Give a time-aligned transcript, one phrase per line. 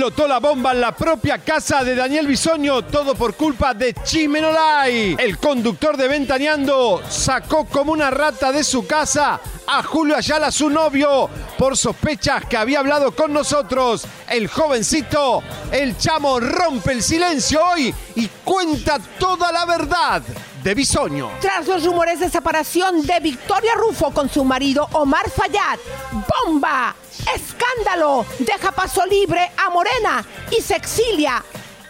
[0.00, 5.14] Explotó la bomba en la propia casa de Daniel Bisoño, todo por culpa de Chimenolay.
[5.18, 10.70] El conductor de Ventaneando sacó como una rata de su casa a Julio Ayala, su
[10.70, 14.06] novio, por sospechas que había hablado con nosotros.
[14.26, 20.22] El jovencito, el chamo, rompe el silencio hoy y cuenta toda la verdad
[20.62, 21.30] de Bisoño.
[21.40, 25.78] Tras los rumores de separación de Victoria Rufo con su marido Omar Fayad,
[26.12, 26.94] ¡bomba!
[27.34, 28.24] ¡Escándalo!
[28.38, 31.42] Deja paso libre a Morena y se exilia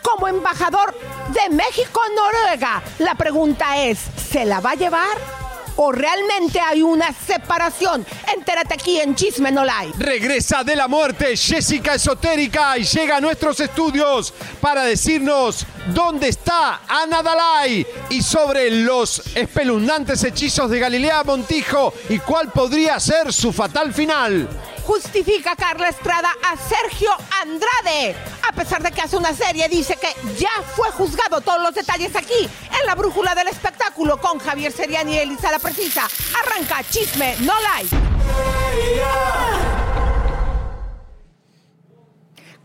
[0.03, 0.95] como embajador
[1.29, 2.83] de México en Noruega.
[2.99, 3.99] La pregunta es,
[4.31, 5.40] ¿se la va a llevar?
[5.77, 8.05] ¿O realmente hay una separación?
[8.35, 9.95] Entérate aquí en Chisme No Like.
[9.99, 16.83] Regresa de la muerte Jessica Esotérica y llega a nuestros estudios para decirnos dónde está
[16.89, 23.53] Ana Dalai y sobre los espeluznantes hechizos de Galilea Montijo y cuál podría ser su
[23.53, 24.49] fatal final.
[24.86, 27.11] Justifica Carla Estrada a Sergio
[27.42, 28.14] Andrade.
[28.48, 31.41] A pesar de que hace una serie, dice que ya fue juzgado.
[31.41, 32.48] Todos los detalles aquí,
[32.81, 36.09] en la brújula del espectáculo, con Javier Seriani y Elisa La Precisa.
[36.42, 37.97] Arranca Chisme No Like.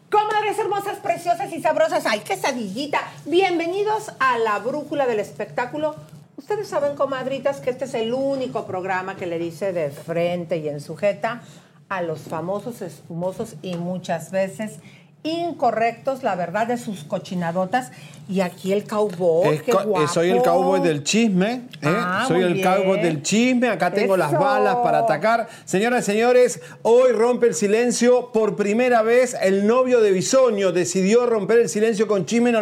[0.09, 2.05] Comadres hermosas, preciosas y sabrosas.
[2.05, 3.01] ¡Ay, quesadillita!
[3.25, 5.95] Bienvenidos a la brújula del espectáculo.
[6.37, 10.69] Ustedes saben, comadritas, que este es el único programa que le dice de frente y
[10.69, 11.41] en sujeta
[11.89, 14.79] a los famosos espumosos y muchas veces
[15.25, 17.91] incorrectos, la verdad, de sus cochinadotas.
[18.27, 20.07] Y aquí el cowboy, Es qué eh, guapo.
[20.07, 21.51] soy el cowboy del chisme.
[21.53, 21.61] ¿eh?
[21.83, 22.65] Ah, soy el bien.
[22.65, 23.69] cowboy del chisme.
[23.69, 25.47] Acá tengo las balas para atacar.
[25.65, 28.31] Señoras y señores, hoy rompe el silencio.
[28.31, 32.61] Por primera vez, el novio de Bisoño decidió romper el silencio con Chisme No.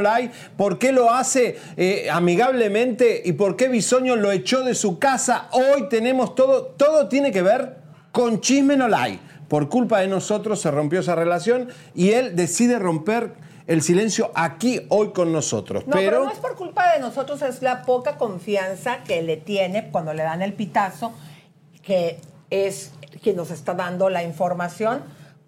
[0.57, 3.21] ¿Por qué lo hace eh, amigablemente?
[3.23, 5.47] ¿Y por qué Bisoño lo echó de su casa?
[5.51, 6.63] Hoy tenemos todo.
[6.77, 7.82] Todo tiene que ver
[8.13, 9.19] con Chisme No Like.
[9.49, 13.33] Por culpa de nosotros se rompió esa relación y él decide romper
[13.67, 15.85] el silencio aquí hoy con nosotros.
[15.87, 19.89] No, pero, no es por culpa de nosotros, es la poca confianza que le tiene
[19.91, 21.11] cuando le dan el pitazo,
[21.81, 22.19] que
[22.49, 22.91] es
[23.21, 25.01] quien nos está dando la información.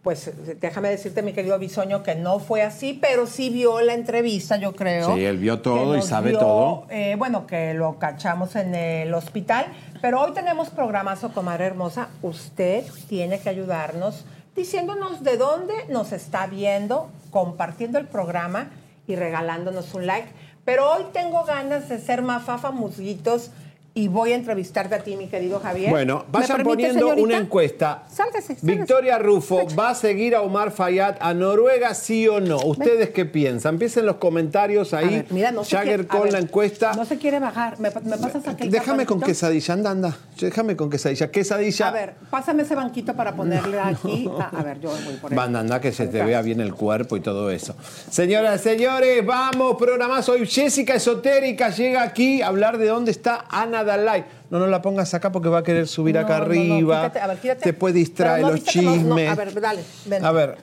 [0.05, 4.55] Pues déjame decirte, mi querido Bisoño, que no fue así, pero sí vio la entrevista,
[4.55, 5.15] yo creo.
[5.15, 6.85] Sí, él vio todo y sabe todo.
[6.91, 9.65] eh, bueno, que lo cachamos en el hospital.
[10.03, 12.09] Pero hoy tenemos programazo, comadre hermosa.
[12.21, 18.69] Usted tiene que ayudarnos diciéndonos de dónde nos está viendo, compartiendo el programa
[19.07, 20.27] y regalándonos un like.
[20.65, 23.49] Pero hoy tengo ganas de ser mafafa musguitos
[23.97, 25.89] y voy a entrevistarte a ti, mi querido Javier.
[25.89, 27.23] Bueno, ¿Me vayan permite, poniendo señorita?
[27.25, 28.03] una encuesta.
[28.11, 28.65] Sálgase, sálgase.
[28.65, 32.57] Victoria Rufo, ¿va a seguir a Omar Fayad a Noruega, sí o no?
[32.57, 33.75] ¿Ustedes qué piensan?
[33.75, 35.07] Empiecen los comentarios ahí.
[35.07, 36.91] ver, mira, no Jagger con ver, la encuesta.
[36.93, 37.79] No se quiere bajar.
[37.79, 40.17] ¿Me, me pasas aquel Déjame con quesadilla, anda, anda.
[40.41, 41.31] Déjame con quesadilla.
[41.31, 41.87] Quesadilla.
[41.87, 44.29] A ver, pásame ese banquito para ponerle aquí.
[44.37, 45.39] Ah, a ver, yo voy por él.
[45.39, 47.77] Anda, que se te vea bien el cuerpo y todo eso.
[48.11, 50.33] Señoras señores, vamos, programazo.
[50.33, 54.25] Hoy Jessica Esotérica llega aquí a hablar de dónde está Ana Dalai.
[54.49, 57.05] No, no la pongas acá porque va a querer subir No, acá no, arriba.
[57.05, 57.57] a ver.
[57.57, 59.29] Te puede distraer los chismes.
[59.29, 60.25] a ver, dale, ven.
[60.25, 60.57] A ver,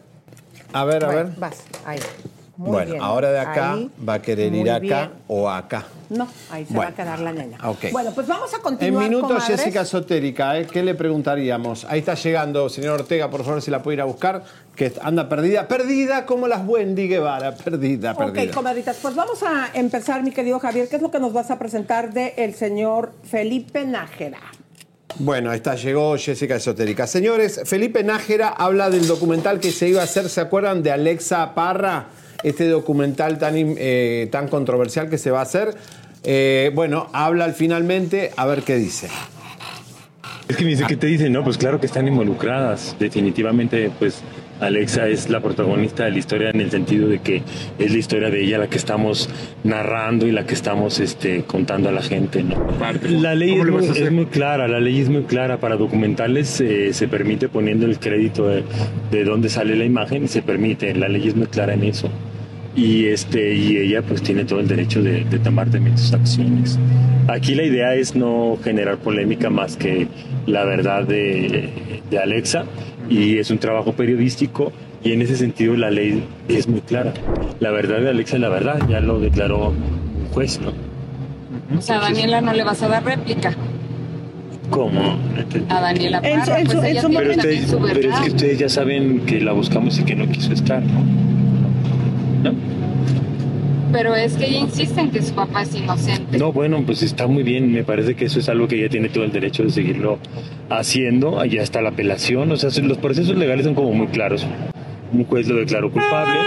[0.72, 1.26] a ver, a ver.
[1.38, 1.98] Vas, ahí.
[2.62, 3.02] Muy bueno, bien.
[3.02, 3.90] ahora de acá Ahí.
[4.08, 5.10] va a querer ir acá bien.
[5.26, 5.84] o acá.
[6.10, 6.90] No, ahí se Bueno.
[6.90, 7.58] va a quedar la nena.
[7.68, 7.86] Ok.
[7.90, 9.58] Bueno, pues vamos a En continuar, minutos, comadres.
[9.60, 10.66] Jessica Esotérica, ¿eh?
[10.70, 11.84] ¿qué le preguntaríamos?
[11.86, 14.44] Ahí está llegando, señor Ortega, por favor, si la puede ir a buscar,
[14.76, 18.42] que anda perdida, perdida como las Wendy Guevara, perdida, perdida.
[18.44, 20.88] Ok, comadritas, pues vamos a empezar, mi querido Javier.
[20.88, 24.38] ¿Qué es lo que nos vas a presentar de el señor Felipe Nájera?
[25.18, 27.06] Bueno, ahí está, llegó Jessica Esotérica.
[27.06, 31.54] Señores, Felipe Nájera habla del documental que se iba a hacer, ¿se acuerdan de Alexa
[31.54, 32.06] Parra?
[32.42, 35.74] Este documental tan, im- eh, tan controversial que se va a hacer.
[36.24, 39.08] Eh, bueno, habla al finalmente, a ver qué dice.
[40.48, 41.32] Es que me dice, ¿qué te dicen?
[41.32, 42.94] No, pues claro que están involucradas.
[42.98, 44.22] Definitivamente, pues
[44.60, 47.42] Alexa es la protagonista de la historia en el sentido de que
[47.78, 49.28] es la historia de ella la que estamos
[49.64, 52.66] narrando y la que estamos este, contando a la gente, ¿no?
[53.08, 55.58] La ley es muy, es muy clara, la ley es muy clara.
[55.58, 58.62] Para documentales eh, se permite poniendo el crédito de,
[59.10, 60.94] de dónde sale la imagen y se permite.
[60.94, 62.10] La ley es muy clara en eso.
[62.74, 66.78] Y, este, y ella pues tiene todo el derecho de, de tomar también sus acciones.
[67.28, 70.08] Aquí la idea es no generar polémica más que
[70.46, 71.68] la verdad de,
[72.10, 72.64] de Alexa
[73.10, 74.72] y es un trabajo periodístico
[75.04, 77.12] y en ese sentido la ley es muy clara.
[77.60, 80.72] La verdad de Alexa es la verdad, ya lo declaró un juez, ¿no?
[81.76, 83.54] O sea, a Daniela no le vas a dar réplica.
[84.70, 85.18] ¿Cómo?
[85.68, 88.20] A Daniela En su- Parra, en su- pues en ella Pero, ustedes- su pero es
[88.20, 90.82] que ustedes ya saben que la buscamos y que no quiso estar.
[90.82, 91.31] ¿No?
[93.92, 96.38] Pero es que ella insiste en que su papá es inocente.
[96.38, 97.70] No, bueno, pues está muy bien.
[97.72, 100.18] Me parece que eso es algo que ella tiene todo el derecho de seguirlo
[100.70, 101.38] haciendo.
[101.38, 102.50] Allá está la apelación.
[102.50, 104.46] O sea, los procesos legales son como muy claros.
[105.12, 106.40] Un juez lo declaró culpable.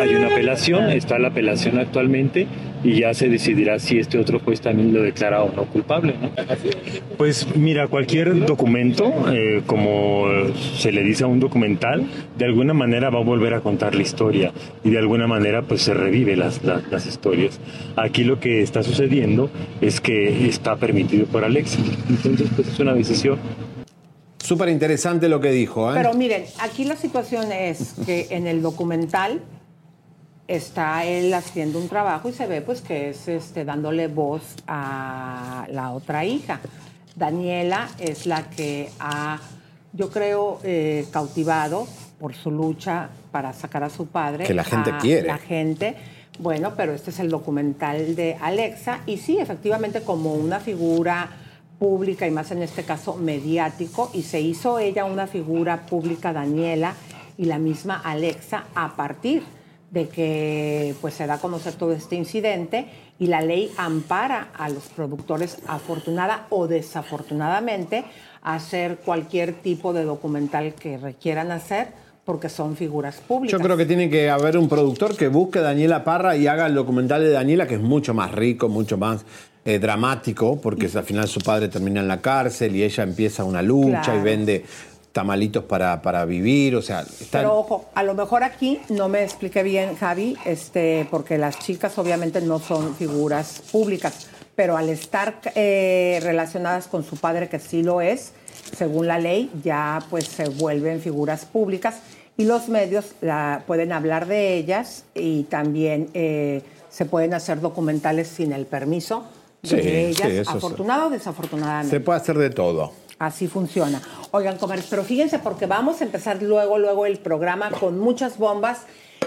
[0.00, 2.46] Hay una apelación, está la apelación actualmente
[2.84, 6.14] y ya se decidirá si este otro juez también lo declara o no culpable.
[6.20, 6.30] ¿no?
[7.16, 10.26] Pues mira, cualquier documento, eh, como
[10.76, 12.06] se le dice a un documental,
[12.36, 14.52] de alguna manera va a volver a contar la historia
[14.84, 17.60] y de alguna manera pues se revive las, las, las historias.
[17.96, 19.50] Aquí lo que está sucediendo
[19.80, 21.78] es que está permitido por Alexa.
[22.08, 23.38] Entonces pues es una decisión.
[24.42, 25.94] Súper interesante lo que dijo, ¿eh?
[25.94, 29.40] Pero miren, aquí la situación es que en el documental
[30.48, 35.66] está él haciendo un trabajo y se ve pues que es este, dándole voz a
[35.70, 36.60] la otra hija.
[37.14, 39.40] Daniela es la que ha,
[39.92, 41.86] yo creo, eh, cautivado
[42.18, 44.44] por su lucha para sacar a su padre.
[44.44, 45.26] Que la gente a quiere.
[45.28, 45.96] La gente.
[46.38, 51.28] Bueno, pero este es el documental de Alexa y sí, efectivamente como una figura
[51.78, 56.94] pública y más en este caso mediático y se hizo ella una figura pública Daniela
[57.36, 59.61] y la misma Alexa a partir de
[59.92, 62.86] que pues se da a conocer todo este incidente
[63.18, 68.04] y la ley ampara a los productores afortunada o desafortunadamente
[68.42, 71.88] a hacer cualquier tipo de documental que requieran hacer
[72.24, 73.58] porque son figuras públicas.
[73.58, 76.66] Yo creo que tiene que haber un productor que busque a Daniela Parra y haga
[76.66, 79.24] el documental de Daniela, que es mucho más rico, mucho más
[79.64, 83.60] eh, dramático, porque al final su padre termina en la cárcel y ella empieza una
[83.60, 84.20] lucha Claro.
[84.20, 84.64] y vende
[85.12, 86.74] tamalitos para, para vivir.
[86.76, 91.38] O sea, Pero ojo, a lo mejor aquí no me expliqué bien, Javi, este, porque
[91.38, 97.48] las chicas obviamente no son figuras públicas, pero al estar eh, relacionadas con su padre,
[97.48, 98.32] que sí lo es,
[98.76, 101.96] según la ley, ya pues se vuelven figuras públicas
[102.36, 108.28] y los medios la- pueden hablar de ellas y también eh, se pueden hacer documentales
[108.28, 109.24] sin el permiso
[109.62, 110.38] de Sí, ellas, sí.
[110.56, 111.90] afortunado o desafortunadamente.
[111.90, 112.92] se puede hacer de todo.
[113.22, 114.02] Así funciona.
[114.32, 118.80] Oigan, comer, pero fíjense porque vamos a empezar luego, luego el programa con muchas bombas.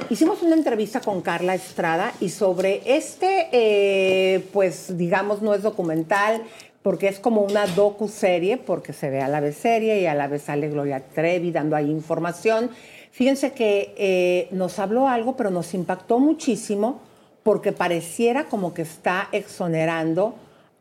[0.09, 6.43] Hicimos una entrevista con Carla Estrada y sobre este, eh, pues digamos, no es documental,
[6.81, 10.27] porque es como una docu-serie, porque se ve a la vez serie y a la
[10.27, 12.71] vez sale Gloria Trevi dando ahí información.
[13.11, 16.99] Fíjense que eh, nos habló algo, pero nos impactó muchísimo
[17.43, 20.35] porque pareciera como que está exonerando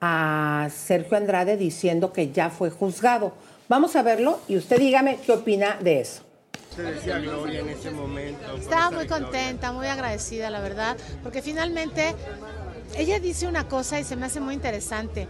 [0.07, 3.33] a Sergio Andrade diciendo que ya fue juzgado.
[3.69, 6.23] Vamos a verlo y usted dígame qué opina de eso.
[6.77, 8.57] Decía Gloria en ese momento.
[8.57, 12.15] Estaba muy contenta, muy agradecida, la verdad, porque finalmente
[12.99, 15.27] ella dice una cosa y se me hace muy interesante.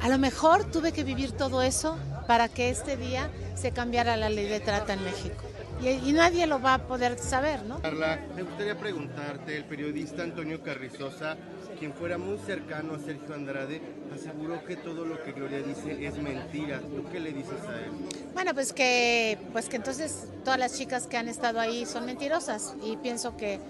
[0.00, 4.30] A lo mejor tuve que vivir todo eso para que este día se cambiara la
[4.30, 5.44] ley de trata en México.
[5.82, 7.80] Y, y nadie lo va a poder saber, ¿no?
[7.80, 11.36] Carla, me gustaría preguntarte, el periodista Antonio Carrizosa,
[11.80, 13.80] quien fuera muy cercano a Sergio Andrade,
[14.14, 16.78] aseguró que todo lo que Gloria dice es mentira.
[16.78, 17.90] ¿Tú qué le dices a él?
[18.34, 22.74] Bueno, pues que, pues que entonces todas las chicas que han estado ahí son mentirosas
[22.84, 23.60] y pienso que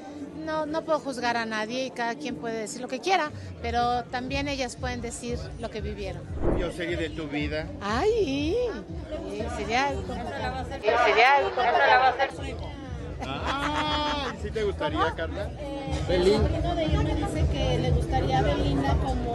[0.44, 3.30] no, no puedo juzgar a nadie y cada quien puede decir lo que quiera,
[3.62, 6.22] pero también ellas pueden decir lo que vivieron.
[6.58, 7.68] Yo serie de tu vida.
[7.80, 8.56] Ay,
[9.30, 9.94] sí, sería,
[11.06, 11.42] sería
[13.26, 15.48] Ah, ¿sí te gustaría, Carla?
[16.08, 19.34] El sobrino de ella me dice que le gustaría a Belinda como...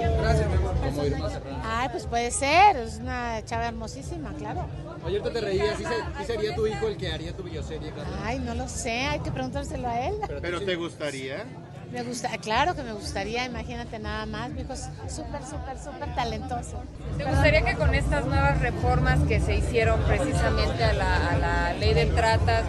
[1.64, 4.66] Ay, pues puede ser, es una chava hermosísima, claro.
[5.06, 8.18] Ayer te reías, ¿sí, se- sí sería tu hijo el que haría tu bioserie, Carla?
[8.24, 10.16] Ay, no lo sé, hay que preguntárselo a él.
[10.42, 11.46] ¿Pero te gustaría?
[11.92, 16.14] Me gusta, claro que me gustaría, imagínate nada más, mi hijo es súper, súper, súper
[16.16, 16.82] talentoso.
[17.18, 21.74] ¿Te gustaría que con estas nuevas reformas que se hicieron precisamente a la, a la
[21.74, 22.64] ley de tratas,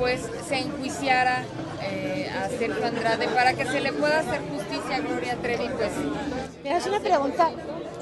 [0.00, 1.44] pues se enjuiciara
[1.82, 5.68] eh, a Sergio Andrade para que se le pueda hacer justicia a Gloria Trevi?
[5.68, 5.92] Pues
[6.64, 7.50] Mira, es una pregunta,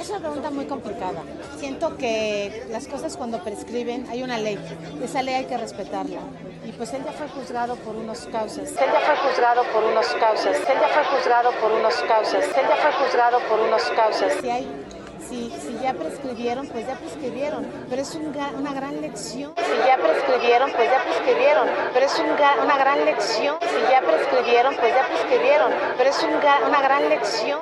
[0.01, 1.23] es una pregunta muy complicada.
[1.59, 4.59] Siento que las cosas cuando prescriben hay una ley,
[5.03, 6.21] esa ley hay que respetarla.
[6.65, 8.71] Y pues él ya fue juzgado por unos causas.
[8.71, 10.57] Él ya fue juzgado por unos causas.
[10.57, 12.45] Él ya fue juzgado por unos causas.
[12.45, 14.35] Él ya fue juzgado por unos causas.
[14.41, 14.69] Si hay
[15.29, 19.53] si, si ya prescribieron, pues ya prescribieron, pero es un ga- una gran lección.
[19.57, 23.57] Si ya prescribieron, pues ya prescribieron, pero es un ga- una gran lección.
[23.61, 27.61] Si ya prescribieron, pues ya prescribieron, pero es un ga- una gran lección.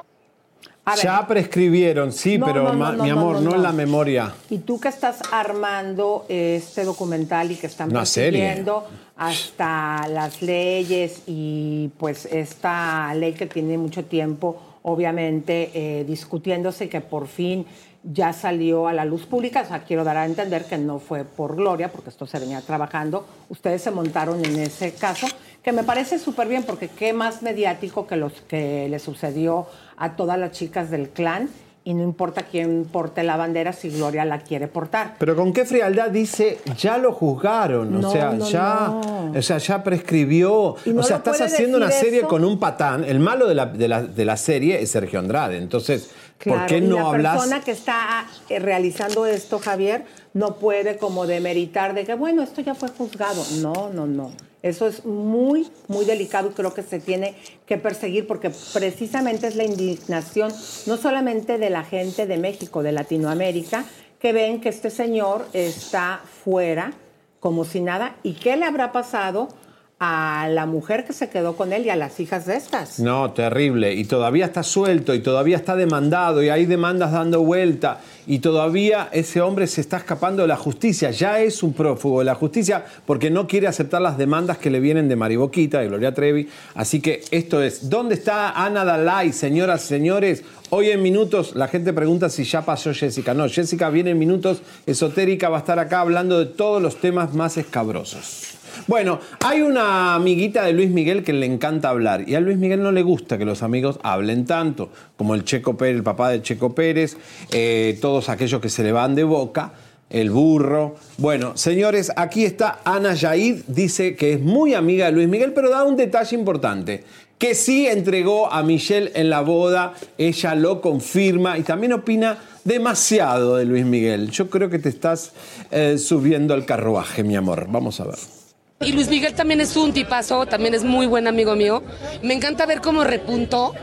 [1.03, 3.57] Ya prescribieron, sí, No, pero no, no, ma- no, mi amor, no, no, no.
[3.57, 4.33] en la memoria.
[4.51, 11.89] Y tú que estás armando este documental y que están persiguiendo hasta las leyes y
[11.99, 17.67] pues esta ley que tiene mucho tiempo, obviamente, eh, discutiéndose que por fin
[18.05, 19.63] ya salió a la luz pública.
[19.63, 22.61] O sea, quiero dar a entender que no fue por Gloria, porque esto se venía
[22.61, 23.27] trabajando.
[23.49, 25.27] Ustedes se montaron en ese caso,
[25.65, 29.67] que me parece súper bien, porque qué más mediático que los que le sucedió
[29.97, 31.49] a todas las chicas del clan.
[31.89, 35.15] Y no importa quién porte la bandera si Gloria la quiere portar.
[35.21, 39.33] Pero con qué frialdad dice, ya lo juzgaron, No, o sea, no, ya, no.
[39.39, 40.53] o sea, ya prescribió.
[40.75, 42.29] O sea, estás haciendo una serie eso.
[42.29, 43.05] con un patán.
[43.05, 45.59] El malo de la, de la- de la serie es Sergio Andrade.
[45.59, 46.11] Entonces,
[46.45, 47.37] ¿por qué y no la hablas?
[47.37, 52.63] persona que está eh, realizando esto, Javier, no puede como demeritar de que, bueno, esto
[52.63, 53.45] ya fue juzgado.
[53.63, 54.33] No, no, no.
[54.67, 59.55] Eso es muy, muy delicado y creo que se tiene que perseguir porque precisamente es
[59.55, 60.53] la indignación
[60.87, 63.85] no solamente de la gente de México, de Latinoamérica,
[64.19, 66.93] que ven que este señor está fuera
[67.39, 68.17] como si nada.
[68.25, 69.49] ¿Y qué le habrá pasado
[69.99, 73.01] a la mujer que se quedó con él y a las hijas de estas?
[73.01, 73.95] No, terrible.
[73.95, 79.09] Y todavía está suelto y todavía está demandado y hay demandas dando vuelta y todavía
[79.13, 81.11] ese hombre se está escapando de la justicia.
[81.13, 84.81] Ya es un prófugo de la justicia porque no quiere aceptar las demandas que le
[84.81, 86.47] vienen de Mariboquita, de Gloria Trevi.
[86.75, 90.45] Así que esto es, ¿dónde está Ana Dalai, señoras y señores?
[90.69, 93.33] Hoy en minutos la gente pregunta si ya pasó Jessica.
[93.33, 97.33] No, Jessica viene en minutos, esotérica, va a estar acá hablando de todos los temas
[97.33, 98.56] más escabrosos.
[98.87, 102.83] Bueno, hay una amiguita de Luis Miguel que le encanta hablar y a Luis Miguel
[102.83, 106.43] no le gusta que los amigos hablen tanto, como el Checo Pérez, el papá de
[106.43, 107.17] Checo Pérez,
[107.51, 109.73] eh, todos aquellos que se le van de boca,
[110.11, 110.97] el burro.
[111.19, 115.71] Bueno, señores, aquí está Ana Yaid, dice que es muy amiga de Luis Miguel, pero
[115.71, 117.05] da un detalle importante.
[117.39, 123.57] Que sí entregó a Michelle en la boda, ella lo confirma y también opina demasiado
[123.57, 124.31] de Luis Miguel.
[124.31, 125.33] Yo creo que te estás
[125.71, 127.67] eh, subiendo al carruaje, mi amor.
[127.69, 128.36] Vamos a ver.
[128.81, 131.83] Y Luis Miguel también es un tipazo, también es muy buen amigo mío.
[132.23, 133.75] Me encanta ver cómo repuntó,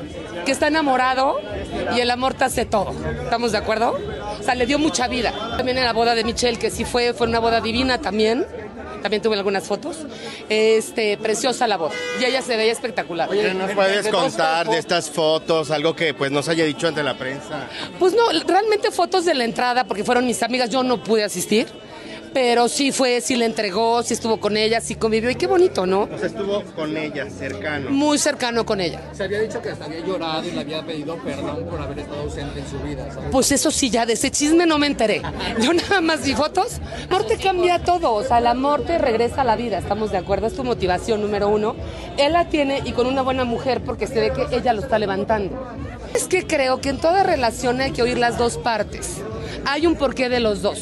[0.45, 1.39] que está enamorado
[1.95, 2.93] y el amor te hace todo.
[3.23, 3.97] ¿Estamos de acuerdo?
[4.39, 5.33] O sea, le dio mucha vida.
[5.57, 8.45] También en la boda de Michelle, que sí fue, fue una boda divina también.
[9.01, 9.97] También tuve algunas fotos.
[10.47, 11.93] Este, preciosa la boda.
[12.21, 13.29] Y ella se veía espectacular.
[13.29, 15.71] ¿Qué nos puedes contar de estas fotos?
[15.71, 17.67] Algo que pues nos haya dicho ante la prensa.
[17.97, 21.67] Pues no, realmente fotos de la entrada, porque fueron mis amigas, yo no pude asistir.
[22.33, 25.29] Pero sí fue, sí le entregó, sí estuvo con ella, sí convivió.
[25.29, 26.09] Y qué bonito, ¿no?
[26.11, 27.91] O sea, estuvo con ella, cercano.
[27.91, 29.01] Muy cercano con ella.
[29.13, 32.21] Se había dicho que hasta había llorado y le había pedido perdón por haber estado
[32.21, 33.07] ausente en su vida.
[33.13, 33.29] ¿sabes?
[33.31, 35.21] Pues eso sí, ya de ese chisme no me enteré.
[35.61, 36.79] Yo nada más vi fotos.
[37.09, 38.13] Amor te cambia todo.
[38.13, 39.77] O sea, el amor te regresa a la vida.
[39.77, 40.47] ¿Estamos de acuerdo?
[40.47, 41.75] Es tu motivación número uno.
[42.17, 44.97] Él la tiene y con una buena mujer porque se ve que ella lo está
[44.97, 45.55] levantando.
[46.15, 49.17] Es que creo que en toda relación hay que oír las dos partes.
[49.65, 50.79] Hay un porqué de los dos.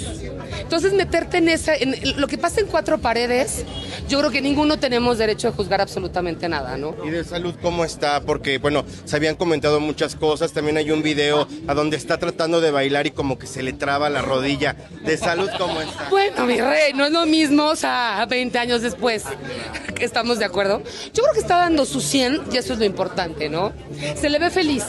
[0.72, 1.75] Entonces, meterte en esa.
[1.75, 3.66] En lo que pasa en cuatro paredes,
[4.08, 6.96] yo creo que ninguno tenemos derecho a juzgar absolutamente nada, ¿no?
[7.04, 8.22] ¿Y de salud cómo está?
[8.22, 10.54] Porque, bueno, se habían comentado muchas cosas.
[10.54, 13.74] También hay un video a donde está tratando de bailar y como que se le
[13.74, 14.78] traba la rodilla.
[15.04, 16.08] ¿De salud cómo está?
[16.10, 19.25] Bueno, mi rey, no es lo mismo, o sea, 20 años después.
[20.00, 20.82] ¿Estamos de acuerdo?
[21.13, 23.74] Yo creo que está dando su 100 y eso es lo importante, ¿no?
[24.16, 24.86] Se le ve feliz.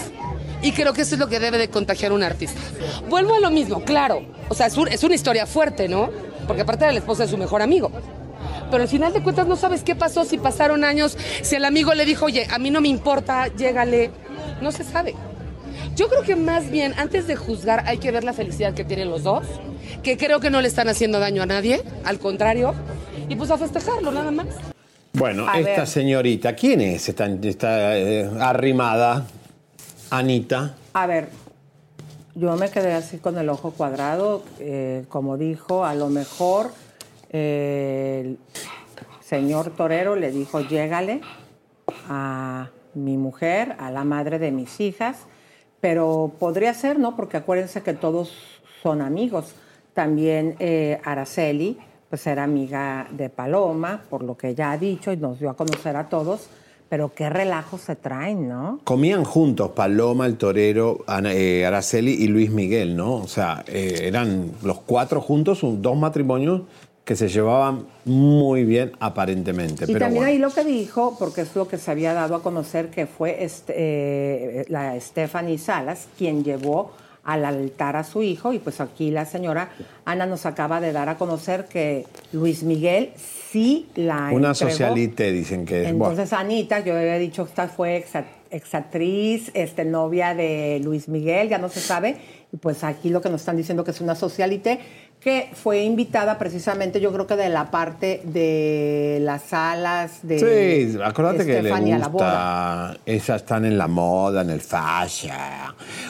[0.62, 2.60] Y creo que eso es lo que debe de contagiar un artista.
[3.08, 4.22] Vuelvo a lo mismo, claro.
[4.48, 6.10] O sea, es, un- es una historia fuerte, ¿no?
[6.46, 7.90] Porque aparte de la esposa es su mejor amigo.
[8.70, 11.92] Pero al final de cuentas no sabes qué pasó, si pasaron años, si el amigo
[11.94, 14.10] le dijo, oye, a mí no me importa, llégale.
[14.60, 15.14] No se sabe.
[15.96, 19.10] Yo creo que más bien, antes de juzgar, hay que ver la felicidad que tienen
[19.10, 19.44] los dos,
[20.02, 22.74] que creo que no le están haciendo daño a nadie, al contrario,
[23.28, 24.46] y pues a festejarlo, nada más.
[25.12, 25.86] Bueno, A esta ver.
[25.86, 29.26] señorita, ¿quién es esta, esta, eh, arrimada?
[30.12, 30.74] Anita.
[30.92, 31.30] A ver,
[32.34, 36.70] yo me quedé así con el ojo cuadrado, eh, como dijo, a lo mejor
[37.30, 38.38] eh, el
[39.24, 41.22] señor torero le dijo, llégale
[42.10, 45.16] a mi mujer, a la madre de mis hijas,
[45.80, 47.16] pero podría ser, ¿no?
[47.16, 48.34] Porque acuérdense que todos
[48.82, 49.54] son amigos.
[49.94, 51.78] También eh, Araceli,
[52.10, 55.56] pues era amiga de Paloma, por lo que ella ha dicho y nos dio a
[55.56, 56.50] conocer a todos,
[56.92, 58.78] pero qué relajo se traen, ¿no?
[58.84, 63.14] Comían juntos Paloma, el torero, Ana- eh, Araceli y Luis Miguel, ¿no?
[63.14, 66.60] O sea, eh, eran los cuatro juntos, un- dos matrimonios
[67.06, 69.84] que se llevaban muy bien aparentemente.
[69.84, 70.32] Y pero también bueno.
[70.34, 73.42] ahí lo que dijo, porque es lo que se había dado a conocer, que fue
[73.42, 73.72] este,
[74.60, 76.90] eh, la Stephanie Salas quien llevó
[77.24, 79.68] al altar a su hijo y pues aquí la señora
[80.04, 84.54] Ana nos acaba de dar a conocer que Luis Miguel sí la Una entregó.
[84.70, 85.92] socialite dicen que es.
[85.94, 86.10] bueno.
[86.12, 91.48] Entonces Anita, yo había dicho que esta fue exa- exactriz, este, novia de Luis Miguel,
[91.48, 92.16] ya no se sabe.
[92.52, 94.80] Y pues aquí lo que nos están diciendo que es una socialité
[95.22, 100.98] que fue invitada precisamente, yo creo que de la parte de las salas de Sí,
[101.00, 102.96] acuérdate que le gusta.
[103.06, 105.36] Esas están en la moda, en el fashion.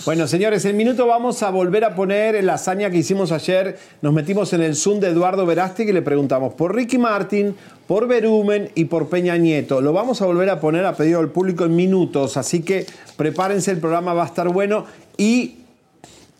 [0.07, 3.79] Bueno, señores, en minuto vamos a volver a poner la hazaña que hicimos ayer.
[4.01, 7.55] Nos metimos en el Zoom de Eduardo Verástegui y le preguntamos por Ricky Martin,
[7.87, 9.83] por Berumen y por Peña Nieto.
[9.83, 12.87] Lo vamos a volver a poner a pedido del público en minutos, así que
[13.19, 14.87] prepárense, el programa va a estar bueno
[15.19, 15.57] y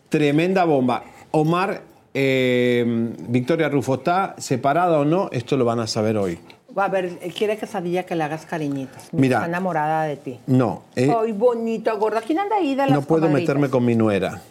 [0.09, 1.03] tremenda bomba.
[1.29, 2.83] Omar, eh,
[3.27, 5.29] Victoria Rufo, ¿está separada o no?
[5.31, 6.39] Esto lo van a saber hoy.
[6.75, 9.09] A ver, quiere quesadilla que le hagas cariñitos.
[9.11, 9.37] Mira.
[9.37, 10.39] Está enamorada de ti.
[10.47, 12.21] No, eh, Ay, bonito, gorda.
[12.21, 13.55] ¿Quién anda ahí de las no puedo comadritas?
[13.55, 14.41] meterme con mi nuera.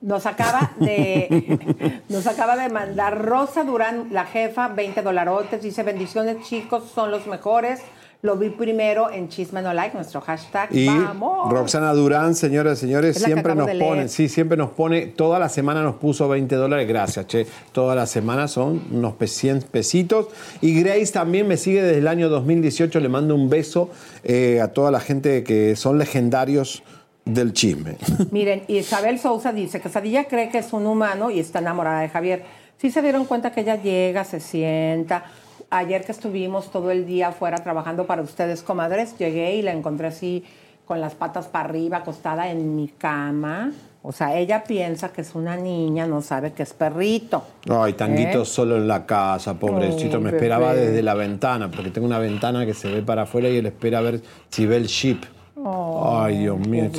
[0.00, 5.60] Nos acaba de nos acaba de mandar Rosa Durán, la jefa, 20 dolarotes.
[5.62, 7.80] Dice, bendiciones chicos, son los mejores.
[8.20, 10.74] Lo vi primero en Chisme No Like, nuestro hashtag.
[10.74, 11.52] Y ¡Vamos!
[11.52, 15.48] Roxana Durán, señoras y señores, Es siempre nos pone, sí, siempre nos pone, toda la
[15.48, 17.46] semana nos puso 20 dólares, gracias, che.
[17.70, 20.26] Toda la semana son unos pe- 100 pesitos.
[20.60, 23.90] Y Grace también me sigue desde el año 2018, le mando un beso
[24.24, 26.82] eh, a toda la gente que son legendarios
[27.24, 27.98] del chisme.
[28.32, 32.08] Miren, Isabel Sousa dice que Sadilla cree que es un humano y está enamorada de
[32.08, 32.42] Javier.
[32.78, 35.24] Sí se dieron cuenta que ella llega, se sienta.
[35.70, 40.06] Ayer que estuvimos todo el día afuera trabajando para ustedes, comadres, llegué y la encontré
[40.06, 40.44] así
[40.86, 43.72] con las patas para arriba, acostada en mi cama.
[44.02, 47.42] O sea, ella piensa que es una niña, no sabe que es perrito.
[47.68, 48.46] Ay, tanguito ¿Eh?
[48.46, 50.16] solo en la casa, pobrecito.
[50.16, 53.50] Ay, me esperaba desde la ventana, porque tengo una ventana que se ve para afuera
[53.50, 55.18] y él espera a ver si ve el ship.
[55.62, 56.90] Ay, Dios mío.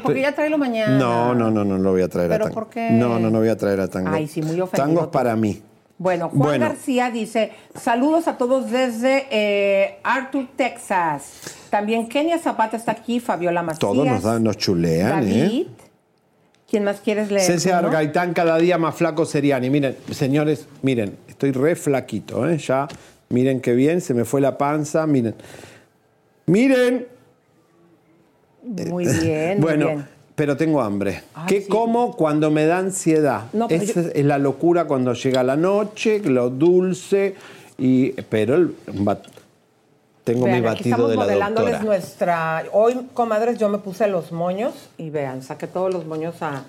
[0.00, 0.96] Porque ya tráelo mañana.
[0.96, 2.54] No, no, no, no lo voy a traer ¿Pero a Tango.
[2.54, 2.90] por qué?
[2.92, 4.10] No, no, no voy a traer a Tango.
[4.12, 5.60] Ay, sí, muy ofendido Tango es para mí.
[6.02, 6.66] Bueno, Juan Bueno.
[6.66, 11.42] García dice, saludos a todos desde eh, Arthur, Texas.
[11.70, 13.78] También Kenia Zapata está aquí, Fabiola Macías.
[13.78, 15.36] Todos nos, dan, nos chulean, David.
[15.36, 15.66] ¿eh?
[16.68, 17.46] ¿Quién más quieres leer?
[17.46, 17.90] César ¿no?
[17.90, 19.70] Gaitán cada día más flaco Seriani.
[19.70, 22.58] Miren, señores, miren, estoy re flaquito, ¿eh?
[22.58, 22.88] Ya,
[23.28, 25.36] miren qué bien, se me fue la panza, miren.
[26.46, 27.06] Miren.
[28.64, 30.08] Muy bien, muy bueno, bien.
[30.34, 31.22] Pero tengo hambre.
[31.34, 31.68] Ay, ¿Qué sí.
[31.68, 33.44] como cuando me da ansiedad?
[33.52, 37.34] No, Esa yo- es la locura cuando llega la noche, lo dulce,
[37.78, 39.22] y, pero el bat-
[40.24, 41.84] tengo Vean, mi aquí batido estamos de la modelándoles doctora.
[41.96, 42.64] nuestra...
[42.72, 46.62] Hoy, comadres, yo me puse los moños y vean, saqué todos los moños a...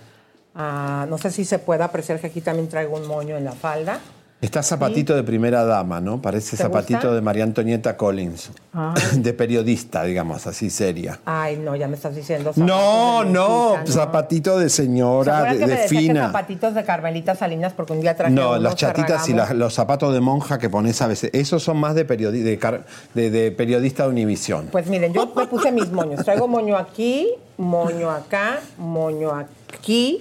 [0.55, 3.51] a- no sé si se puede apreciar que aquí también traigo un moño en la
[3.51, 3.99] falda.
[4.43, 6.21] Está zapatito de primera dama, ¿no?
[6.21, 7.13] Parece ¿Te zapatito gusta?
[7.15, 8.51] de María Antonieta Collins.
[9.15, 11.17] De periodista, digamos, así seria.
[11.25, 12.51] Ay, no, ya me estás diciendo.
[12.57, 16.25] No, no, viejita, zapatito de ¿Se señora, de, que me de decía que fina.
[16.27, 20.13] zapatitos de Carmelita Salinas porque un día traje No, las chatitas y las- los zapatos
[20.13, 23.51] de monja que pones a veces, esos son más de, periodi- de, car- de- de
[23.51, 24.67] periodista de Univisión.
[24.71, 26.23] Pues miren, yo me puse mis moños.
[26.25, 30.19] Traigo moño aquí, moño acá, moño aquí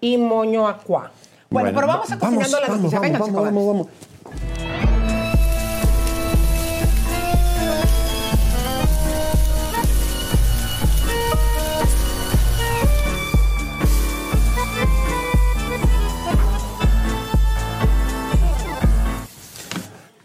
[0.00, 1.12] y moño acuá.
[1.54, 2.98] Bueno, pero vamos a cocinando la vamos, noticia.
[2.98, 4.94] vamos, Venga, vamos, vamos, vamos.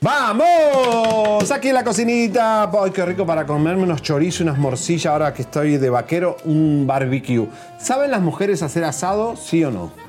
[0.01, 1.51] ¡Vamos!
[1.51, 2.63] Aquí en la cocinita.
[2.63, 6.87] ¡Ay, qué rico para comerme unos chorizos, unas morcillas ahora que estoy de vaquero, un
[6.87, 7.47] barbecue!
[7.79, 9.35] ¿Saben las mujeres hacer asado?
[9.35, 10.08] ¿Sí o no?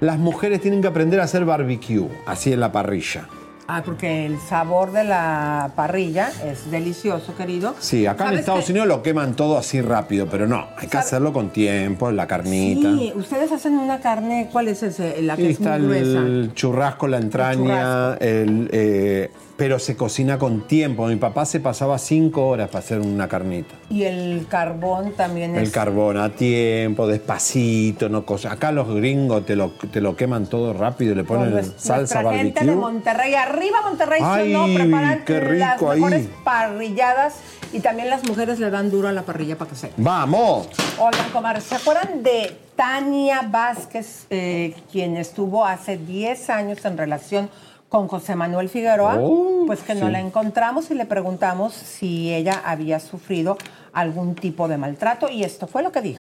[0.00, 3.28] Las mujeres tienen que aprender a hacer barbecue, así en la parrilla.
[3.68, 7.74] Ah, porque el sabor de la parrilla es delicioso, querido.
[7.80, 8.70] Sí, acá en ¿Sabes Estados?
[8.70, 10.98] Unidos lo queman todo así rápido, pero no, hay que ¿Sabe?
[11.04, 12.88] hacerlo con tiempo, la carnita.
[12.92, 15.20] Sí, ustedes hacen una carne, ¿cuál es ese?
[15.22, 16.18] La que Y es muy está gruesa.
[16.20, 21.06] el churrasco, la entraña, el, eh, pero se cocina con tiempo.
[21.06, 23.74] Mi papá se pasaba cinco horas para hacer una carnita.
[23.88, 25.70] Y el carbón también El es...
[25.70, 28.52] carbón a tiempo, despacito, no cosa.
[28.52, 32.22] Acá los gringos te lo, te lo queman todo rápido y le ponen nues- salsa
[32.22, 32.74] nuestra gente de barbecue.
[32.92, 34.66] Monterrey, arriba Monterrey, ¿sí o Ay, no?
[34.74, 36.00] Preparan qué las rico ahí.
[36.00, 37.34] mejores parrilladas
[37.72, 39.90] y también las mujeres le dan duro a la parrilla para que se...
[39.96, 40.68] ¡Vamos!
[40.98, 47.48] Oigan, comadres, ¿se acuerdan de Tania Vázquez, eh, quien estuvo hace 10 años en relación
[47.88, 49.18] con José Manuel Figueroa?
[49.20, 53.56] Oh, pues que no la encontramos y le preguntamos si ella había sufrido
[53.92, 56.18] algún tipo de maltrato y esto fue lo que dijo.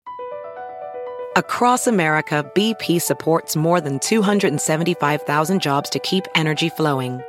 [1.34, 7.22] Across America, BP supports more than 275,000 jobs to keep energy flowing.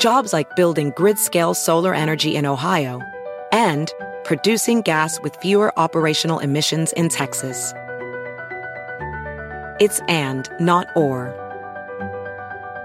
[0.00, 3.00] Jobs like building grid scale solar energy in Ohio
[3.52, 3.92] and
[4.24, 7.72] producing gas with fewer operational emissions in Texas.
[9.78, 11.45] It's and, not or.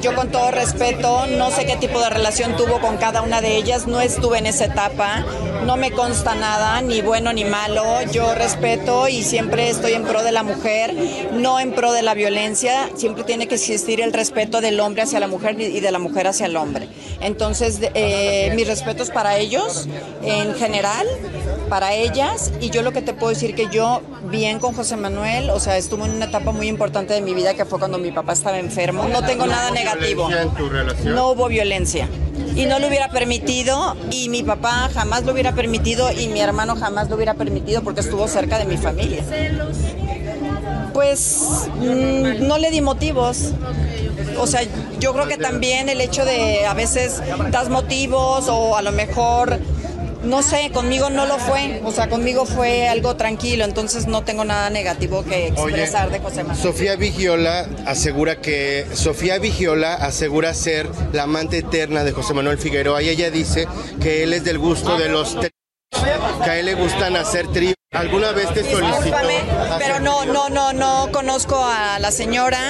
[0.00, 3.56] Yo con todo respeto, no sé qué tipo de relación tuvo con cada una de
[3.56, 5.24] ellas, no estuve en esa etapa,
[5.64, 10.22] no me consta nada, ni bueno ni malo, yo respeto y siempre estoy en pro
[10.22, 10.94] de la mujer,
[11.32, 15.20] no en pro de la violencia, siempre tiene que existir el respeto del hombre hacia
[15.20, 16.88] la mujer y de la mujer hacia el hombre.
[17.20, 19.88] Entonces, eh, mis respetos para ellos
[20.22, 21.06] en general,
[21.68, 25.50] para ellas, y yo lo que te puedo decir que yo, bien con José Manuel,
[25.50, 28.10] o sea, estuve en una etapa muy importante de mi vida que fue cuando mi
[28.10, 31.14] papá estaba enfermo, no tengo nada negativo, ¿Violencia en tu relación?
[31.14, 32.08] no hubo violencia.
[32.56, 36.74] Y no lo hubiera permitido, y mi papá jamás lo hubiera permitido, y mi hermano
[36.74, 39.22] jamás lo hubiera permitido porque estuvo cerca de mi familia.
[40.92, 43.52] Pues mm, no le di motivos.
[44.38, 44.62] O sea,
[44.98, 49.58] yo creo que también el hecho de a veces das motivos o a lo mejor,
[50.22, 51.80] no sé, conmigo no lo fue.
[51.84, 56.44] O sea, conmigo fue algo tranquilo, entonces no tengo nada negativo que expresar de José
[56.44, 56.62] Manuel.
[56.62, 63.02] Sofía Vigiola asegura que Sofía Vigiola asegura ser la amante eterna de José Manuel Figueroa
[63.02, 63.66] y ella dice
[64.00, 65.52] que él es del gusto de los tríos,
[66.44, 67.79] que a él le gustan hacer tríos.
[67.92, 69.16] ¿Alguna vez te solicitó?
[69.80, 72.60] Pero no, no, no, no conozco a la señora,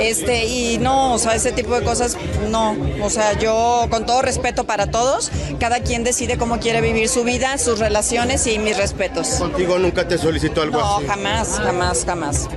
[0.00, 2.16] este, y no, o sea, ese tipo de cosas,
[2.50, 2.76] no.
[3.00, 7.22] O sea, yo, con todo respeto para todos, cada quien decide cómo quiere vivir su
[7.22, 9.28] vida, sus relaciones y mis respetos.
[9.38, 11.06] ¿Contigo nunca te solicitó algo No, así?
[11.06, 12.48] jamás, jamás, jamás.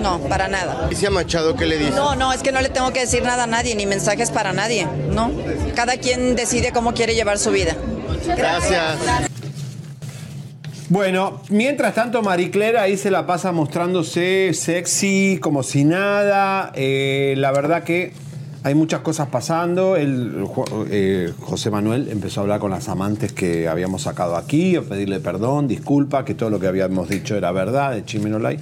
[0.00, 0.84] No, para nada.
[0.86, 1.90] Alicia Machado, ¿qué le dice?
[1.90, 4.52] No, no, es que no le tengo que decir nada a nadie, ni mensajes para
[4.52, 5.32] nadie, ¿no?
[5.74, 7.74] Cada quien decide cómo quiere llevar su vida.
[8.36, 8.96] Gracias.
[10.94, 16.70] Bueno, mientras tanto, Marie Claire ahí se la pasa mostrándose sexy, como si nada.
[16.76, 18.12] Eh, la verdad que
[18.62, 19.96] hay muchas cosas pasando.
[19.96, 20.46] El,
[20.92, 25.18] eh, José Manuel empezó a hablar con las amantes que habíamos sacado aquí, a pedirle
[25.18, 28.60] perdón, disculpa, que todo lo que habíamos dicho era verdad de Chimenolay.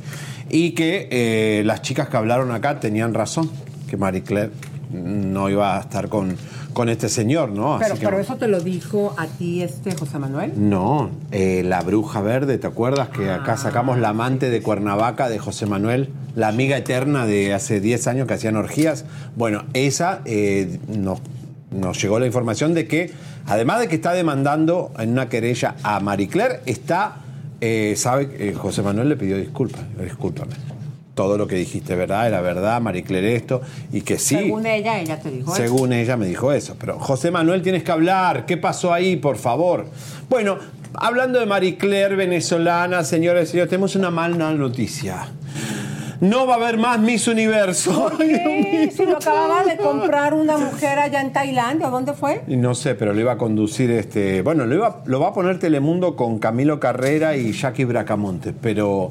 [0.48, 3.50] Y que eh, las chicas que hablaron acá tenían razón,
[3.90, 4.52] que Marie Claire
[4.92, 6.36] no iba a estar con,
[6.72, 7.78] con este señor, ¿no?
[7.80, 10.52] Pero, que- pero eso te lo dijo a ti este José Manuel.
[10.56, 15.38] no, eh, la bruja verde, ¿te acuerdas que acá sacamos la amante de Cuernavaca de
[15.38, 19.04] José Manuel, la amiga eterna de hace 10 años que hacían orgías?
[19.36, 21.20] Bueno, esa eh, nos,
[21.70, 23.10] nos llegó la información de que,
[23.46, 27.16] además de que está demandando en una querella a Marie Claire, está,
[27.60, 30.52] eh, sabe, José Manuel le pidió disculpas, discúlpame.
[31.14, 32.26] Todo lo que dijiste, ¿verdad?
[32.26, 33.60] Era verdad, Marie Claire esto,
[33.92, 34.36] y que sí.
[34.36, 35.62] Según ella, ella te dijo eso.
[35.62, 36.76] Según ella me dijo eso.
[36.80, 38.46] Pero José Manuel, tienes que hablar.
[38.46, 39.86] ¿Qué pasó ahí, por favor?
[40.30, 40.58] Bueno,
[40.94, 45.28] hablando de Marie Claire, venezolana, señores y señores, tenemos una mala noticia.
[46.22, 48.12] No va a haber más Miss Universo.
[48.18, 48.90] Mío.
[48.92, 52.42] Si lo acababa de comprar una mujer allá en Tailandia, ¿dónde fue?
[52.46, 54.40] No sé, pero lo iba a conducir este.
[54.42, 59.10] Bueno, lo, iba, lo va a poner Telemundo con Camilo Carrera y Jackie Bracamonte, pero.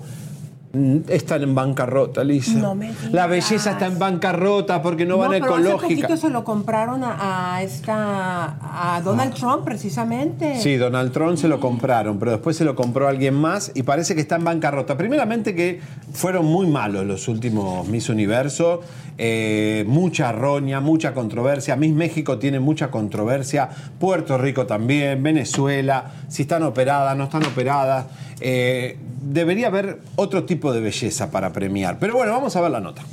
[0.74, 2.54] Mm, Están en bancarrota, Lisa.
[2.60, 3.12] No me digas.
[3.12, 6.02] La belleza está en bancarrota porque no, van a pero hace ecológica.
[6.02, 10.60] poquito se lo compraron a, a esta a Donald Trump precisamente.
[10.60, 14.16] Sí, Donald Trump se lo compraron, pero después se lo compró alguien más y parece
[14.16, 14.98] que está en bancarrota.
[14.98, 15.80] Primeramente que
[16.14, 18.82] fueron muy malos los últimos Miss Universo,
[19.24, 21.76] eh, mucha roña, mucha controversia.
[21.76, 28.08] Miss México tiene mucha controversia, Puerto Rico también, Venezuela, si están operadas, no están operadas.
[28.40, 32.00] Eh, debería haber otro tipo de belleza para premiar.
[32.00, 33.04] Pero bueno, vamos a ver la nota.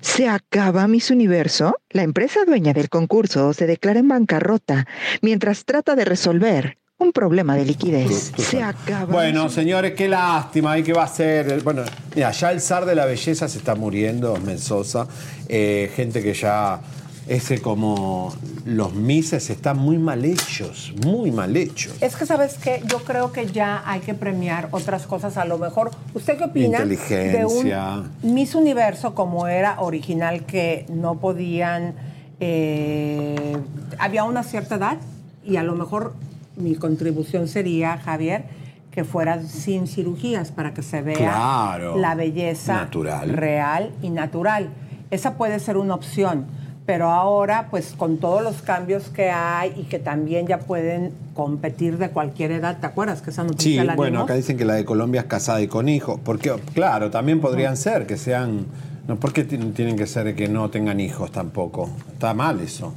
[0.00, 1.76] ¿Se acaba Miss Universo?
[1.88, 4.88] La empresa dueña del concurso se declara en bancarrota
[5.22, 8.32] mientras trata de resolver un problema de liquidez.
[8.36, 9.12] Se acaba.
[9.12, 10.78] Bueno, señores, qué lástima.
[10.78, 11.62] ¿Y qué va a ser?
[11.62, 11.82] Bueno,
[12.14, 15.06] mira, ya el zar de la belleza se está muriendo, Osmel Sosa.
[15.48, 16.80] Eh, gente que ya,
[17.26, 21.94] ese como los mises están muy mal hechos, muy mal hechos.
[22.00, 22.82] Es que, ¿sabes qué?
[22.86, 25.90] Yo creo que ya hay que premiar otras cosas a lo mejor.
[26.14, 28.04] ¿Usted qué opina de Inteligencia.
[28.22, 31.94] un Miss Universo como era original que no podían...
[32.40, 33.56] eh,
[33.98, 34.98] había una cierta edad
[35.44, 36.14] y a lo mejor
[36.56, 38.44] mi contribución sería, Javier,
[38.90, 41.96] que fuera sin cirugías para que se vea Claro.
[41.96, 43.28] la belleza Natural.
[43.28, 44.68] real y natural.
[45.10, 46.46] Esa puede ser una opción.
[46.86, 51.96] Pero ahora, pues con todos los cambios que hay y que también ya pueden competir
[51.96, 54.24] de cualquier edad, ¿te acuerdas que esa Sí, noticia la bueno, dimos?
[54.24, 56.20] acá dicen que la de Colombia es casada y con hijos.
[56.22, 58.66] Porque, claro, también podrían ser que sean.
[59.08, 61.88] No, ¿Por qué tienen que ser que no tengan hijos tampoco?
[62.12, 62.92] Está mal eso.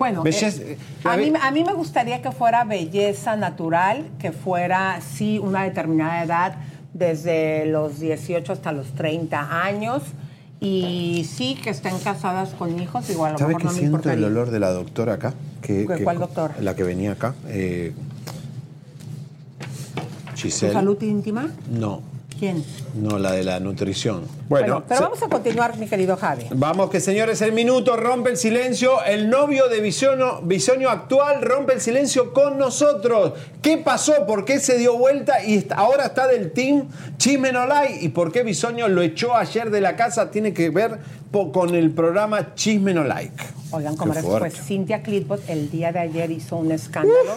[0.00, 4.98] Bueno, Belleza- eh, a, mí, a mí me gustaría que fuera belleza natural, que fuera,
[5.02, 6.54] sí, una determinada edad,
[6.94, 10.02] desde los 18 hasta los 30 años,
[10.58, 13.78] y sí, que estén casadas con hijos, igual a lo ¿Sabes mejor qué no me
[13.78, 15.34] siento el olor de la doctora acá?
[15.60, 16.54] Que, ¿Cuál- que- cuál doctora?
[16.62, 17.34] La que venía acá.
[17.48, 17.92] eh,
[20.30, 20.72] ¿Tu Giselle.
[20.72, 21.50] salud íntima?
[21.70, 22.00] No,
[22.40, 22.64] ¿Quién?
[22.94, 24.22] No, la de la nutrición.
[24.48, 26.46] Bueno, Bueno, pero se- vamos a continuar, mi querido Javi.
[26.52, 29.04] Vamos que señores, el minuto rompe el silencio.
[29.04, 33.34] El novio de Bisonio, Bisonio actual rompe el silencio con nosotros.
[33.60, 34.26] ¿Qué pasó?
[34.26, 38.02] ¿Por qué se dio vuelta y ahora está del team Chisme No Like?
[38.02, 40.30] ¿Y por qué Bisonio lo echó ayer de la casa?
[40.30, 40.98] Tiene que ver
[41.52, 43.44] con el programa Chisme No Like.
[43.72, 44.58] Oigan, como pues fuerte.
[44.66, 47.36] Cynthia Clitbot el día de ayer hizo un escándalo.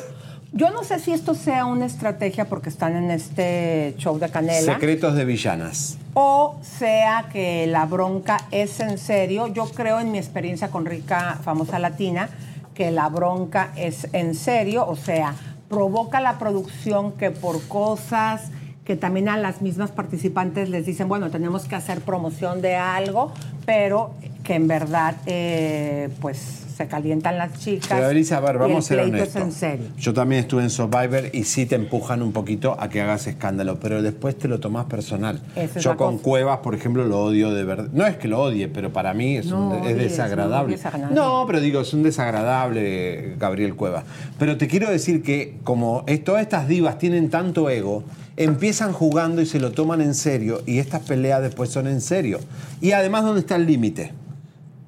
[0.56, 4.74] Yo no sé si esto sea una estrategia porque están en este show de Canela.
[4.74, 5.98] Secretos de villanas.
[6.13, 9.48] o sea que la bronca es en serio.
[9.48, 12.30] Yo creo en mi experiencia con Rica, famosa latina,
[12.76, 15.34] que la bronca es en serio, o sea,
[15.70, 18.52] provoca la producción que por cosas
[18.86, 23.32] que también a las mismas participantes les dicen, bueno, tenemos que hacer promoción de algo,
[23.66, 24.12] pero
[24.44, 27.90] que en verdad, eh, pues se calientan las chicas.
[27.90, 28.10] Pero a
[28.58, 29.36] y vamos a el ser pleito honestos.
[29.36, 29.86] es en serio.
[29.98, 33.80] Yo también estuve en Survivor y sí te empujan un poquito a que hagas escándalo,
[33.80, 35.42] pero después te lo tomás personal.
[35.56, 36.24] Esa Yo con cosa.
[36.24, 37.88] Cuevas, por ejemplo, lo odio de verdad.
[37.94, 40.78] No es que lo odie, pero para mí es, un- es desagradable.
[41.12, 44.04] no a pero digo, es un desagradable Gabriel Cuevas.
[44.40, 48.04] Pero te quiero decir que como todas estas divas tienen tanto ego,
[48.38, 52.40] empiezan jugando y se lo toman en serio y estas peleas después son en serio.
[52.82, 54.12] Y además, ¿dónde está el límite?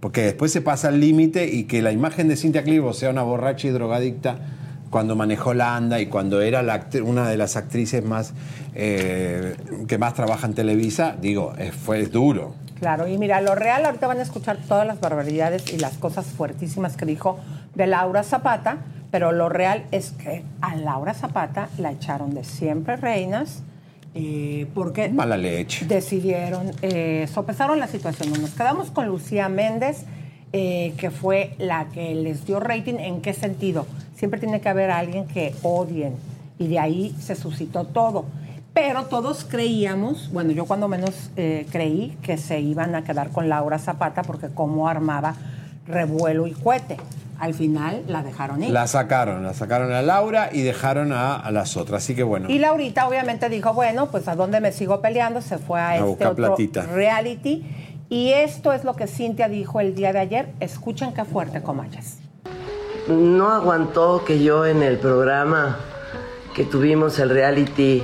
[0.05, 3.23] Porque después se pasa el límite y que la imagen de Cintia Clivo sea una
[3.23, 4.37] borracha y drogadicta
[4.91, 6.61] cuando manejó la anda y cuando era
[7.03, 8.35] una de las actrices más
[8.75, 9.55] eh,
[9.87, 12.53] que más trabaja en Televisa, digo, fue duro.
[12.79, 16.27] Claro, y mira, lo real, ahorita van a escuchar todas las barbaridades y las cosas
[16.27, 17.39] fuertísimas que dijo
[17.73, 18.77] de Laura Zapata,
[19.09, 23.63] pero lo real es que a Laura Zapata la echaron de siempre reinas
[24.15, 25.85] eh, porque Mala leche.
[25.85, 28.31] decidieron, eh, sopesaron la situación.
[28.41, 30.05] Nos quedamos con Lucía Méndez,
[30.53, 32.95] eh, que fue la que les dio rating.
[32.95, 33.85] ¿En qué sentido?
[34.15, 36.13] Siempre tiene que haber alguien que odien
[36.57, 38.25] y de ahí se suscitó todo.
[38.73, 43.47] Pero todos creíamos, bueno, yo cuando menos eh, creí que se iban a quedar con
[43.47, 45.35] Laura Zapata porque cómo armaba
[45.87, 46.97] revuelo y cohete.
[47.39, 48.69] Al final la dejaron ir.
[48.71, 52.03] La sacaron, la sacaron a Laura y dejaron a, a las otras.
[52.03, 52.49] Así que bueno.
[52.49, 55.95] Y Laurita obviamente dijo, bueno, pues a dónde me sigo peleando, se fue a, A
[55.97, 56.83] este otro platita.
[56.83, 57.65] reality.
[58.07, 60.49] Y esto es lo que Cintia dijo el día de ayer.
[60.59, 62.19] Escuchen qué fuerte, comayas.
[63.07, 65.77] No aguantó que yo en el programa
[66.55, 68.03] que tuvimos, el reality,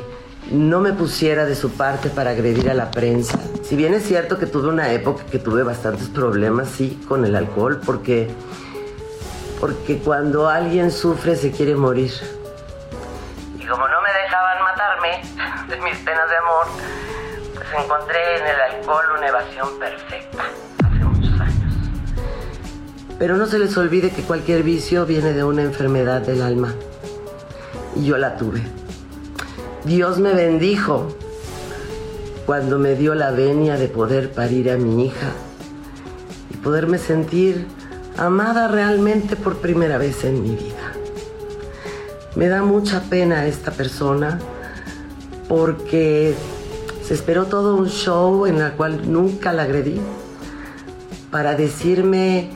[0.51, 3.39] no me pusiera de su parte para agredir a la prensa.
[3.63, 7.35] Si bien es cierto que tuve una época que tuve bastantes problemas, sí, con el
[7.35, 8.27] alcohol, porque,
[9.61, 12.11] porque cuando alguien sufre se quiere morir.
[13.59, 15.21] Y como no me dejaban matarme
[15.69, 16.65] de mis penas de amor,
[17.53, 20.43] pues encontré en el alcohol una evasión perfecta
[20.83, 21.75] hace muchos años.
[23.19, 26.73] Pero no se les olvide que cualquier vicio viene de una enfermedad del alma.
[27.95, 28.63] Y yo la tuve.
[29.83, 31.15] Dios me bendijo
[32.47, 35.27] cuando me dio la venia de poder parir a mi hija
[36.49, 37.67] y poderme sentir
[38.17, 40.93] amada realmente por primera vez en mi vida.
[42.35, 44.39] Me da mucha pena esta persona
[45.47, 46.33] porque
[47.05, 49.99] se esperó todo un show en el cual nunca la agredí
[51.29, 52.51] para decirme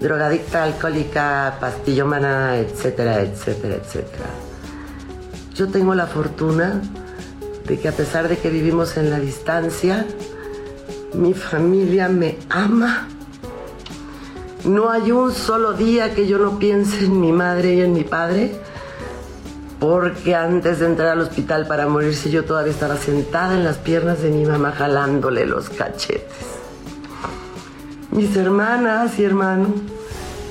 [0.00, 4.26] drogadicta, alcohólica, pastillómana, etcétera, etcétera, etcétera.
[5.54, 6.80] Yo tengo la fortuna
[7.66, 10.06] de que a pesar de que vivimos en la distancia,
[11.14, 13.08] mi familia me ama.
[14.64, 18.04] No hay un solo día que yo no piense en mi madre y en mi
[18.04, 18.54] padre,
[19.80, 24.22] porque antes de entrar al hospital para morirse yo todavía estaba sentada en las piernas
[24.22, 26.22] de mi mamá jalándole los cachetes.
[28.12, 29.70] Mis hermanas y hermanos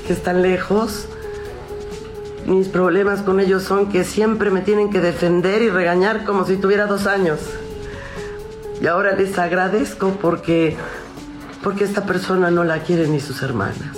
[0.06, 1.08] que están lejos,
[2.46, 6.58] mis problemas con ellos son que siempre me tienen que defender y regañar como si
[6.58, 7.40] tuviera dos años.
[8.82, 10.76] Y ahora les agradezco porque,
[11.64, 13.98] porque esta persona no la quiere ni sus hermanas.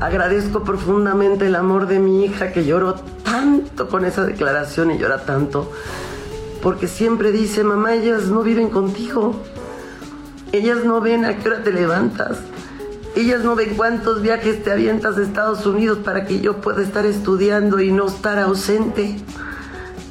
[0.00, 5.24] Agradezco profundamente el amor de mi hija que lloró tanto con esa declaración y llora
[5.24, 5.72] tanto.
[6.62, 9.34] Porque siempre dice, mamá, ellas no viven contigo.
[10.52, 12.38] Ellas no ven a qué hora te levantas.
[13.16, 17.06] Ellas no ven cuántos viajes te avientas a Estados Unidos para que yo pueda estar
[17.06, 19.16] estudiando y no estar ausente.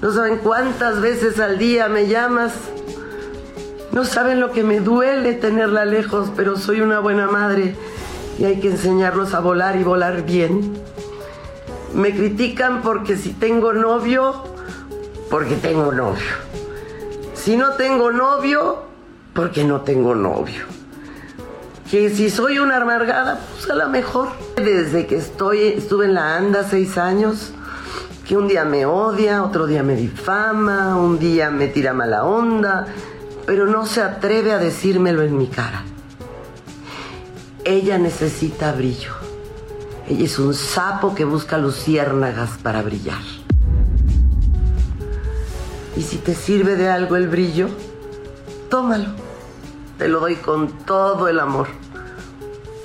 [0.01, 2.53] No saben cuántas veces al día me llamas.
[3.93, 7.75] No saben lo que me duele tenerla lejos, pero soy una buena madre
[8.39, 10.73] y hay que enseñarlos a volar y volar bien.
[11.93, 14.45] Me critican porque si tengo novio,
[15.29, 16.25] porque tengo novio.
[17.35, 18.81] Si no tengo novio,
[19.35, 20.63] porque no tengo novio.
[21.91, 24.29] Que si soy una amargada, pues a lo mejor.
[24.55, 27.53] Desde que estoy, estuve en la ANDA seis años,
[28.27, 32.87] que un día me odia, otro día me difama, un día me tira mala onda,
[33.45, 35.83] pero no se atreve a decírmelo en mi cara.
[37.65, 39.13] Ella necesita brillo.
[40.07, 43.21] Ella es un sapo que busca luciérnagas para brillar.
[45.95, 47.69] Y si te sirve de algo el brillo,
[48.69, 49.09] tómalo.
[49.97, 51.67] Te lo doy con todo el amor.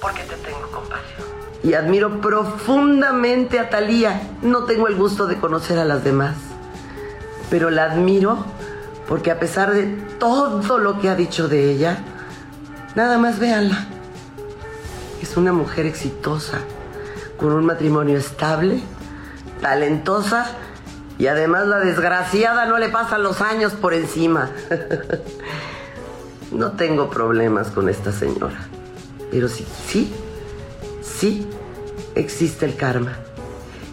[0.01, 1.27] Porque te tengo compasión.
[1.65, 4.21] Y admiro profundamente a Talía.
[4.43, 6.37] No tengo el gusto de conocer a las demás.
[7.51, 8.45] Pero la admiro
[9.09, 9.87] porque a pesar de
[10.19, 11.99] todo lo que ha dicho de ella,
[12.95, 13.87] nada más véanla.
[15.23, 16.59] Es una mujer exitosa,
[17.39, 18.81] con un matrimonio estable,
[19.61, 20.47] talentosa
[21.19, 24.51] y además la desgraciada no le pasan los años por encima.
[26.53, 28.69] no tengo problemas con esta señora.
[29.31, 30.13] Pero sí, sí,
[31.03, 31.49] sí
[32.15, 33.17] existe el karma.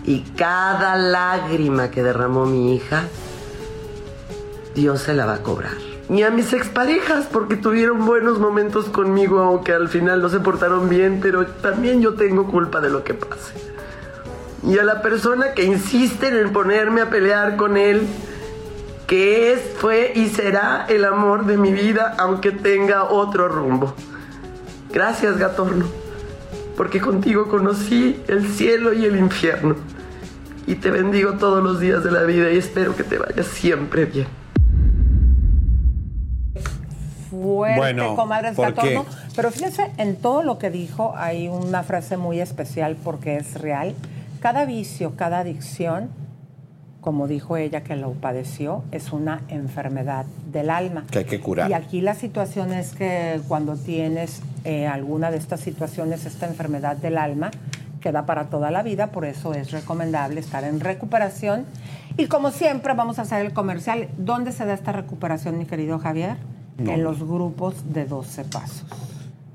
[0.06, 3.06] Y cada lágrima que derramó mi hija,
[4.76, 5.74] Dios se la va a cobrar.
[6.10, 10.90] Ni a mis exparejas, porque tuvieron buenos momentos conmigo, aunque al final no se portaron
[10.90, 13.66] bien, pero también yo tengo culpa de lo que pase
[14.68, 18.08] y a la persona que insiste en ponerme a pelear con él,
[19.06, 23.94] que es, fue y será el amor de mi vida, aunque tenga otro rumbo.
[24.92, 25.86] Gracias, Gatorno,
[26.76, 29.76] porque contigo conocí el cielo y el infierno.
[30.66, 34.06] Y te bendigo todos los días de la vida y espero que te vaya siempre
[34.06, 34.45] bien.
[37.42, 38.16] Fuerte, Bueno.
[38.56, 39.06] Gatorno.
[39.36, 43.96] Pero fíjense, en todo lo que dijo hay una frase muy especial porque es real.
[44.40, 46.10] Cada vicio, cada adicción,
[47.02, 51.06] como dijo ella que lo padeció, es una enfermedad del alma.
[51.12, 51.70] Que hay que curar.
[51.70, 56.98] Y aquí la situación es que cuando tienes eh, alguna de estas situaciones, esta enfermedad
[56.98, 57.52] del alma,
[58.02, 61.66] queda para toda la vida, por eso es recomendable estar en recuperación.
[62.18, 64.10] Y como siempre, vamos a hacer el comercial.
[64.18, 66.38] ¿Dónde se da esta recuperación, mi querido Javier?
[66.78, 66.92] No.
[66.92, 68.86] En los grupos de 12 pasos.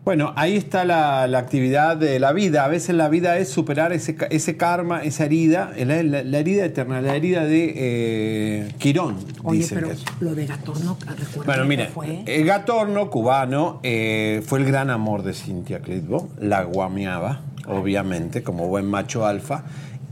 [0.02, 2.64] Bueno, ahí está la, la actividad de la vida.
[2.64, 6.64] A veces la vida es superar ese, ese karma, esa herida, la, la- la herida
[6.64, 9.16] eterna, la herida de eh, Quirón.
[9.44, 10.04] Oye, dicen pero que es.
[10.20, 12.22] lo de Gatorno, recuerda Bueno, mire, fue.
[12.26, 18.66] el Gatorno cubano eh, fue el gran amor de Cintia Clitbo, la guameaba, obviamente, como
[18.68, 19.64] buen macho alfa.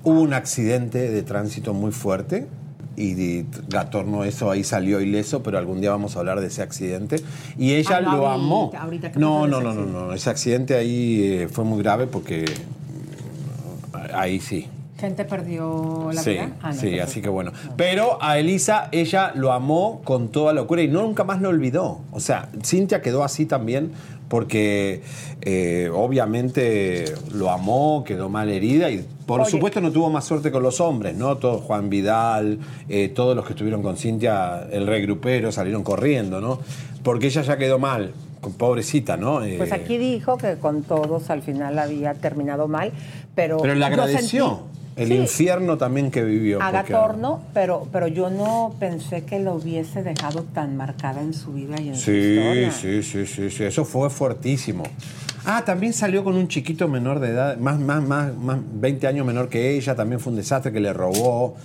[0.04, 2.46] Hubo un accidente de tránsito muy fuerte
[2.98, 7.22] y Gatorno eso ahí salió ileso, pero algún día vamos a hablar de ese accidente.
[7.56, 8.72] Y ella Ah, lo amó.
[8.76, 12.44] ahorita que no, no, no, no, no, ese accidente ahí eh, fue muy grave porque
[14.14, 14.66] ahí sí.
[14.98, 16.50] ¿Gente perdió la Sí, vida?
[16.60, 17.52] Ah, no, sí, así que bueno.
[17.76, 22.00] Pero a Elisa, ella lo amó con toda locura y nunca más lo olvidó.
[22.10, 23.92] O sea, Cintia quedó así también
[24.28, 25.02] porque
[25.42, 29.50] eh, obviamente lo amó, quedó mal herida y por Oye.
[29.52, 31.36] supuesto no tuvo más suerte con los hombres, ¿no?
[31.36, 32.58] Todo Juan Vidal,
[32.88, 36.58] eh, todos los que estuvieron con Cintia, el rey grupero, salieron corriendo, ¿no?
[37.04, 38.12] Porque ella ya quedó mal,
[38.58, 39.44] pobrecita, ¿no?
[39.44, 42.92] Eh, Pues aquí dijo que con todos al final había terminado mal,
[43.34, 43.58] pero.
[43.58, 46.60] pero le yo agradeció sentí- el Sí, infierno también que vivió.
[46.62, 51.32] A porque- Gatorno, pero, pero yo no pensé que lo hubiese dejado tan marcada en
[51.34, 52.70] su vida y en su Sí, historia.
[52.72, 54.82] sí, sí, sí, sí, eso fue fuertísimo.
[55.44, 59.24] Ah, también salió con un chiquito menor de edad, más, más, más, más 20 años
[59.24, 61.56] menor que ella, también fue un desastre que le robó.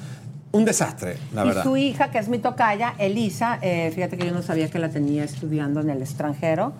[0.54, 1.64] Un desastre, la y verdad.
[1.64, 4.90] su hija, que es mi tocaya, Elisa, eh, fíjate que yo no sabía que la
[4.90, 6.74] tenía estudiando en el extranjero.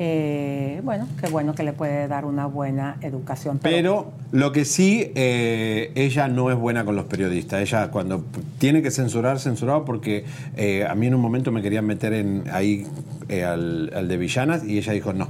[0.00, 3.60] Eh, bueno, qué bueno que le puede dar una buena educación.
[3.62, 7.62] Pero lo que sí, eh, ella no es buena con los periodistas.
[7.62, 8.24] Ella cuando
[8.58, 10.24] tiene que censurar, censurado porque
[10.56, 12.88] eh, a mí en un momento me querían meter en, ahí
[13.28, 15.28] eh, al, al de villanas y ella dijo no.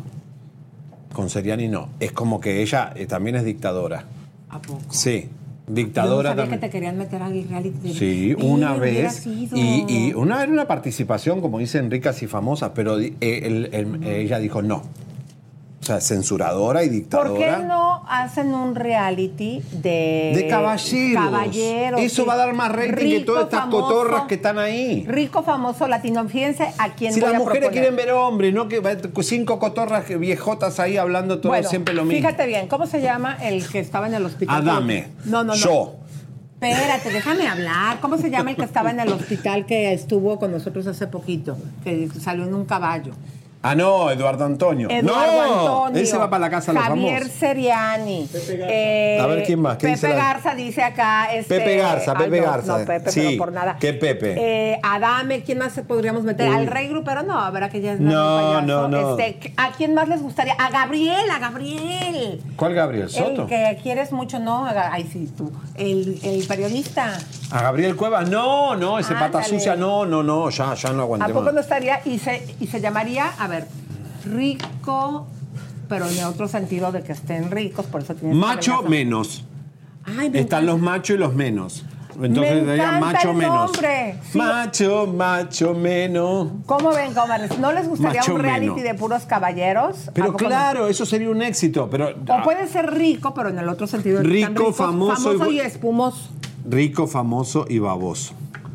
[1.12, 1.90] Con Seriani no.
[2.00, 4.04] Es como que ella eh, también es dictadora.
[4.48, 4.80] ¿A poco?
[4.88, 5.28] Sí,
[5.68, 6.60] Yo dictadora no sabía también.
[6.60, 7.94] que te querían meter reality.
[7.94, 9.26] Sí, una hubiera vez.
[9.26, 14.04] Y, y una era una participación, como dicen, ricas y famosas, pero eh, el- el-
[14.04, 14.82] ella dijo no.
[15.82, 17.58] O sea, censuradora y ¿Por dictadora.
[17.58, 21.24] qué no hacen un reality de, De caballeros.
[21.24, 22.28] caballeros, Eso sí.
[22.28, 25.04] va a dar más rating que todas estas famoso, cotorras que están ahí.
[25.08, 26.28] Rico, famoso, latino.
[26.28, 27.82] Fíjense a quién Si voy las a mujeres proponer.
[27.82, 28.80] quieren ver hombres, no que
[29.24, 32.16] cinco cotorras viejotas ahí hablando todo Bueno, siempre lo mismo.
[32.28, 34.62] Fíjate bien, ¿cómo se llama el que estaba en el hospital?
[34.68, 35.08] Adame.
[35.24, 35.54] No, no, no.
[35.56, 35.96] Yo.
[36.60, 37.98] Espérate, déjame hablar.
[38.00, 41.58] ¿Cómo se llama el que estaba en el hospital que estuvo con nosotros hace poquito?
[41.82, 43.14] Que salió en un caballo.
[43.64, 44.88] Ah, no, Eduardo Antonio.
[44.90, 46.02] Eduardo no, Antonio.
[46.02, 47.28] ese va para la casa de los Javier.
[47.28, 48.28] Seriani.
[48.34, 49.76] Eh, A ver, ¿quién más?
[49.76, 51.32] ¿Qué Pepe dice la- Garza dice acá.
[51.32, 52.78] Este, Pepe Garza, ay, Pepe no, Garza.
[52.78, 53.76] No, Pepe, Sí, pero por nada.
[53.78, 54.34] ¿qué Pepe?
[54.72, 56.48] Eh, Adame, ¿quién más podríamos meter?
[56.50, 56.56] Uy.
[56.56, 59.16] Al Rey Grupero, no, a ver, que ya es No, no, no.
[59.16, 60.54] Este, ¿A quién más les gustaría?
[60.54, 62.42] A Gabriel, a Gabriel.
[62.56, 63.42] ¿Cuál Gabriel Soto?
[63.42, 64.66] El que quieres mucho, ¿no?
[64.66, 65.52] A Ay, sí, tú.
[65.76, 67.16] El, el periodista.
[67.52, 68.28] ¿A Gabriel Cuevas?
[68.28, 71.54] No, no, ese pata sucia, no, no, no, ya, ya no ¿A aguanté poco más.
[71.54, 72.00] no estaría?
[72.04, 73.66] Y se, y se llamaría, a ver,
[74.24, 75.26] rico,
[75.88, 79.44] pero en otro sentido de que estén ricos, por eso tienes Macho menos.
[80.04, 81.84] Ay, me Están los machos y los menos.
[82.20, 83.70] Entonces Me sería macho el menos.
[84.30, 84.36] Sí.
[84.38, 86.48] Macho, macho menos.
[86.66, 87.58] ¿Cómo ven, comadres?
[87.58, 88.82] ¿No les gustaría Macho un reality menos.
[88.82, 90.08] de puros caballeros?
[90.08, 90.36] ¿A Pero no?
[90.36, 91.88] claro, eso sería un éxito.
[91.90, 94.18] Pero O puede ser rico, pero en el otro sentido.
[94.18, 96.28] de que Rico, ricos, famoso y famoso bu- y, espumoso.
[96.68, 98.34] rico, famoso y baboso.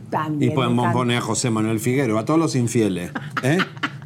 [0.09, 0.51] También.
[0.51, 3.11] Y podemos poner a José Manuel Figueroa, a todos los infieles.
[3.43, 3.57] ¿eh?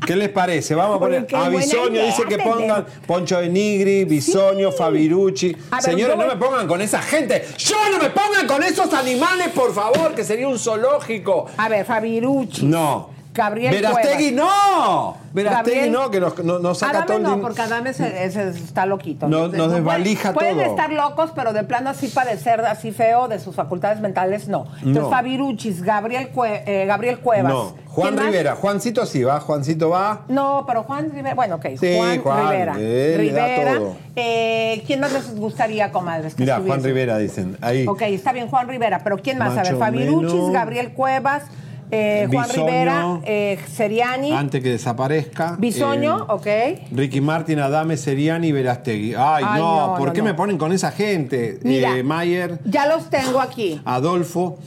[0.05, 0.73] ¿Qué les parece?
[0.73, 5.55] Vamos a poner a Bisoño, dice que pongan Poncho de Nigri, Bisoño, Fabirucci.
[5.69, 7.45] A ver, Señores, no me pongan con esa gente.
[7.57, 11.45] Yo no me pongan con esos animales, por favor, que sería un zoológico.
[11.55, 12.65] A ver, Fabirucci.
[12.65, 13.10] No.
[13.33, 15.15] Gabriel Verastegui, no.
[15.33, 18.49] Verastegui, no, que nos, no- nos saca Adame todo el no, porque Adame se- se-
[18.49, 19.29] está loquito.
[19.29, 20.77] Nos- Entonces, nos no desvalija pueden, Pueden todo.
[20.85, 24.65] estar locos, pero de plano así padecer así feo de sus facultades mentales, no.
[24.79, 25.09] Entonces, No.
[25.09, 27.53] Fabiruchis, Gabriel, Cue- eh, Gabriel Cuevas.
[27.53, 27.73] No.
[27.87, 28.17] Juan.
[28.17, 28.55] Rivera.
[28.55, 30.21] Juancito sí va, Juancito va.
[30.27, 32.73] No, pero Juan Rivera, bueno, ok, Sí, Juan, Juan, Rivera.
[32.73, 32.77] da
[33.17, 33.79] Rivera.
[34.15, 36.37] Eh, ¿Quién más les gustaría, comadres?
[36.37, 36.83] Mira, Juan?
[36.83, 37.57] Rivera dicen.
[37.61, 37.85] Ahí.
[37.87, 39.57] Ok, está bien, Juan Rivera, pero ¿quién más?
[39.57, 40.51] a ver, Fabiruchis.
[40.51, 41.43] Gabriel Cuevas,
[41.91, 42.65] eh, Juan Bisoño.
[42.67, 45.55] Rivera, eh, Seriani, Antes que desaparezca.
[45.59, 46.47] Bisoño, eh, ok.
[46.95, 49.13] Ricky Martin, Adame, Seriani y Verastegui.
[49.15, 50.25] Ay, Ay, no, no, ¿por no, qué no.
[50.25, 51.59] me ponen con esa gente?
[51.63, 51.97] Mira.
[51.97, 53.81] Eh, Mayer, Ya los tengo aquí.
[53.85, 54.57] Adolfo.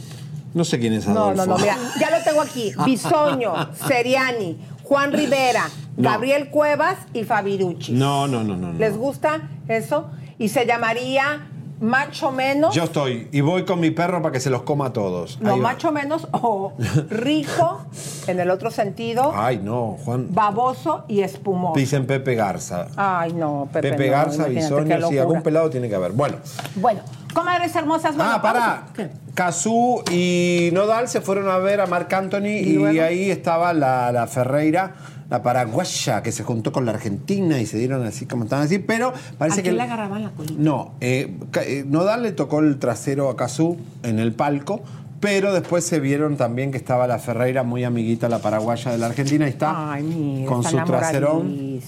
[0.52, 1.46] No sé quién es No, Adolfo.
[1.46, 2.72] no, no, mira, ya lo tengo aquí.
[2.84, 3.54] Bisoño,
[3.88, 5.64] Seriani, Juan Rivera,
[5.96, 6.10] No.
[6.10, 7.94] Gabriel Cuevas y Fabiruchis.
[7.94, 8.72] No, no, no, no.
[8.72, 8.78] no.
[8.78, 10.10] ¿Les gusta eso?
[10.38, 11.46] Y se llamaría
[11.84, 12.74] Macho Menos.
[12.74, 15.38] Yo estoy y voy con mi perro para que se los coma a todos.
[15.40, 15.68] No, Ahí va.
[15.68, 16.72] macho menos o
[17.10, 17.84] rico
[18.26, 20.28] en el otro sentido, Ay, no, Juan.
[20.30, 21.78] baboso y espumoso.
[21.78, 22.86] Dicen Pepe Garza.
[22.96, 23.90] Ay, no, Pepe.
[23.90, 26.12] Pepe no, Garza, Bisoño, sí, algún pelado tiene que haber.
[26.12, 26.36] Bueno,
[26.76, 27.00] Bueno,
[27.34, 28.16] comadres hermosas.
[28.16, 28.86] bueno, ah, para.
[29.34, 33.02] Cazú y Nodal se fueron a ver a Marc Anthony y, luego?
[33.02, 34.92] ahí estaba la, la Ferreira,
[35.34, 38.78] la paraguaya, que se juntó con la Argentina y se dieron así como estaban así,
[38.78, 39.70] pero parece ¿A que.
[39.70, 40.54] quién le agarraban la colita?
[40.56, 44.82] No, eh, eh, Nodal le tocó el trasero a Cazú en el palco.
[45.24, 49.06] Pero después se vieron también que estaba la Ferreira muy amiguita, la paraguaya de la
[49.06, 49.46] Argentina.
[49.46, 51.80] Ahí está Ay, mira, con su traserón,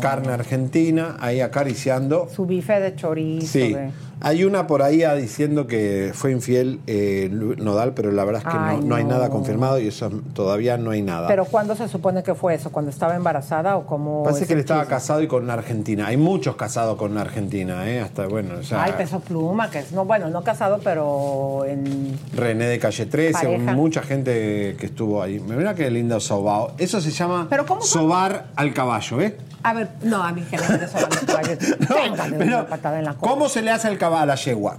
[0.00, 2.28] carne argentina, ahí acariciando.
[2.34, 3.46] Su bife de chorizo.
[3.46, 3.74] Sí.
[3.74, 8.42] de- Hay una por ahí ah, diciendo que fue infiel eh, Nodal, pero la verdad
[8.44, 11.26] es que Ay, no, no hay nada confirmado y eso todavía no hay nada.
[11.28, 12.70] Pero ¿cuándo se supone que fue eso?
[12.70, 14.24] ¿Cuando estaba embarazada o cómo?
[14.24, 14.94] Parece que él estaba chisme?
[14.96, 16.08] casado y con una argentina.
[16.08, 18.00] Hay muchos casados con una argentina, ¿eh?
[18.00, 22.18] Hasta, bueno, Ay, peso pluma, que es, no, bueno, no casado, pero en...
[22.34, 23.72] René de Calle 13, Pareja.
[23.74, 25.38] mucha gente que estuvo ahí.
[25.38, 26.72] Mira qué lindo sobao.
[26.78, 29.34] Eso se llama ¿Pero cómo sobar al caballo, ¿ves?
[29.62, 30.64] A ver, no, a mí que me
[32.38, 33.32] Pero, una patada en la cola.
[33.32, 34.78] ¿Cómo se le hace al caballo a la yegua?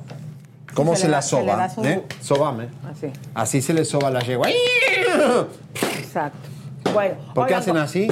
[0.73, 1.89] ¿Cómo Se se, le la da- se le soba?
[1.89, 2.03] ¿eh?
[2.21, 2.67] Sobame.
[2.91, 4.47] Así, Así se le soba a la yegua.
[5.99, 6.49] exacto.
[6.93, 7.15] Bueno.
[7.33, 8.07] ¿Por qué hacen así?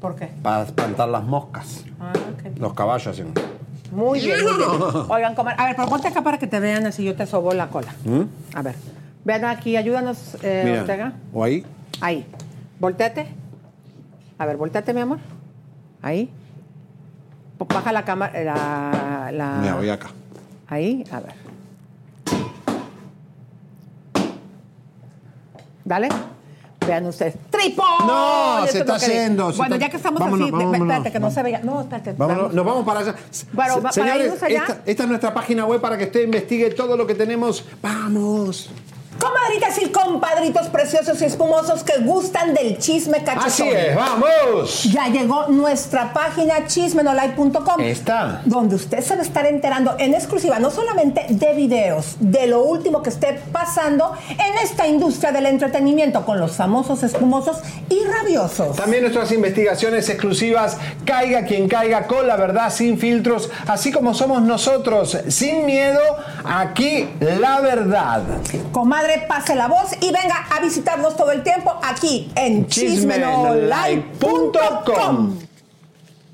[0.00, 0.26] ¿Por qué?
[0.42, 1.84] Para espantar las moscas.
[2.00, 2.58] Ah, ok.
[2.58, 3.32] Los caballos hacen.
[3.92, 4.70] Muy bien, muy bien.
[5.08, 5.54] Oigan, comer.
[5.58, 7.94] A ver, pero ponte acá para que te vean así yo te sobo la cola.
[8.54, 8.74] A ver.
[9.24, 10.62] Vean aquí, ayúdanos, eh.
[10.64, 11.12] Mira, Ortega.
[11.32, 11.64] o ahí.
[12.00, 12.26] Ahí.
[12.80, 13.26] Volteate.
[14.38, 15.18] A ver, volteate, mi amor.
[16.02, 16.30] Ahí.
[17.58, 18.40] Baja la cámara.
[18.44, 20.08] La, la- Mira, voy acá.
[20.68, 21.34] Ahí, a ver.
[25.84, 26.08] Dale.
[26.86, 27.34] Vean ustedes.
[27.50, 27.84] ¡Tripod!
[28.06, 31.12] No, Eso se es está se Bueno, está- ya que estamos Vámonos, así, vámonos, espérate,
[31.12, 31.60] que no se vea.
[31.62, 32.14] No, espérate.
[32.16, 32.54] Vamos.
[32.54, 33.14] nos vamos para allá.
[33.52, 34.60] Bueno, Se- va- para Señores, irnos allá.
[34.62, 37.64] esta, esta es nuestra página web para que usted investigue todo lo que tenemos.
[37.82, 38.70] ¡Vamos!
[39.18, 43.46] Comadritas y compadritos preciosos y espumosos que gustan del chisme cachetón.
[43.46, 44.84] Así es, vamos.
[44.84, 47.80] Ya llegó nuestra página chismenolive.com.
[47.80, 48.42] Está.
[48.44, 52.62] Donde usted se va a estar enterando en exclusiva, no solamente de videos, de lo
[52.62, 57.58] último que esté pasando en esta industria del entretenimiento con los famosos espumosos
[57.88, 58.76] y rabiosos.
[58.76, 64.42] También nuestras investigaciones exclusivas, caiga quien caiga, con la verdad, sin filtros, así como somos
[64.42, 66.00] nosotros, sin miedo,
[66.44, 68.22] aquí la verdad.
[68.72, 75.38] Comadre, pase la voz y venga a visitarnos todo el tiempo aquí en chismenolive.com.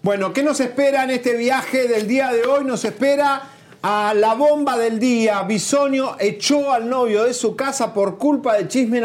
[0.03, 2.65] Bueno, ¿qué nos espera en este viaje del día de hoy?
[2.65, 3.43] Nos espera
[3.83, 5.43] a la bomba del día.
[5.43, 9.01] Bisonio echó al novio de su casa por culpa de Chisme.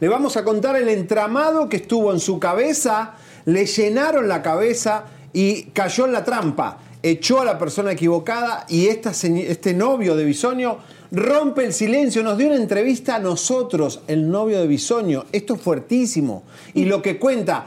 [0.00, 3.14] Le vamos a contar el entramado que estuvo en su cabeza
[3.46, 6.78] le llenaron la cabeza y cayó en la trampa.
[7.02, 10.78] Echó a la persona equivocada y esta este novio de Bisoño
[11.16, 12.22] rompe el silencio.
[12.22, 15.24] Nos dio una entrevista a nosotros, el novio de Bisoño.
[15.32, 16.44] Esto es fuertísimo.
[16.74, 17.66] Y lo que cuenta,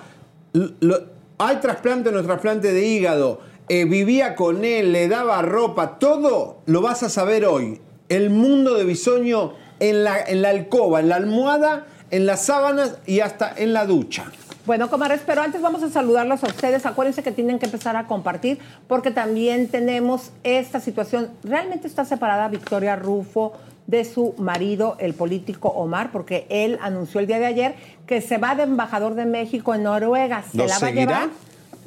[1.38, 6.62] hay trasplante o no trasplante de hígado, eh, vivía con él, le daba ropa, todo
[6.66, 7.82] lo vas a saber hoy.
[8.08, 12.98] El mundo de Bisoño en la, en la alcoba, en la almohada, en las sábanas
[13.06, 14.32] y hasta en la ducha.
[14.70, 16.86] Bueno, comadres, pero antes vamos a saludarlos a ustedes.
[16.86, 21.32] Acuérdense que tienen que empezar a compartir porque también tenemos esta situación.
[21.44, 23.54] Realmente está separada Victoria Rufo
[23.88, 28.38] de su marido, el político Omar, porque él anunció el día de ayer que se
[28.38, 30.44] va de embajador de México en Noruega.
[30.44, 31.30] ¿Se ¿Lo la va a llevar?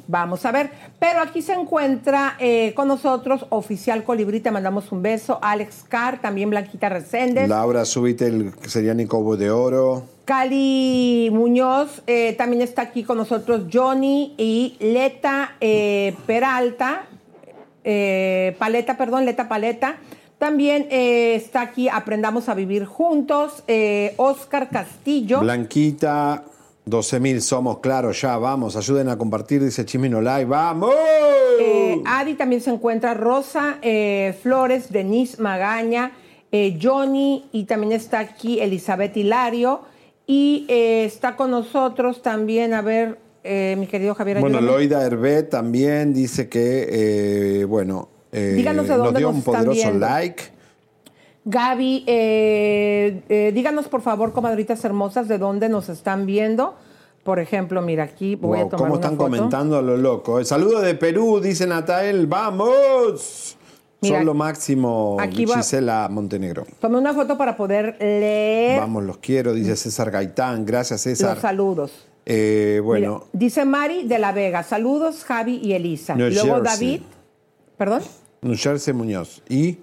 [0.07, 0.69] Vamos a ver.
[0.99, 5.39] Pero aquí se encuentra eh, con nosotros Oficial Colibrí, te mandamos un beso.
[5.41, 7.47] Alex Carr, también Blanquita Reséndez.
[7.47, 10.03] Laura Subitel, que sería Nicobo de Oro.
[10.25, 17.07] Cali Muñoz, eh, también está aquí con nosotros Johnny y Leta eh, Peralta,
[17.83, 19.97] Paleta, perdón, Leta Paleta.
[20.43, 25.39] También eh, está aquí Aprendamos a Vivir Juntos, eh, Oscar Castillo.
[25.39, 26.43] Blanquita,
[26.85, 30.93] 12 mil somos, claro, ya, vamos, ayuden a compartir, dice Chimino Live, ¡vamos!
[31.59, 36.11] Eh, Adi también se encuentra Rosa eh, Flores, Denise Magaña,
[36.51, 39.81] eh, Johnny y también está aquí Elizabeth Hilario
[40.27, 44.39] y está con nosotros también, a ver, eh, mi querido Javier.
[44.39, 44.77] Bueno, ayúdame.
[44.77, 49.65] Loida Herbet también dice que, eh, bueno, Díganos de nos dónde dio nos un están
[49.65, 50.43] poderoso like.
[51.45, 56.75] Gaby, eh, eh, díganos por favor, comadritas hermosas, de dónde nos están viendo.
[57.23, 59.23] Por ejemplo, mira aquí, voy Wow, a tomar ¿Cómo una están foto.
[59.23, 60.39] comentando a lo loco?
[60.39, 63.57] El saludo de Perú, dice Natael, ¡vamos!
[64.01, 66.65] Mira, Son lo máximo, aquí va- Gisela Montenegro.
[66.81, 70.65] Tomé una foto para poder leer Vamos, los quiero, dice César Gaitán.
[70.65, 71.35] Gracias, César.
[71.35, 71.91] los saludos.
[72.25, 76.15] Eh, bueno, Mira, dice Mari de la Vega, saludos Javi y Elisa.
[76.15, 76.63] New Luego Jersey.
[76.97, 77.01] David,
[77.77, 78.01] perdón.
[78.41, 79.41] Nujerce Muñoz.
[79.47, 79.77] Y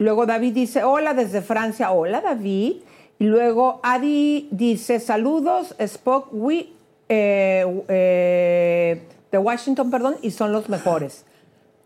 [0.00, 2.76] Luego David dice, hola desde Francia, hola David.
[3.18, 6.68] Y luego Adi dice, saludos, Spock, we,
[7.06, 11.26] eh, eh, de Washington, perdón, y son los mejores.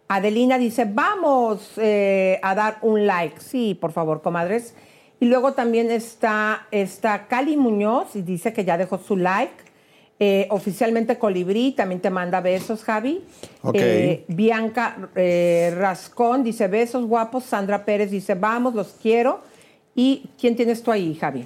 [0.07, 3.41] Adelina dice, vamos eh, a dar un like.
[3.41, 4.77] Sí, por favor, comadres.
[5.19, 9.64] Y luego también está, está Cali Muñoz y dice que ya dejó su like.
[10.27, 13.23] Eh, oficialmente Colibrí también te manda besos, Javi.
[13.75, 17.45] Eh, Bianca eh, Rascón dice besos guapos.
[17.45, 19.41] Sandra Pérez dice vamos, los quiero.
[19.95, 21.45] ¿Y quién tienes tú ahí, Javi?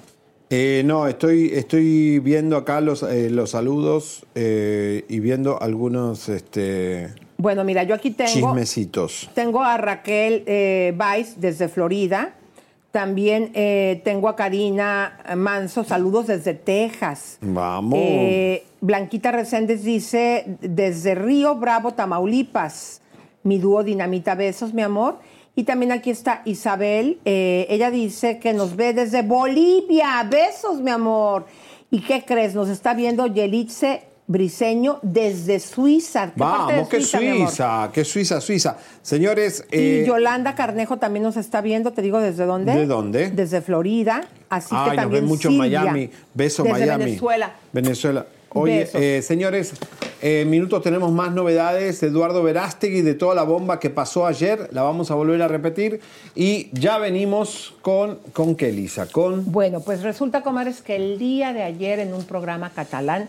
[0.49, 7.83] eh, no, estoy, estoy viendo acá los, los saludos y viendo algunos este, Bueno, mira,
[7.83, 9.29] yo aquí tengo, chismecitos.
[9.35, 10.43] tengo a Raquel
[10.97, 12.33] Weiss desde Florida.
[12.91, 17.37] También eh, tengo a Karina Manso, saludos desde Texas.
[17.41, 17.99] Vamos.
[18.01, 23.01] Eh, Blanquita Reséndez dice, desde Río Bravo, Tamaulipas,
[23.43, 25.19] mi dúo Dinamita, besos, mi amor.
[25.55, 30.89] Y también aquí está Isabel, eh, ella dice que nos ve desde Bolivia, besos, mi
[30.89, 31.45] amor.
[31.91, 32.55] ¿Y qué crees?
[32.55, 36.31] Nos está viendo Yelitze Briseño desde Suiza.
[36.31, 37.19] ¿Qué parte de Vamos, que Suiza?
[37.19, 38.77] Suiza, que Suiza, Suiza.
[39.01, 42.75] Señores, Y eh, Yolanda Carnejo también nos está viendo, te digo desde dónde.
[42.75, 43.31] ¿De dónde?
[43.31, 44.21] Desde Florida.
[44.47, 46.11] Así ay, que nos también ven mucho Silvia, Miami.
[46.35, 47.05] Beso desde Miami.
[47.05, 47.55] Venezuela.
[47.73, 48.25] Venezuela.
[48.51, 49.73] Oye, eh, señores,
[50.21, 52.03] eh, minutos tenemos más novedades.
[52.03, 56.01] Eduardo Verástegui de toda la bomba que pasó ayer, la vamos a volver a repetir.
[56.35, 59.51] Y ya venimos con, con qué, Lisa, con...
[59.51, 63.27] Bueno, pues resulta, comadres, que el día de ayer en un programa catalán,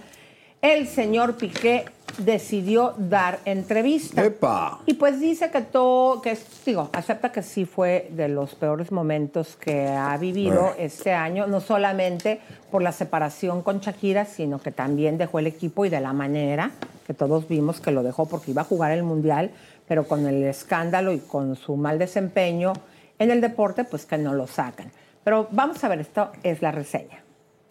[0.62, 1.84] el señor Piqué
[2.18, 4.24] decidió dar entrevista.
[4.24, 4.80] ¡Epa!
[4.84, 8.92] Y pues dice que todo, que es- digo, acepta que sí fue de los peores
[8.92, 12.40] momentos que ha vivido este año, no solamente
[12.70, 16.72] por la separación con Shakira, sino que también dejó el equipo y de la manera
[17.06, 19.50] que todos vimos que lo dejó porque iba a jugar el Mundial,
[19.88, 22.72] pero con el escándalo y con su mal desempeño
[23.18, 24.90] en el deporte, pues que no lo sacan.
[25.24, 27.22] Pero vamos a ver, esto es la reseña.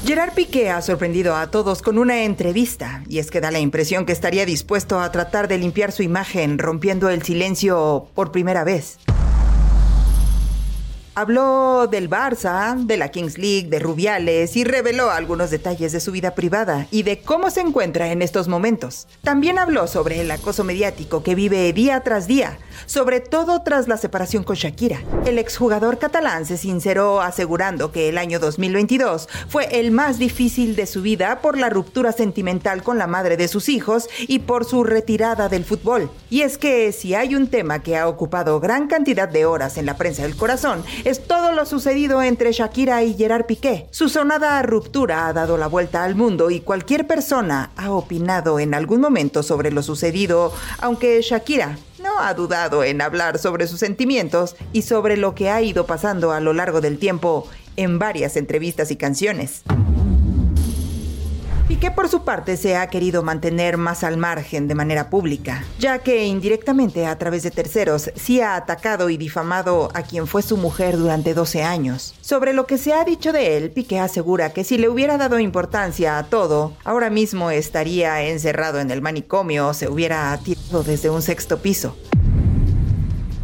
[0.05, 4.05] Gerard Piqué ha sorprendido a todos con una entrevista, y es que da la impresión
[4.05, 8.97] que estaría dispuesto a tratar de limpiar su imagen, rompiendo el silencio por primera vez.
[11.15, 16.13] Habló del Barça, de la Kings League, de Rubiales y reveló algunos detalles de su
[16.13, 19.05] vida privada y de cómo se encuentra en estos momentos.
[19.21, 23.97] También habló sobre el acoso mediático que vive día tras día, sobre todo tras la
[23.97, 25.01] separación con Shakira.
[25.25, 30.85] El exjugador catalán se sinceró asegurando que el año 2022 fue el más difícil de
[30.85, 34.83] su vida por la ruptura sentimental con la madre de sus hijos y por su
[34.83, 36.09] retirada del fútbol.
[36.29, 39.85] Y es que si hay un tema que ha ocupado gran cantidad de horas en
[39.85, 43.87] la prensa del corazón, es todo lo sucedido entre Shakira y Gerard Piqué.
[43.91, 48.73] Su sonada ruptura ha dado la vuelta al mundo y cualquier persona ha opinado en
[48.73, 54.55] algún momento sobre lo sucedido, aunque Shakira no ha dudado en hablar sobre sus sentimientos
[54.73, 58.91] y sobre lo que ha ido pasando a lo largo del tiempo en varias entrevistas
[58.91, 59.63] y canciones.
[61.79, 65.99] Piqué por su parte se ha querido mantener más al margen de manera pública, ya
[65.99, 70.57] que indirectamente a través de terceros sí ha atacado y difamado a quien fue su
[70.57, 72.15] mujer durante 12 años.
[72.19, 75.39] Sobre lo que se ha dicho de él, Piqué asegura que si le hubiera dado
[75.39, 81.09] importancia a todo, ahora mismo estaría encerrado en el manicomio o se hubiera tirado desde
[81.09, 81.95] un sexto piso.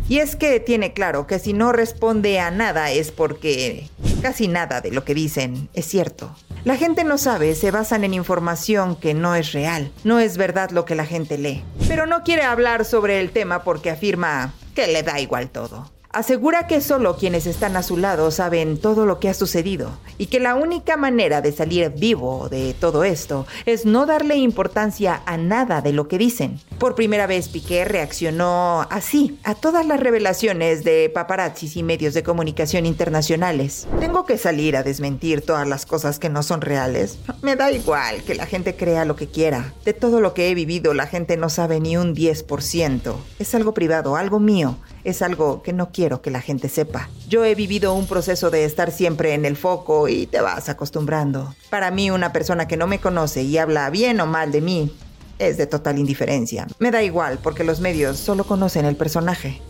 [0.09, 3.89] Y es que tiene claro que si no responde a nada es porque
[4.21, 6.35] casi nada de lo que dicen es cierto.
[6.65, 10.71] La gente no sabe, se basan en información que no es real, no es verdad
[10.71, 11.63] lo que la gente lee.
[11.87, 15.91] Pero no quiere hablar sobre el tema porque afirma que le da igual todo.
[16.15, 20.27] Asegura que solo quienes están a su lado saben todo lo que ha sucedido y
[20.27, 25.35] que la única manera de salir vivo de todo esto es no darle importancia a
[25.35, 26.61] nada de lo que dicen.
[26.79, 32.23] Por primera vez Piqué reaccionó así a todas las revelaciones de paparazzis y medios de
[32.23, 33.85] comunicación internacionales.
[33.99, 37.19] Tengo que salir a desmentir todas las cosas que no son reales.
[37.41, 39.73] Me da igual que la gente crea lo que quiera.
[39.83, 43.15] De todo lo que he vivido la gente no sabe ni un 10%.
[43.37, 47.09] Es algo privado, algo mío es algo que no quiero que la gente sepa.
[47.27, 51.53] Yo he vivido un proceso de estar siempre en el foco y te vas acostumbrando.
[51.69, 54.91] Para mí, una persona que no me conoce y habla bien o mal de mí
[55.39, 56.67] es de total indiferencia.
[56.79, 59.61] Me da igual porque los medios solo conocen el personaje.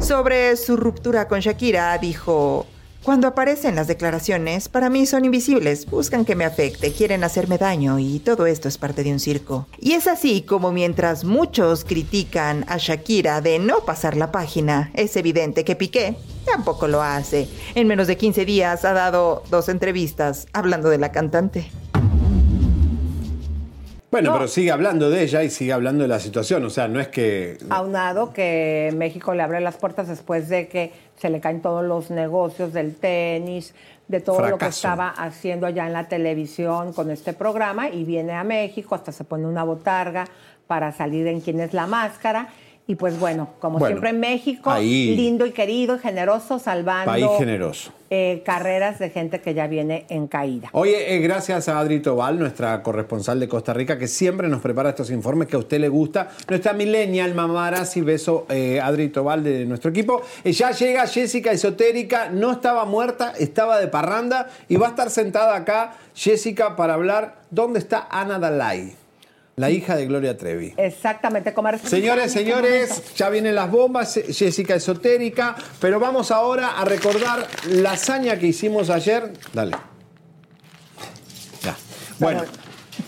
[0.00, 2.66] Sobre su ruptura con Shakira, dijo,
[3.02, 7.98] cuando aparecen las declaraciones, para mí son invisibles, buscan que me afecte, quieren hacerme daño
[7.98, 9.66] y todo esto es parte de un circo.
[9.80, 15.16] Y es así como mientras muchos critican a Shakira de no pasar la página, es
[15.16, 17.48] evidente que Piqué tampoco lo hace.
[17.74, 21.70] En menos de 15 días ha dado dos entrevistas hablando de la cantante.
[24.12, 26.62] Bueno, pero sigue hablando de ella y sigue hablando de la situación.
[26.66, 27.56] O sea, no es que.
[27.70, 32.10] Aunado que México le abre las puertas después de que se le caen todos los
[32.10, 33.74] negocios del tenis,
[34.08, 38.32] de todo lo que estaba haciendo allá en la televisión con este programa y viene
[38.32, 40.26] a México, hasta se pone una botarga
[40.66, 42.50] para salir en quién es la máscara.
[42.84, 47.10] Y pues bueno, como Bueno, siempre en México, ahí- lindo y querido y generoso, salvando
[47.12, 47.92] País generoso.
[48.10, 50.68] eh, carreras de gente que ya viene en caída.
[50.72, 54.90] Oye, eh, gracias a Adri Tobal, nuestra corresponsal de Costa Rica, que siempre nos prepara
[54.90, 56.30] estos informes que a usted le gusta.
[56.48, 60.20] Nuestra millennial mamaras y beso, eh, Adri Tobal de nuestro equipo.
[60.44, 65.54] Ya llega Jessica Esotérica, no estaba muerta, estaba de parranda y va a estar sentada
[65.54, 68.94] acá Jessica para hablar dónde está Ana Dalai,
[69.56, 70.74] la hija de Gloria Trevi.
[70.76, 77.46] Exactamente, como Señores, señores, ya vienen las bombas, Jessica Esotérica, pero vamos ahora a recordar
[77.68, 79.32] la hazaña que hicimos ayer.
[79.52, 79.72] Dale.
[81.62, 81.76] Ya.
[82.18, 82.42] Bueno,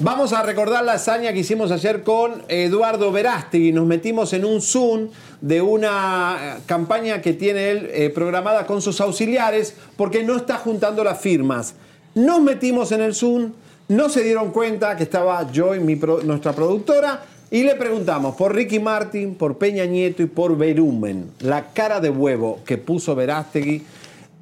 [0.01, 3.73] vamos a recordar la hazaña que hicimos ayer con Eduardo Verástegui.
[3.73, 5.09] Nos metimos en un Zoom
[5.41, 10.59] de una eh, campaña que tiene él eh, programada con sus auxiliares porque no está
[10.59, 11.75] juntando las firmas.
[12.15, 13.53] Nos metimos en el Zoom,
[13.89, 18.35] no se dieron cuenta que estaba yo y mi pro- nuestra productora y le preguntamos
[18.35, 21.31] por Ricky Martin, por Peña Nieto y por Verumen.
[21.41, 23.83] La cara de huevo que puso Verástegui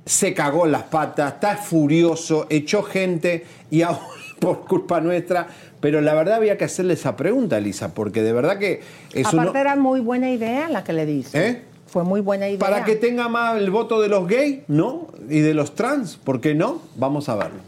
[0.07, 4.01] se cagó en las patas, está furioso, echó gente y ahora
[4.39, 5.47] por culpa nuestra.
[5.81, 8.81] Pero la verdad había que hacerle esa pregunta, Elisa, porque de verdad que
[9.13, 11.49] es Aparte uno- era muy buena idea la que le diste.
[11.49, 11.63] ¿Eh?
[11.89, 12.59] Fue muy buena idea.
[12.61, 15.09] Para que tenga más el voto de los gays, ¿no?
[15.29, 16.81] Y de los trans, ¿por qué no?
[16.97, 17.59] Vamos a verlo.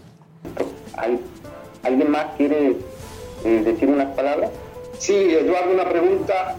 [0.97, 1.19] ¿Al-
[1.85, 2.77] ¿Alguien más quiere
[3.45, 4.51] eh, decir unas palabras?
[4.99, 6.57] Sí, Eduardo, una pregunta.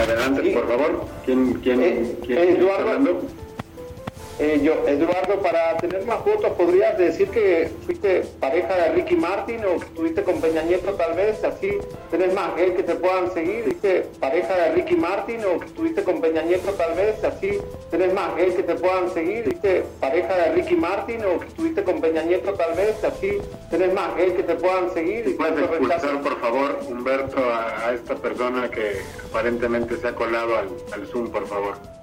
[0.00, 1.04] Adelante, por favor.
[1.24, 3.22] ¿Quién, quién, quién Eduardo, hablando?
[4.42, 9.64] Eh, yo, Eduardo, para tener más votos, ¿podrías decir que fuiste pareja de Ricky Martin
[9.64, 11.44] o que estuviste con Peña Nieto tal vez?
[11.44, 11.78] Así
[12.10, 13.62] tenés más gays que te puedan seguir.
[13.62, 17.22] ¿Fuiste pareja de Ricky Martin o que estuviste con Peña Nieto tal vez?
[17.22, 17.56] Así
[17.92, 19.44] tenés más gays que te puedan seguir.
[19.44, 23.04] ¿Fuiste pareja de Ricky Martin o que estuviste con Peña Nieto tal vez?
[23.04, 23.38] Así
[23.70, 25.36] tenés más gays que te puedan seguir.
[25.36, 30.68] ¿Puedes expulsar, por favor, Humberto, a, a esta persona que aparentemente se ha colado al,
[30.90, 32.01] al Zoom, por favor?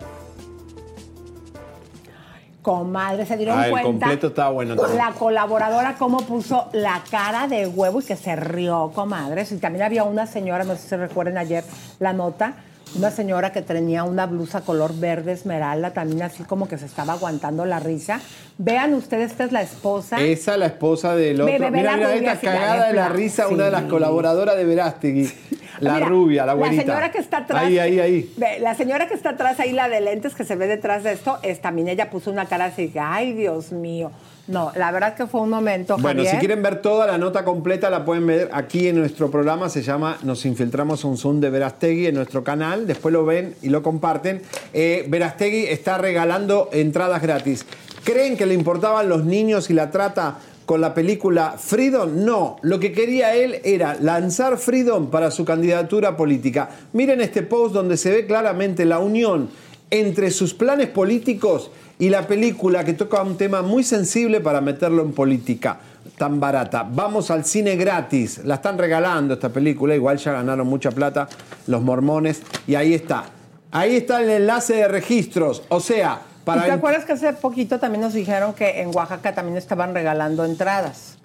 [2.62, 3.88] Comadre, se dieron Ah, el cuenta.
[3.90, 4.98] completo estaba bueno también.
[4.98, 9.52] La colaboradora cómo puso la cara de huevo y que se rió, comadres.
[9.54, 11.64] Y también había una señora, no sé si se recuerden ayer
[12.00, 12.56] la nota,
[12.96, 17.14] una señora que tenía una blusa color verde esmeralda, también así como que se estaba
[17.14, 18.20] aguantando la risa.
[18.58, 20.20] Vean ustedes, esta es la esposa.
[20.22, 21.54] Esa la esposa del otro.
[21.54, 23.84] Ve, ve, ve mira, la mira, esta la cagada de la risa, una de las
[23.84, 25.32] colaboradoras de Verástegui.
[25.80, 26.82] La Mira, rubia, la La abuelita.
[26.82, 27.64] señora que está atrás.
[27.64, 28.34] Ahí, ahí, ahí.
[28.60, 31.40] La señora que está atrás, ahí la de lentes que se ve detrás de esto,
[31.42, 34.12] es también ella puso una cara así ay, Dios mío.
[34.50, 35.96] No, la verdad que fue un momento.
[36.00, 36.34] Bueno, Javier.
[36.34, 39.70] si quieren ver toda la nota completa, la pueden ver aquí en nuestro programa.
[39.70, 42.88] Se llama Nos infiltramos a un Zoom de Verastegui en nuestro canal.
[42.88, 44.42] Después lo ven y lo comparten.
[44.74, 47.64] Eh, Verastegui está regalando entradas gratis.
[48.04, 52.26] ¿Creen que le importaban los niños y la trata con la película Freedom?
[52.26, 52.56] No.
[52.64, 56.72] Lo que quería él era lanzar Freedom para su candidatura política.
[56.94, 59.52] Miren este post donde se ve claramente la unión
[59.92, 61.70] entre sus planes políticos
[62.00, 65.78] y la película que toca un tema muy sensible para meterlo en política
[66.18, 66.88] tan barata.
[66.90, 68.42] Vamos al cine gratis.
[68.46, 69.94] La están regalando esta película.
[69.96, 71.28] Igual ya ganaron mucha plata
[71.68, 72.42] los mormones.
[72.68, 73.26] Y ahí está.
[73.72, 75.62] Ahí está el enlace de registros.
[75.70, 76.64] O sea, para...
[76.64, 80.44] ¿Y ¿Te acuerdas que hace poquito también nos dijeron que en Oaxaca también estaban regalando
[80.46, 81.18] entradas?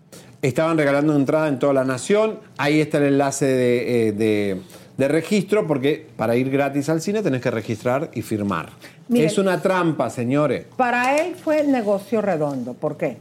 [0.43, 2.39] Estaban regalando entrada en toda la nación.
[2.59, 4.61] Ahí está el enlace de, eh, de-
[4.97, 8.70] de registro, porque para ir gratis al cine tenés que registrar y firmar.
[9.09, 9.26] Miren.
[9.26, 10.66] es una trampa, señores.
[10.76, 12.74] Para él fue negocio redondo.
[12.74, 13.16] ¿Por qué?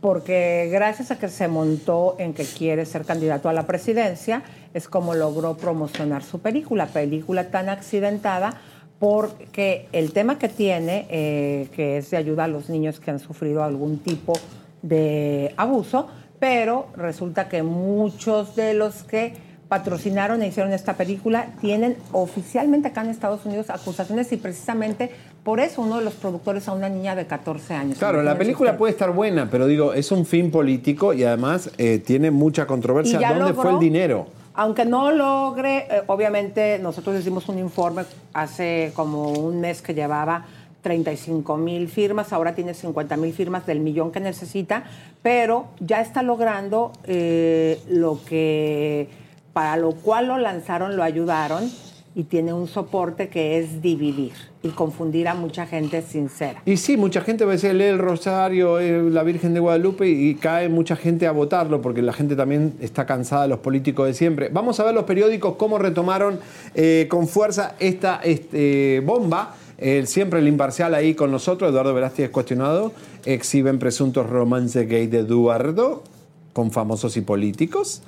[0.00, 4.42] Porque gracias a que se montó en que quiere ser candidato a la presidencia,
[4.74, 8.60] es como logró promocionar su película, película tan accidentada,
[8.98, 13.18] porque el tema que tiene, eh, que es de ayuda a los niños que han
[13.18, 14.34] sufrido algún tipo
[14.82, 16.08] de abuso,
[16.38, 19.34] pero resulta que muchos de los que
[19.78, 25.10] patrocinaron e hicieron esta película tienen oficialmente acá en Estados Unidos acusaciones y precisamente
[25.42, 27.98] por eso uno de los productores a una niña de 14 años.
[27.98, 31.98] Claro, la película puede estar buena, pero digo, es un fin político y además eh,
[31.98, 33.18] tiene mucha controversia.
[33.18, 34.26] ¿Dónde logró- fue el dinero?
[34.54, 40.44] Aunque no logre, eh, obviamente nosotros hicimos un informe hace como un mes que llevaba
[40.82, 44.84] 35 mil firmas, ahora tiene 50 mil firmas del millón que necesita,
[45.22, 49.08] pero ya está logrando eh, lo que,
[49.54, 51.70] para lo cual lo lanzaron, lo ayudaron
[52.16, 54.32] y tiene un soporte que es dividir
[54.62, 56.62] y confundir a mucha gente sincera.
[56.64, 57.44] Y sí, mucha gente
[57.74, 62.02] lee el Rosario, eh, la Virgen de Guadalupe y, cae mucha gente a votarlo porque
[62.02, 64.48] la gente también está cansada de los políticos de siempre.
[64.48, 66.38] Vamos a ver los periódicos cómo retomaron
[66.74, 69.56] eh, con fuerza esta este, bomba.
[69.76, 72.92] El- siempre el imparcial ahí con nosotros, Eduardo Verasti es cuestionado.
[73.24, 76.04] Exhiben presuntos romances gay de Eduardo
[76.52, 78.02] con famosos y políticos.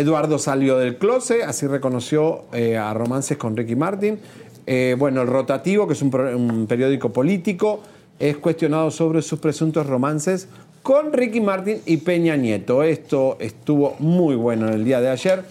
[0.00, 4.18] Eduardo salió del closet, así reconoció eh, a romances con Ricky Martin.
[4.66, 7.80] Eh, bueno, el Rotativo, que es un, periódico político,
[8.18, 10.48] es cuestionado sobre sus presuntos romances
[10.82, 12.82] con Ricky Martin y Peña Nieto.
[12.82, 15.42] Esto estuvo muy bueno en el día de ayer.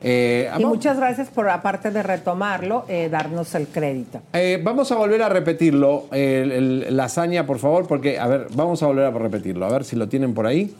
[0.00, 4.20] Eh, Y muchas gracias por, aparte de retomarlo, eh, darnos el crédito.
[4.32, 8.46] eh, vamos a volver a repetirlo, el- el- la hazaña, por favor, porque, a ver,
[8.54, 10.72] vamos a volver a repetirlo, a ver si lo tienen por ahí.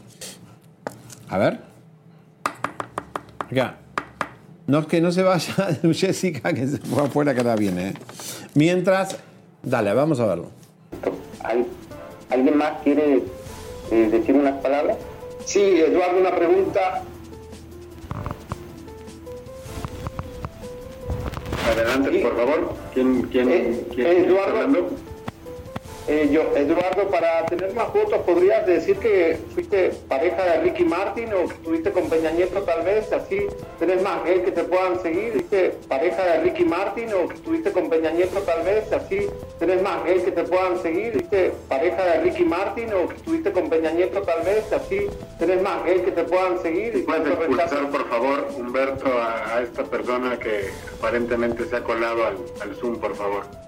[1.28, 1.67] A ver.
[3.50, 3.76] Acá.
[4.66, 5.54] No es que no se vaya
[5.92, 7.88] Jessica, que se fue afuera, que ahora viene.
[7.88, 7.94] ¿eh?
[8.54, 9.16] Mientras,
[9.62, 10.50] dale, vamos a verlo.
[11.42, 11.66] ¿Al-
[12.30, 13.22] ¿Alguien más quiere
[13.90, 14.98] eh, decir unas palabras?
[15.46, 17.02] Sí, Eduardo, una pregunta.
[21.72, 22.74] Adelante, por favor.
[22.92, 24.90] ¿Quién, quién, Eh, quién está Eduardo.
[26.10, 31.30] Eh, yo, Eduardo, para tener más votos, ¿podrías decir que fuiste pareja de Ricky Martin
[31.34, 33.12] o que estuviste con Peña Nieto tal vez?
[33.12, 33.46] Así
[33.78, 35.32] tenés más gay que te puedan seguir.
[35.32, 38.90] ¿Fuiste pareja de Ricky Martin o que estuviste con Peña Nieto tal vez?
[38.90, 39.26] Así
[39.58, 41.12] tenés más gay que te puedan seguir.
[41.12, 44.72] ¿Fuiste pareja de Ricky Martin o que estuviste con Peña Nieto tal vez?
[44.72, 45.06] Así
[45.38, 47.04] tenés más gay que te puedan seguir.
[47.04, 52.36] ¿Puedes expulsar, por favor, Humberto, a, a esta persona que aparentemente se ha colado al,
[52.62, 53.67] al Zoom, por favor?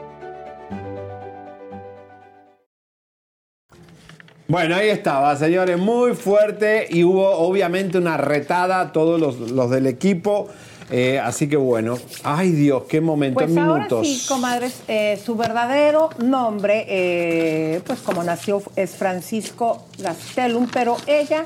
[4.51, 9.69] Bueno, ahí estaba, señores, muy fuerte y hubo obviamente una retada a todos los, los
[9.69, 10.49] del equipo.
[10.89, 14.05] Eh, así que bueno, ay Dios, qué momento, Pues en ahora minutos.
[14.05, 21.45] sí, comadres, eh, su verdadero nombre, eh, pues como nació, es Francisco Gastelum, pero ella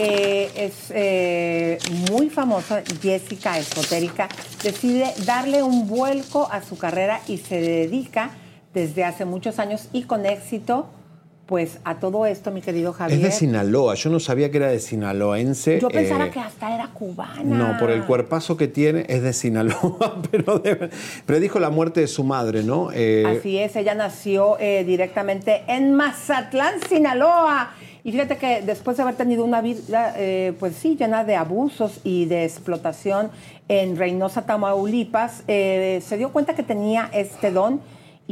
[0.00, 0.92] es
[2.10, 4.28] muy famosa, Jessica Esotérica,
[4.64, 8.32] decide darle un vuelco a su carrera y se dedica
[8.74, 10.88] desde hace muchos años y con éxito,
[11.50, 13.18] pues a todo esto, mi querido Javier.
[13.18, 15.80] Es de Sinaloa, yo no sabía que era de sinaloense.
[15.80, 17.42] Yo pensaba eh, que hasta era cubana.
[17.42, 20.88] No, por el cuerpazo que tiene es de Sinaloa, pero, de-
[21.26, 22.90] predijo la muerte de su madre, ¿no?
[22.94, 27.72] Eh, Así es, ella nació eh, directamente en Mazatlán, Sinaloa.
[28.04, 32.00] Y fíjate que después de haber tenido una vida, eh, pues sí, llena de abusos
[32.04, 33.28] y de explotación
[33.68, 37.80] en Reynosa, Tamaulipas, eh, se dio cuenta que tenía este don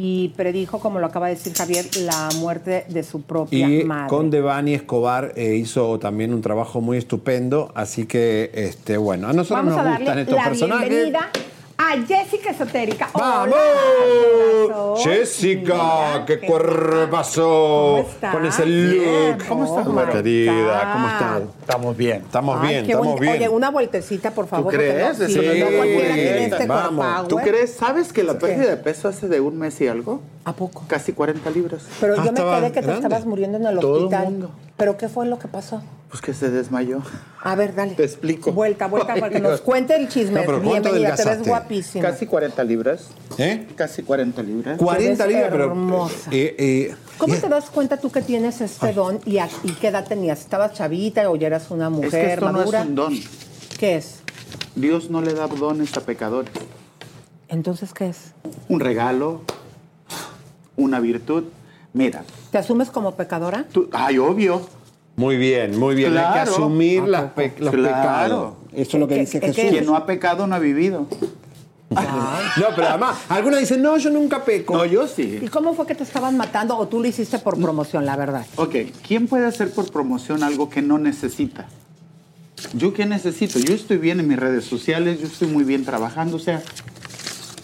[0.00, 4.08] y predijo, como lo acaba de decir Javier, la muerte de su propia Y madre.
[4.08, 9.32] con Devani Escobar eh, hizo también un trabajo muy estupendo, así que, este, bueno, a
[9.32, 10.88] nosotros Vamos a nos darle gustan estos la personajes.
[10.88, 11.30] bienvenida
[11.88, 13.08] a Jessica Esotérica.
[13.14, 13.56] ¡Vamos!
[13.56, 17.42] Hola, Jessica, qué cuerpazo.
[17.42, 18.34] ¿Cómo estás?
[18.34, 19.00] Con ese look.
[19.00, 21.42] Bien, ¿cómo estás, querida, ¿cómo estás?
[21.60, 22.16] Estamos bien.
[22.26, 23.32] Estamos Ay, bien, qué estamos bien.
[23.34, 24.64] Oye, una vueltecita, por favor.
[24.64, 25.18] porque crees?
[25.18, 27.28] No, sí, no cualquiera tiene este Vamos.
[27.28, 27.74] ¿Tú crees?
[27.74, 28.46] ¿Sabes que la ¿Qué?
[28.46, 30.20] pérdida de peso hace de un mes y algo?
[30.44, 30.84] ¿A poco?
[30.88, 31.82] Casi 40 libras.
[32.00, 32.94] Pero Ah, yo me quedé que te grande.
[33.06, 34.24] estabas muriendo en el Todo hospital.
[34.24, 34.50] mundo.
[34.76, 35.82] ¿Pero qué fue lo que pasó?
[36.10, 37.02] Pues que se desmayó.
[37.42, 37.94] A ver, dale.
[37.94, 38.50] Te explico.
[38.52, 40.40] Vuelta, vuelta, Ay, para que nos cuente el chisme.
[40.40, 42.02] No, pero ¿cuánto Bienvenida, te ves guapísima.
[42.10, 43.08] Casi 40 libras.
[43.36, 43.66] ¿Eh?
[43.76, 44.78] Casi 40 libras.
[44.78, 45.64] 40 Te ves libras, pero.
[45.66, 46.30] hermosa.
[46.30, 49.88] eh, eh, ¿Cómo te das cuenta tú que tienes este don y, a- y qué
[49.88, 50.40] edad tenías?
[50.40, 52.78] ¿Estabas chavita o ya eras una mujer Es que esto madura?
[52.78, 53.14] no es un don.
[53.78, 54.20] ¿Qué es?
[54.76, 56.52] Dios no le da dones a pecadores.
[57.48, 58.32] Entonces, ¿qué es?
[58.68, 59.42] Un regalo,
[60.76, 61.44] una virtud.
[61.92, 63.66] Mira, ¿Te asumes como pecadora?
[63.72, 64.62] tú, ay, obvio.
[65.18, 66.16] Muy bien, muy bien.
[66.16, 67.88] Hay que asumir ¿A las pe- los Claro.
[67.88, 68.52] pecados.
[68.72, 69.64] Eso es lo que ¿Qué- dice Jesús.
[69.70, 71.06] Quien no ha pecado no ha vivido.
[71.90, 74.76] No, pero además, algunos dicen, no, yo nunca peco.
[74.76, 75.38] No, yo sí.
[75.42, 78.44] ¿Y cómo fue que te estaban matando o tú lo hiciste por promoción, la verdad?
[78.56, 78.74] Ok,
[79.06, 81.66] ¿quién puede hacer por promoción algo que no necesita?
[82.74, 83.58] ¿Yo qué necesito?
[83.58, 86.62] Yo estoy bien en mis redes sociales, yo estoy muy bien trabajando, o sea...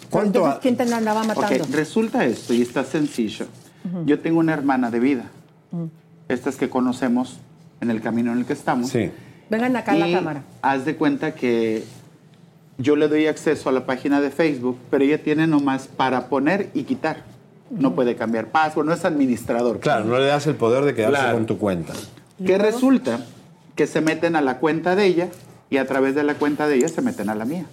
[0.08, 1.66] ¿Cuánto ¿quién te andaba matando?
[1.72, 3.46] resulta esto y está sencillo.
[4.06, 5.24] Yo tengo una hermana de vida,
[6.28, 7.38] estas que conocemos
[7.80, 8.90] en el camino en el que estamos.
[8.90, 9.10] Sí.
[9.50, 10.42] Vengan acá a la cámara.
[10.62, 11.84] haz de cuenta que
[12.78, 16.70] yo le doy acceso a la página de Facebook, pero ella tiene nomás para poner
[16.74, 17.18] y quitar.
[17.70, 19.80] No puede cambiar password, no es administrador.
[19.80, 21.34] Claro, no le das el poder de quedarse Claro.
[21.34, 21.92] con tu cuenta.
[22.44, 23.20] Que resulta
[23.74, 25.28] que se meten a la cuenta de ella
[25.70, 27.66] y a través de la cuenta de ella se meten a la mía.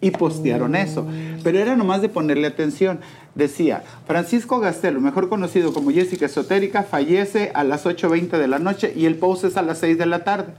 [0.00, 1.06] Y postearon eso.
[1.42, 3.00] Pero era nomás de ponerle atención.
[3.34, 8.92] Decía, Francisco Gastelo, mejor conocido como Jessica Esotérica, fallece a las 8.20 de la noche
[8.94, 10.52] y el post es a las 6 de la tarde.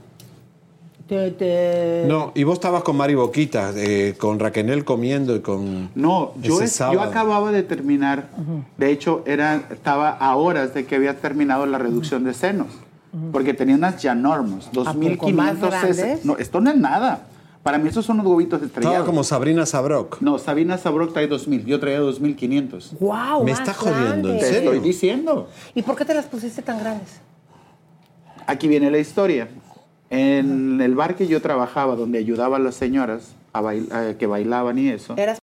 [2.06, 5.90] No, y vos estabas con Mari Boquita, eh, con Raquenel comiendo y con.
[5.96, 8.28] No, yo, ese es- yo acababa de terminar,
[8.76, 12.68] de hecho era, estaba a horas de que había terminado la reducción de senos,
[13.32, 14.00] porque tenía unas
[15.16, 15.96] poco más 2500 cc.
[16.02, 16.24] grandes?
[16.24, 17.26] No, esto no es nada.
[17.62, 18.94] Para mí esos son unos huevitos estrellados.
[18.94, 20.20] Estaba como Sabrina Sabrok.
[20.22, 22.94] No, Sabina Sabrok trae 2000, yo traía 2500.
[22.98, 23.44] ¡Guau!
[23.44, 24.40] Me más está jodiendo, ¿en grandes.
[24.40, 24.72] Te serio?
[24.72, 25.48] estoy diciendo.
[25.74, 27.20] ¿Y por qué te las pusiste tan grandes?
[28.46, 29.48] Aquí viene la historia.
[30.08, 34.26] En el bar que yo trabajaba, donde ayudaba a las señoras a bail- a que
[34.26, 35.14] bailaban y eso.
[35.16, 35.38] ¿Eras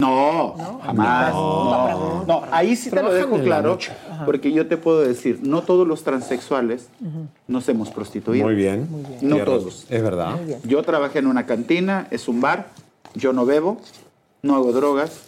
[0.00, 1.32] No, jamás.
[1.34, 3.78] No, no, ahí sí te lo dejo claro,
[4.24, 6.88] porque yo te puedo decir, no todos los transexuales
[7.46, 8.46] nos hemos prostituido.
[8.46, 8.88] Muy bien.
[9.20, 9.86] No todos.
[9.90, 10.38] Es verdad.
[10.64, 12.68] Yo trabajé en una cantina, es un bar,
[13.14, 13.80] yo no bebo,
[14.42, 15.20] no hago drogas,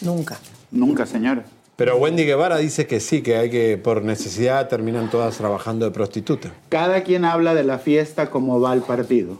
[0.00, 0.38] nunca?
[0.70, 1.44] nunca, señora.
[1.76, 5.90] Pero Wendy Guevara dice que sí, que hay que, por necesidad, terminan todas trabajando de
[5.90, 6.52] prostituta.
[6.68, 9.38] Cada quien habla de la fiesta como va el partido.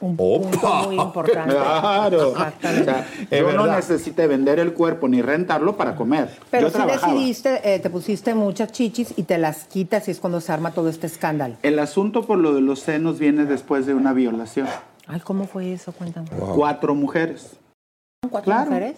[0.00, 1.54] Un punto muy importante.
[1.54, 2.28] Claro.
[2.28, 2.84] O Exactamente.
[2.84, 6.30] sea, Es yo no necesité vender el cuerpo ni rentarlo para comer.
[6.50, 7.12] Pero yo si trabajaba.
[7.12, 10.72] decidiste, eh, te pusiste muchas chichis y te las quitas y es cuando se arma
[10.72, 11.54] todo este escándalo.
[11.62, 14.66] El asunto por lo de los senos viene después de una violación.
[15.06, 15.92] Ay, ¿cómo fue eso?
[15.92, 16.28] Cuéntame.
[16.54, 17.56] Cuatro mujeres.
[18.28, 18.70] ¿Cuatro Claro.
[18.70, 18.96] mujeres?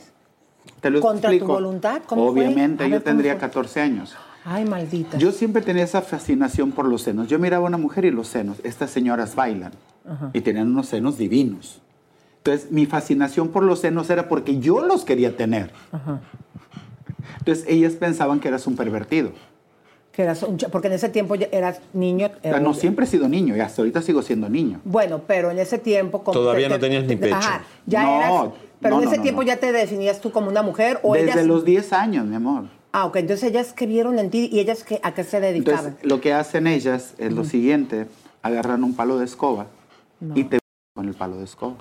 [0.80, 2.02] Te lo ¿Contra tu voluntad?
[2.06, 2.42] ¿Cómo fue?
[2.46, 3.40] Obviamente, A yo ver, ¿cómo tendría fue?
[3.40, 4.16] 14 años.
[4.48, 5.18] Ay, maldita.
[5.18, 7.26] Yo siempre tenía esa fascinación por los senos.
[7.26, 8.58] Yo miraba a una mujer y los senos.
[8.62, 9.72] Estas señoras bailan
[10.32, 11.82] y tenían unos senos divinos.
[12.38, 15.72] Entonces, mi fascinación por los senos era porque yo los quería tener.
[17.40, 19.32] Entonces, ellas pensaban que eras un pervertido.
[20.12, 22.30] Que eras un porque en ese tiempo ya eras niño.
[22.44, 24.80] Era- no siempre he sido niño y hasta ahorita sigo siendo niño.
[24.84, 26.22] Bueno, pero en ese tiempo...
[26.22, 27.34] como Todavía no tenías ni pecho.
[27.34, 28.32] Ajá, ya No, eras...
[28.80, 29.46] Pero no, en no, ese no, tiempo no.
[29.48, 31.46] ya te definías tú como una mujer o Desde ellas...
[31.46, 32.64] los 10 años, mi amor.
[32.92, 33.16] Ah, ok.
[33.16, 35.84] Entonces ellas que vieron en ti y ellas que, a qué se dedicaban.
[35.86, 38.06] Entonces, lo que hacen ellas es lo siguiente,
[38.42, 39.66] agarran un palo de escoba
[40.34, 40.58] y te
[40.94, 41.76] con el palo de escoba.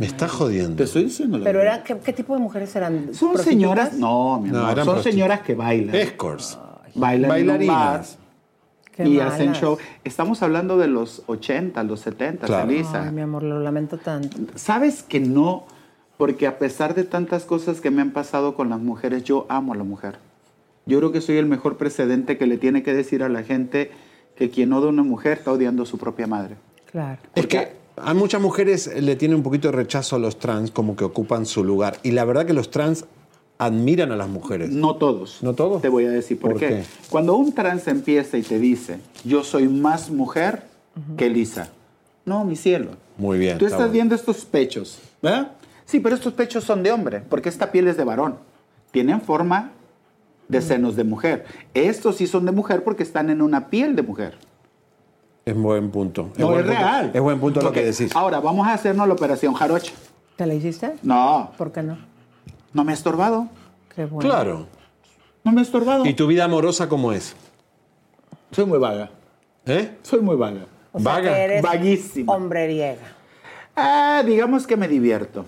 [0.00, 0.74] Me está jodiendo.
[0.76, 3.14] Te estoy diciendo la Pero eran, ¿qué, qué tipo de mujeres eran?
[3.14, 5.94] Son señoras, no, mi No, amor, eran son señoras que bailan.
[5.94, 6.58] Escorts.
[6.96, 8.18] Bailan Bailarinas.
[8.96, 9.60] Qué y hacen malas.
[9.60, 9.78] show.
[10.02, 12.68] Estamos hablando de los 80, los 70, Claro.
[12.68, 13.04] Elisa.
[13.04, 14.36] Ay, mi amor, lo lamento tanto.
[14.56, 15.66] ¿Sabes que no?
[16.16, 19.74] Porque a pesar de tantas cosas que me han pasado con las mujeres, yo amo
[19.74, 20.18] a la mujer.
[20.88, 23.90] Yo creo que soy el mejor precedente que le tiene que decir a la gente
[24.36, 26.56] que quien odia a una mujer está odiando a su propia madre.
[26.90, 27.20] Claro.
[27.34, 30.96] Es que a muchas mujeres le tienen un poquito de rechazo a los trans, como
[30.96, 31.98] que ocupan su lugar.
[32.02, 33.04] Y la verdad que los trans
[33.58, 34.70] admiran a las mujeres.
[34.70, 35.42] No todos.
[35.42, 35.82] ¿No todos?
[35.82, 36.68] Te voy a decir por, ¿Por qué?
[36.68, 36.84] qué?
[37.10, 40.62] Cuando un trans empieza y te dice, yo soy más mujer
[41.18, 41.68] que Lisa.
[42.24, 42.92] No, mi cielo.
[43.18, 43.58] Muy bien.
[43.58, 43.92] Tú está estás bueno.
[43.92, 45.52] viendo estos pechos, ¿verdad?
[45.84, 48.36] Sí, pero estos pechos son de hombre, porque esta piel es de varón.
[48.90, 49.72] Tienen forma
[50.48, 51.44] de senos de mujer.
[51.74, 54.38] Estos sí son de mujer porque están en una piel de mujer.
[55.44, 56.30] Es buen punto.
[56.36, 56.78] No, buen es punto.
[56.80, 57.10] real.
[57.14, 58.14] Es buen punto lo que decís.
[58.14, 59.92] Ahora, vamos a hacernos la operación jarocha.
[60.36, 60.94] ¿Te la hiciste?
[61.02, 61.98] No, ¿Por qué no?
[62.72, 63.48] no me ha estorbado.
[63.94, 64.28] Qué bueno.
[64.28, 64.66] Claro.
[65.44, 66.04] No me ha estorbado.
[66.06, 67.34] ¿Y tu vida amorosa cómo es?
[68.52, 69.10] Soy muy vaga.
[69.66, 69.96] ¿Eh?
[70.02, 70.66] Soy muy vaga.
[70.92, 71.34] O sea, Vaga.
[71.34, 72.32] que eres Vaguísima.
[72.34, 73.02] hombreriega.
[73.76, 75.44] Ah, digamos que me divierto.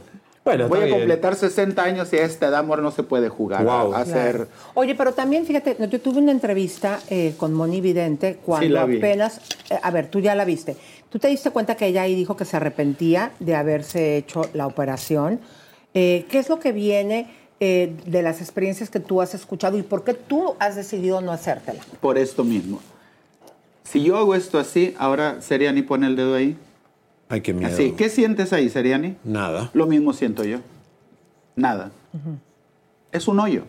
[0.50, 0.98] Bueno, Voy a bien.
[0.98, 3.62] completar 60 años y a esta edad, amor, no se puede jugar.
[3.62, 3.94] Guau.
[3.94, 4.34] A, a hacer...
[4.36, 4.48] Claro.
[4.74, 9.38] Oye, pero también, fíjate, yo tuve una entrevista eh, con Moni Vidente cuando Sí, apenas,
[9.70, 10.76] eh, a ver, tú ya la viste.
[11.08, 14.66] ¿Tú te diste cuenta que ella ahí dijo que se arrepentía de haberse hecho la
[14.66, 15.40] operación?
[15.94, 17.30] Eh, ¿Qué es lo que viene
[17.60, 21.30] eh, de las experiencias que tú has escuchado y por qué tú has decidido no
[21.32, 21.80] hacértela?
[22.00, 22.80] Por esto mismo.
[23.84, 26.56] Si yo hago esto así, ahora Seriani pone el dedo ahí.
[27.30, 27.72] Ay, qué miedo.
[27.72, 27.92] Así.
[27.96, 29.16] ¿Qué sientes ahí, Seriani?
[29.24, 29.70] Nada.
[29.72, 30.58] Lo mismo siento yo.
[31.56, 31.90] Nada.
[33.12, 33.62] Es un hoyo.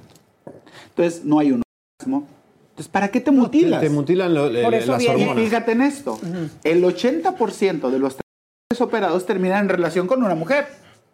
[0.90, 1.62] Entonces, no hay un
[2.02, 2.28] orgasmo.
[2.72, 3.80] Entonces, ¿para qué te mutilas?
[3.82, 5.36] Te mutilan lo- Por eh, eso las hormonas.
[5.44, 6.20] fíjate en esto.
[6.64, 10.66] El 80% de los trabajadores operados terminan en relación con una mujer.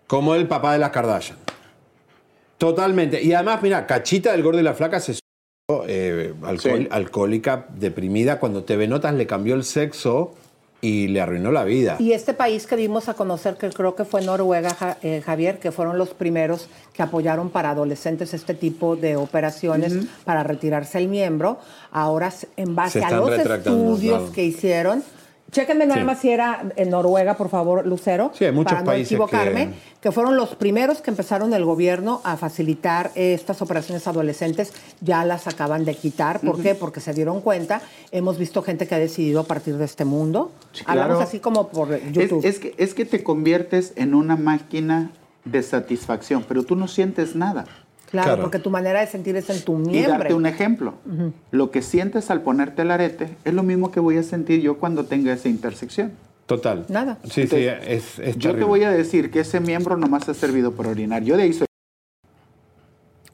[0.07, 1.37] Como el papá de las Kardashian.
[2.57, 3.21] Totalmente.
[3.21, 5.19] Y además, mira, Cachita del Gordo y la Flaca se
[5.87, 6.87] eh, alcohol- Sí.
[6.89, 8.39] alcohólica, deprimida.
[8.39, 10.33] Cuando TV Notas le cambió el sexo
[10.87, 11.97] y le arruinó la vida.
[11.99, 15.59] Y este país que dimos a conocer, que creo que fue Noruega, Ja- eh, Javier,
[15.59, 21.09] que fueron los primeros que apoyaron para adolescentes este tipo de operaciones para retirarse el
[21.09, 21.59] miembro,
[21.91, 24.31] ahora en base Se a los estudios claro.
[24.33, 25.03] que hicieron,
[25.51, 26.05] chéquenme nada Sí.
[26.05, 29.67] más si era en Noruega, por favor, Lucero, Sí, hay muchos para países no equivocarme,
[29.67, 30.11] que- que...
[30.11, 35.85] fueron los primeros que empezaron el gobierno a facilitar estas operaciones adolescentes, ya las acaban
[35.85, 36.39] de quitar.
[36.41, 36.75] ¿Por qué?
[36.75, 37.81] Porque se dieron cuenta,
[38.11, 40.51] hemos visto gente que ha decidido partir de este mundo.
[40.73, 41.27] Sí, Hablamos claro.
[41.27, 42.45] así como por Es, YouTube.
[42.45, 45.11] es que, es que te conviertes en una máquina
[45.45, 47.65] de satisfacción, pero tú no sientes nada.
[48.09, 48.41] Claro, claro.
[48.43, 50.11] porque tu manera de sentir es en tu Y miembro.
[50.17, 50.93] darte un ejemplo.
[51.51, 54.77] Lo que sientes al ponerte el arete es lo mismo que voy a sentir yo
[54.77, 56.11] cuando tenga esa intersección.
[56.47, 56.85] Total.
[56.87, 57.17] Nada.
[57.25, 60.33] Sí, Entonces, sí, es, es Yo te voy a decir que ese miembro nomás ha
[60.33, 61.21] servido para orinar.
[61.23, 61.66] Yo de ahí soy,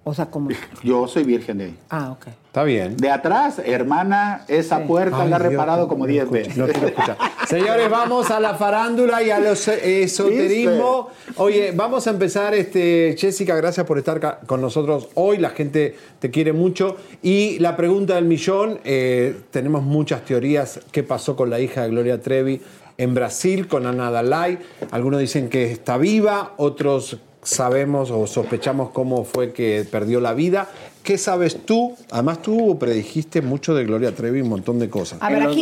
[0.05, 0.49] O sea, como...
[0.83, 1.77] yo soy virgen de ahí.
[1.89, 2.27] Ah, ok.
[2.47, 2.97] Está bien.
[2.97, 4.83] De atrás, hermana, esa Sí.
[4.85, 6.57] puerta Ay, la Dios, reparado como quiero 10 escuchar, veces.
[6.57, 7.17] No quiero escuchar.
[7.47, 11.09] Señores, vamos a la farándula y al esoterismo.
[11.37, 15.37] Oye, vamos a empezar, este, Jessica, gracias por estar con nosotros hoy.
[15.37, 16.97] La gente te quiere mucho.
[17.21, 20.79] Y la pregunta del millón, eh, tenemos muchas teorías.
[20.91, 22.61] ¿Qué pasó con la hija de Gloria Trevi
[22.97, 24.59] en Brasil, con Ana Dalai?
[24.91, 30.69] Algunos dicen que está viva, otros sabemos o sospechamos cómo fue que perdió la vida.
[31.03, 31.95] ¿Qué sabes tú?
[32.11, 35.19] Además, tú predijiste mucho de Gloria Trevi, un montón de cosas.
[35.21, 35.61] A ver, aquí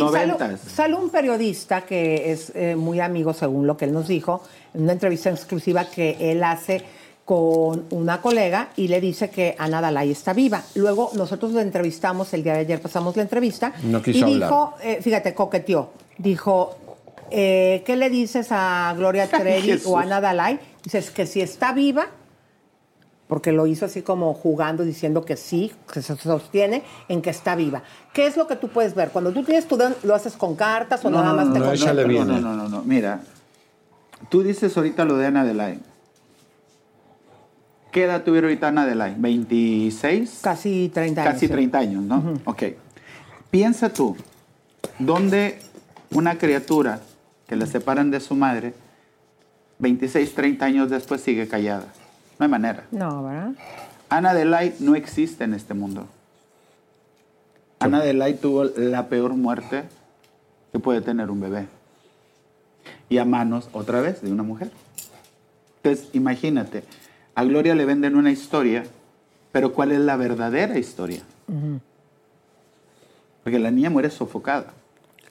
[0.68, 4.82] sale, un periodista que es eh, muy amigo, según lo que él nos dijo, en
[4.82, 6.84] una entrevista exclusiva que él hace
[7.24, 10.62] con una colega y le dice que Ana Dalai está viva.
[10.74, 14.48] Luego nosotros la entrevistamos, el día de ayer pasamos la entrevista No quiso y hablar.
[14.48, 16.76] dijo, eh, fíjate, coqueteó, dijo,
[17.30, 20.58] eh, ¿qué le dices a Gloria Trevi o a Ana Dalai?
[20.82, 22.06] Dices que si está viva,
[23.28, 27.54] porque lo hizo así como jugando, diciendo que sí, que se sostiene en que está
[27.54, 27.82] viva.
[28.12, 29.10] ¿Qué es lo que tú puedes ver?
[29.10, 31.54] Cuando tú tienes tu dedo, ¿lo haces con cartas o No, nada no, más no,
[31.54, 32.82] te no, no, no, no, no, no.
[32.82, 33.22] Mira,
[34.28, 35.80] tú dices ahorita lo de Ana Delay.
[37.90, 39.14] ¿Qué edad tuviera ahorita Ana Delay?
[39.16, 40.40] ¿26?
[40.42, 41.32] Casi 30 años.
[41.32, 41.52] Casi sí.
[41.52, 42.34] 30 años, ¿no?
[42.44, 42.64] Ok.
[43.50, 44.16] Piensa tú,
[44.98, 45.58] ¿dónde
[46.10, 47.00] una criatura
[47.46, 48.74] que la separan de su madre,
[49.82, 51.86] 26, 30 años después sigue callada?
[52.38, 52.86] No hay manera.
[52.92, 53.50] No, ¿verdad?
[54.08, 56.06] Ana Delay no existe en este mundo.
[57.80, 59.82] Ana Delay tuvo la peor muerte
[60.70, 61.66] que puede tener un bebé.
[63.08, 64.70] Y a manos, otra vez, de una mujer.
[65.82, 66.84] Entonces, imagínate,
[67.34, 68.84] a Gloria le venden una historia,
[69.50, 71.22] pero ¿cuál es la verdadera historia?
[73.42, 74.74] Porque la niña muere sofocada.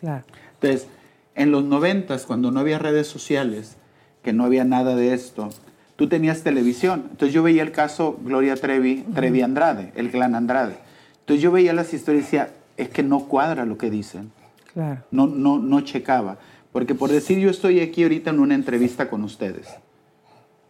[0.01, 0.25] Claro.
[0.55, 0.87] Entonces,
[1.35, 3.77] en los noventas, cuando no había redes sociales,
[4.21, 5.49] que no había nada de esto,
[5.95, 7.05] tú tenías televisión.
[7.11, 10.77] Entonces yo veía el caso Gloria Trevi, Trevi Andrade, el clan Andrade.
[11.21, 14.31] Entonces yo veía las historias y decía, es que no cuadra lo que dicen.
[14.73, 15.01] Claro.
[15.11, 16.37] No, no, no checaba.
[16.71, 19.67] Porque por decir, yo estoy aquí ahorita en una entrevista con ustedes.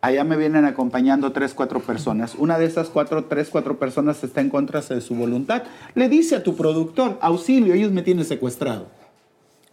[0.02, 2.34] Allá me vienen acompañando tres, cuatro personas.
[2.36, 5.62] Una de esas cuatro, tres, cuatro personas está en contra de su voluntad.
[5.94, 8.88] Le dice a tu productor, auxilio, ellos me tienen secuestrado.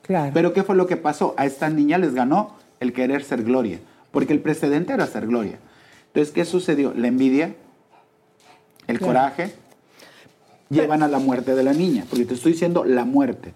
[0.03, 0.31] Claro.
[0.35, 1.35] Pero ¿qué fue lo que pasó?
[1.39, 3.79] A esta niña les ganó el querer ser Gloria,
[4.11, 5.59] porque el precedente era ser Gloria.
[6.09, 6.93] Entonces, ¿qué sucedió?
[6.95, 7.55] La envidia,
[8.87, 9.13] el Claro.
[9.13, 9.55] coraje,
[10.71, 13.53] llevan a la muerte de la niña, porque te estoy diciendo la muerte.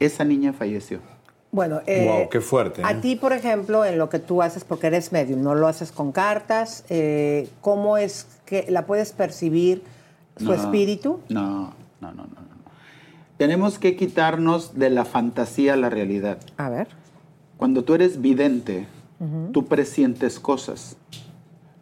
[0.00, 1.00] Esa niña falleció.
[1.50, 2.98] Bueno, eh, Wow, qué fuerte, A ¿eh?
[3.00, 6.12] ti, por ejemplo, en lo que tú haces, porque eres medium, no lo haces con
[6.12, 9.82] cartas, eh, ¿cómo es que la puedes percibir
[10.36, 11.20] su No, espíritu?
[11.30, 12.48] No, no, no, no, no.
[13.38, 16.38] Tenemos que quitarnos de la fantasía a la realidad.
[16.58, 16.88] A ver.
[17.58, 18.86] Cuando tú eres vidente,
[19.52, 20.96] tú presientes cosas.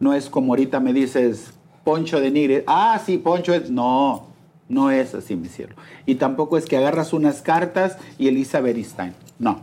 [0.01, 1.53] No es como ahorita me dices,
[1.85, 3.70] Poncho de Nigre, ah, sí, Poncho es...
[3.70, 4.27] No,
[4.68, 5.77] no es así, mi cielo.
[6.07, 9.14] Y tampoco es que agarras unas cartas y Elisa Beristain.
[9.39, 9.61] No.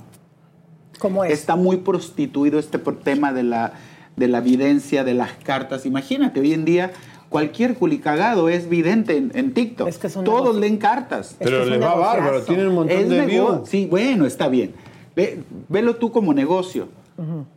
[0.99, 1.33] ¿Cómo es?
[1.33, 3.73] Está muy prostituido este tema de la,
[4.15, 5.85] de la videncia, de las cartas.
[5.85, 6.91] Imagínate, hoy en día
[7.29, 9.89] cualquier culicagado es vidente en, en TikTok.
[10.23, 11.35] Todos leen cartas.
[11.39, 13.67] Pero les va bárbaro, tienen un montón Es de views.
[13.67, 14.75] Sí, bueno, está bien.
[15.15, 16.87] Ve- velo tú como negocio.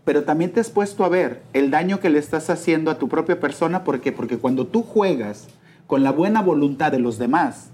[0.05, 3.09] Pero también te has puesto a ver el daño que le estás haciendo a tu
[3.09, 3.85] propia persona.
[3.85, 4.13] ¿Por qué?
[4.13, 5.49] Porque cuando tú juegas
[5.87, 7.71] con la buena voluntad de los demás,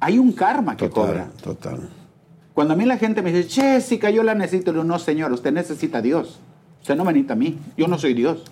[0.00, 1.28] hay un karma que cobra.
[1.42, 1.90] Total.
[2.54, 5.30] Cuando a mí la gente me dice, Jessica, yo la necesito, le digo, no, señor,
[5.32, 6.40] usted necesita a Dios.
[6.80, 7.58] Usted no me necesita a mí.
[7.76, 8.42] Yo no soy Dios.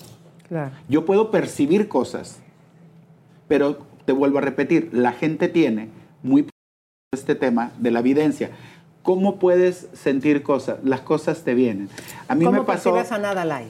[0.49, 0.73] Claro.
[0.91, 2.39] Yo puedo percibir cosas,
[3.49, 5.89] pero te vuelvo a repetir, la gente tiene
[6.23, 6.47] muy
[7.15, 8.51] este tema de la evidencia.
[9.03, 10.79] ¿Cómo puedes sentir cosas?
[10.85, 11.89] Las cosas te vienen.
[12.29, 12.93] A mí ¿Cómo me pasó...
[12.95, 13.67] percibes a Nadalai?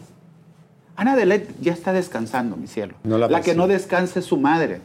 [0.95, 2.95] Ana Delet ya está descansando, mi cielo.
[3.05, 4.80] No la la que no descanse es su madre.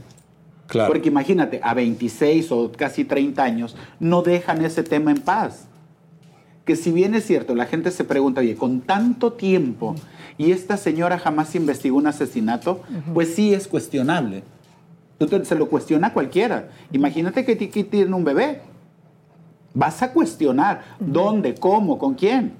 [0.67, 0.91] Claro.
[0.93, 5.65] Porque imagínate, a 26 o casi 30 años no dejan ese tema en paz.
[6.65, 9.95] Que si bien es cierto, la gente se pregunta, oye, con tanto tiempo
[10.37, 12.81] y esta señora jamás investigó un asesinato,
[13.13, 14.43] pues sí es cuestionable.
[15.17, 16.69] Tú te- se lo cuestiona cualquiera.
[16.91, 18.61] Imagínate que Tiki tiene un bebé.
[19.77, 22.53] Vas a cuestionar dónde, cómo, con quién.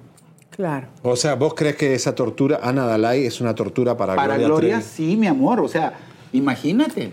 [0.51, 0.85] Claro.
[1.01, 4.47] O sea, ¿vos crees que esa tortura, Ana Dalai, es una tortura para, Para Gloria,
[4.47, 4.83] Gloria, Trevi?
[4.83, 5.59] sí, mi amor.
[5.59, 5.93] O sea,
[6.31, 7.09] imagínate.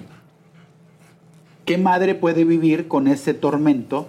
[1.64, 4.09] ¿Qué madre puede vivir con ese tormento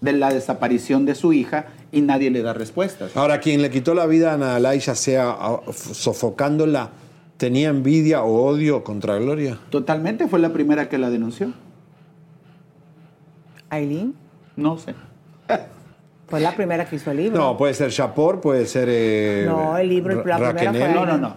[0.00, 3.14] de la desaparición de su hija y nadie le da respuestas?
[3.14, 5.36] Ahora, quien le quitó la vida a Ana Dalai, ya sea
[5.70, 6.92] sofocándola,
[7.36, 9.58] ¿tenía envidia o odio contra Gloria?
[9.68, 11.52] Totalmente, fue la primera que la denunció.
[13.68, 14.21] ¿Aileen?
[14.56, 14.94] No sé.
[16.28, 17.38] Fue la primera que hizo el libro.
[17.38, 18.88] No, puede ser Japor, puede ser.
[18.90, 20.94] eh, No, el libro, la Ra- primera fue.
[20.94, 21.34] No, no, no.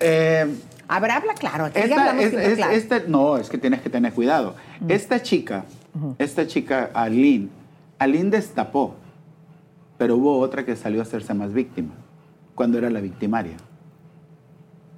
[0.00, 0.46] Eh,
[0.86, 1.64] A ver, habla claro.
[1.66, 2.72] Aquí esta, hablamos es- siempre es- claro.
[2.72, 4.54] esta- no, es que tienes que tener cuidado.
[4.88, 5.64] Esta chica,
[6.18, 7.48] esta chica, Aline,
[7.98, 8.94] Aline destapó,
[9.96, 11.90] pero hubo otra que salió a hacerse más víctima,
[12.54, 13.56] cuando era la victimaria.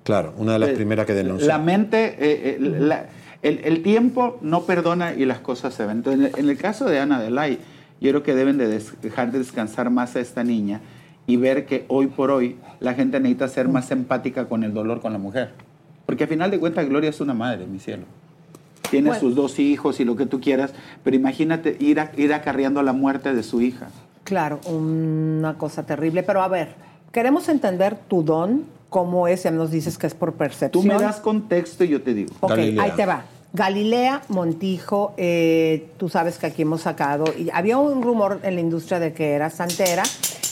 [0.05, 1.47] Claro, una de las Eh, primeras que denunció.
[1.47, 3.07] La mente, eh, eh, la-
[3.43, 5.99] el, el tiempo no perdona y las cosas se ven.
[5.99, 7.59] Entonces, en el, caso de Ana Delay,
[8.01, 10.81] yo creo que deben de des- dejar de descansar más a esta niña
[11.27, 15.01] y ver que hoy por hoy la gente necesita ser más empática con el dolor
[15.01, 15.53] con la mujer.
[16.07, 18.05] Porque al final de cuentas Gloria es una madre, mi cielo.
[18.91, 19.21] Tiene Bueno.
[19.21, 20.73] sus dos hijos y lo que tú quieras,
[21.05, 23.89] pero imagínate ir, a- ir acarreando la muerte de su hija.
[24.25, 26.23] Claro, una cosa terrible.
[26.25, 26.75] Pero a ver,
[27.13, 30.87] queremos entender tu don, cómo es, ya nos dices que es por Tú percepción.
[30.87, 32.35] me das contexto y yo te digo.
[32.41, 33.25] Ok, ahí te va.
[33.53, 38.61] Galilea Montijo, eh, tú sabes que aquí hemos sacado, y había un rumor en la
[38.61, 40.03] industria de que era santera.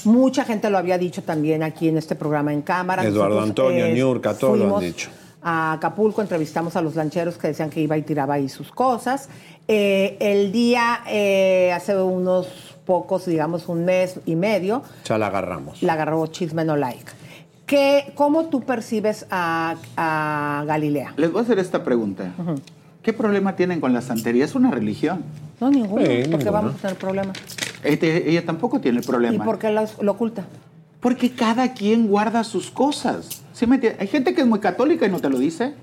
[0.05, 3.05] Mucha gente lo había dicho también aquí en este programa en cámara.
[3.05, 5.11] Eduardo Nosotros, Antonio, eh, Niurka, todos lo han dicho.
[5.43, 9.28] A Acapulco entrevistamos a los lancheros que decían que iba y tiraba ahí sus cosas.
[9.68, 12.49] Eh, el día, eh, hace unos
[12.84, 15.82] pocos, digamos un mes y medio, Ya la agarramos.
[15.82, 17.12] la agarró Chisme No Like.
[17.68, 21.12] ¿Qué, ¿Cómo tú percibes a, a Galilea?
[21.18, 22.32] Les voy a hacer esta pregunta.
[23.02, 24.44] ¿Qué problema tienen con la santería?
[24.44, 25.22] Es una religión.
[25.60, 26.00] No, ninguno.
[26.04, 26.52] Sí, ¿Por qué ninguno.
[26.52, 27.36] vamos a tener problemas?
[27.84, 29.44] Este, ella tampoco tiene ¿Y problema.
[29.44, 30.46] por qué lo, lo oculta?
[31.00, 33.42] Porque cada quien guarda sus cosas.
[33.52, 33.78] ¿Sí me?
[34.00, 35.74] Hay gente que es muy católica y no te lo dice.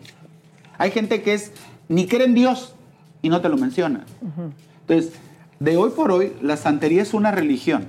[0.80, 1.52] Hay gente que es
[1.88, 2.74] ni cree en Dios
[3.22, 4.06] y no te lo menciona.
[4.82, 5.14] Entonces,
[5.60, 7.86] de hoy por hoy, la santería es una religión.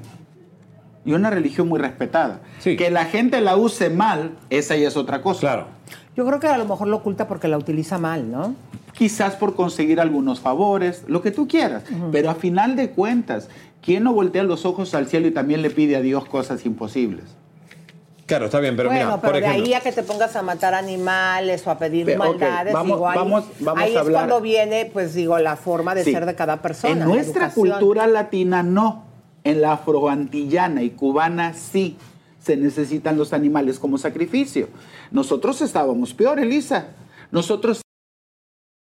[1.07, 2.41] Y una religión muy respetada.
[2.63, 5.41] Que la gente la use mal, esa ya es otra cosa.
[5.41, 5.67] Claro.
[6.17, 8.55] Yo creo que a lo mejor lo oculta porque la utiliza mal, ¿no?
[8.93, 11.85] Quizás por conseguir algunos favores, lo que tú quieras.
[12.11, 13.49] Pero a final de cuentas,
[13.83, 17.25] ¿quién no voltea los ojos al cielo y también le pide a Dios cosas imposibles?
[18.25, 19.65] Claro, está bien, pero bueno, mira, pero por de ejemplo.
[19.67, 23.09] ahí a que te pongas a matar animales o a pedir Pero, maldades, vamos- digo,
[23.09, 26.11] ahí, vamos- vamos ahí a es hablar- cuando viene, pues digo, la forma de Sí.
[26.11, 26.93] ser de cada persona.
[26.95, 27.69] En nuestra educación.
[27.79, 29.05] cultura latina no.
[29.47, 31.97] En la afroantillana y cubana sí
[32.41, 34.69] se necesitan los animales como sacrificio.
[35.13, 36.89] Nosotros estábamos peor, Elisa.
[37.31, 37.83] Nosotros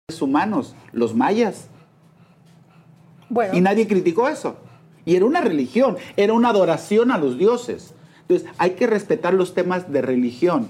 [0.09, 1.67] seres humanos, los mayas.
[3.29, 3.55] Bueno.
[3.55, 4.57] Y nadie criticó eso.
[5.05, 7.93] Y era una religión, era una adoración a los dioses.
[8.21, 10.67] Entonces, hay que respetar los temas de religión.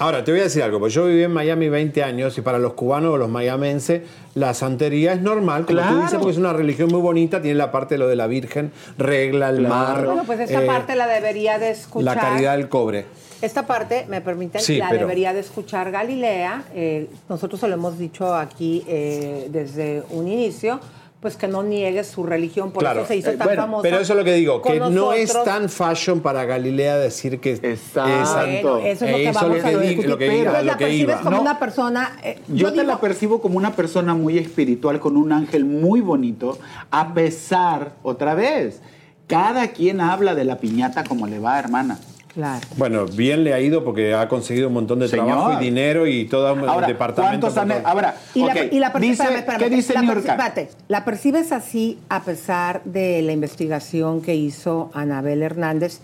[0.00, 2.58] Ahora, te voy a decir algo, porque yo viví en Miami 20 años y para
[2.60, 4.02] los cubanos o los mayamenses
[4.36, 7.72] la santería es normal, como tú dices, porque es una religión muy bonita, tiene la
[7.72, 11.08] parte de lo de la Virgen, regla, el mar, Bueno, pues esta eh, parte la
[11.08, 12.14] debería de escuchar.
[12.14, 13.06] la caridad del cobre.
[13.42, 16.64] Esta parte, me permiten, Sí, la pero- debería de escuchar Galilea.
[16.74, 20.78] Eh, nosotros se lo hemos dicho aquí eh, desde un inicio,
[21.20, 23.82] pues que no niegue su religión, por Claro, eso se hizo eh, tan bueno, famosa.
[23.82, 27.54] pero eso es lo que digo, que no es tan fashion para Galilea decir que
[27.54, 28.48] Exacto.
[28.48, 30.08] es Bueno, eso es lo que Eso vamos lo a que discutir.
[30.10, 31.16] lo que Pero iba, la lo que percibes iba.
[31.22, 31.40] como No.
[31.42, 32.18] una persona...
[32.22, 36.00] eh, Yo, te digo- la percibo como una persona muy espiritual, con un ángel muy
[36.00, 36.56] bonito,
[36.92, 38.80] a pesar, otra vez,
[39.26, 41.98] cada quien habla de la piñata como le va, hermana.
[42.38, 42.64] Claro.
[42.76, 45.26] Bueno, bien le ha ido porque ha conseguido un montón de Señor.
[45.26, 47.48] trabajo y dinero y todo un Ahora, departamento.
[47.52, 47.84] ¿cuántos han-.
[47.84, 50.14] Ahora, Y la, ok, y la perci- dice- espérame, espérame, ¿qué dice la New perci-
[50.14, 50.26] York?
[50.28, 55.98] espérate, la percibes así a pesar de la investigación que hizo Anabel Hernández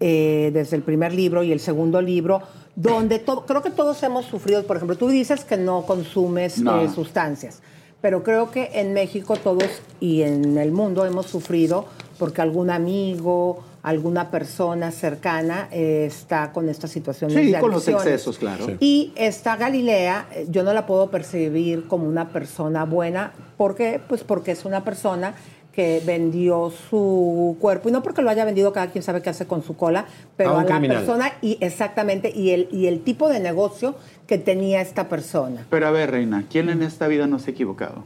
[0.00, 2.42] eh, desde el primer libro y el segundo libro,
[2.74, 6.82] donde to- creo que todos hemos sufrido, por ejemplo, tú dices que no consumes No.
[6.82, 7.62] eh, sustancias,
[8.00, 9.68] pero creo que en México todos
[10.00, 11.86] y en el mundo hemos sufrido
[12.18, 17.86] porque algún amigo, alguna persona cercana eh, está con estas situaciones Sí, de con los
[17.86, 18.66] excesos, claro.
[18.66, 18.76] Sí.
[18.80, 23.32] Y esta Galilea, eh, yo no la puedo percibir como una persona buena.
[23.56, 24.00] ¿Por qué?
[24.08, 25.34] Pues porque es una persona
[25.72, 29.46] que vendió su cuerpo, y no porque lo haya vendido, cada quien sabe qué hace
[29.46, 30.06] con su cola,
[30.36, 30.96] pero A un a, la criminal.
[30.96, 33.94] persona y exactamente, y el, y el tipo de negocio
[34.26, 35.64] que tenía esta persona.
[35.70, 38.02] Pero a ver, Reina, ¿quién en esta vida no se ha equivocado?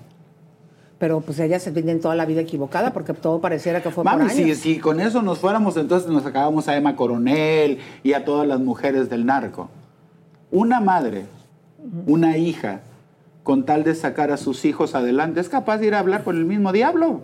[1.00, 4.24] Pero pues ella se tiene toda la vida equivocada porque todo pareciera que fue Mami,
[4.24, 4.58] por si, años.
[4.58, 8.60] si con eso nos fuéramos, entonces nos acabamos a Emma Coronel y a todas las
[8.60, 9.70] mujeres del narco.
[10.52, 11.24] Una madre,
[12.06, 12.82] una hija,
[13.42, 16.36] con tal de sacar a sus hijos adelante, es capaz de ir a hablar con
[16.36, 17.22] el mismo diablo.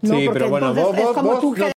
[0.00, 1.72] No, Sí, porque pero bueno, vos- es vos- como vos tú que no-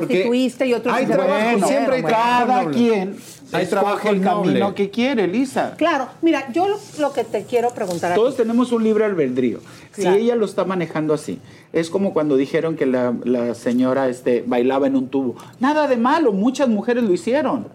[0.00, 2.16] porque prostituiste y otros hay trabajo, siempre hay bueno.
[2.16, 2.76] trabajo Cada noble.
[2.76, 3.16] quien
[3.52, 4.48] Hay trabajo el noble.
[4.52, 5.74] camino que quiere, Lisa.
[5.76, 9.60] Claro, mira, yo lo, lo que te quiero preguntar Todos aquí, tenemos un libre albedrío.
[9.92, 10.16] Claro.
[10.16, 11.38] Si ella lo está manejando así,
[11.72, 15.36] es como cuando dijeron que la, la señora este, bailaba en un tubo.
[15.58, 17.68] Nada de malo, muchas mujeres lo hicieron.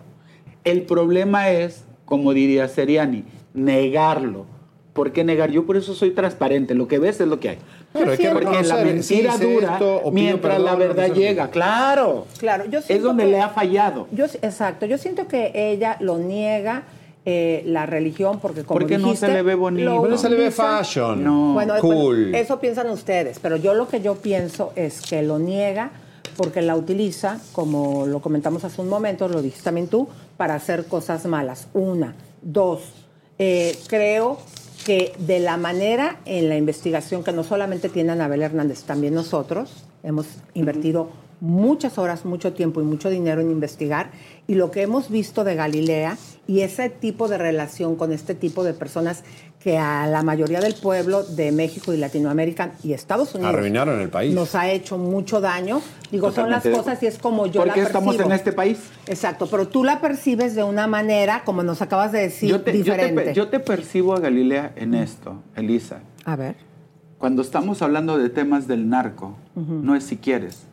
[0.63, 3.23] El problema es, como diría Seriani,
[3.53, 4.45] negarlo.
[4.95, 5.51] ¿Por qué negar?
[5.51, 6.73] Yo por eso soy transparente.
[6.73, 7.57] Lo que ves es lo que hay.
[7.91, 11.49] Claro, hay que Porque la mentira sí, dura esto, mientras perdón, la verdad llega.
[11.49, 12.25] Claro.
[12.39, 14.07] claro, yo Es donde que- le ha fallado.
[14.13, 16.83] Yo, exacto, yo siento que ella lo niega
[17.25, 19.89] eh, la religión porque como Porque no dijiste, se le ve bonito.
[19.89, 21.21] lo Bueno, se le ve fashion.
[21.23, 21.53] No.
[21.55, 22.21] Bueno, cool.
[22.31, 25.89] bueno, eso piensan ustedes, pero yo lo que yo pienso es que lo niega
[26.37, 30.07] porque la utiliza, como lo comentamos hace un momento, lo dijiste también tú,
[30.37, 31.67] para hacer cosas malas.
[31.73, 32.81] Una, dos,
[33.39, 34.37] eh, creo
[34.85, 39.83] que de la manera en la investigación que no solamente tiene Anabel Hernández, también nosotros
[40.03, 41.09] hemos invertido
[41.41, 44.11] muchas horas, mucho tiempo y mucho dinero en investigar
[44.47, 46.17] y lo que hemos visto de Galilea
[46.47, 49.23] y ese tipo de relación con este tipo de personas
[49.59, 54.09] que a la mayoría del pueblo de México y Latinoamérica y Estados Unidos Arruinaron el
[54.09, 54.31] país.
[54.33, 55.81] nos ha hecho mucho daño.
[56.11, 58.77] Digo, son las cosas y es como yo ¿Por la qué estamos en este país?
[59.07, 62.71] Exacto, pero tú la percibes de una manera, como nos acabas de decir, yo, te,
[62.77, 63.33] yo te diferente.
[63.33, 66.01] yo te percibo a Galilea en esto, Elisa.
[66.25, 66.55] A ver.
[67.17, 70.67] Cuando estamos hablando de temas del narco, no es si quieres,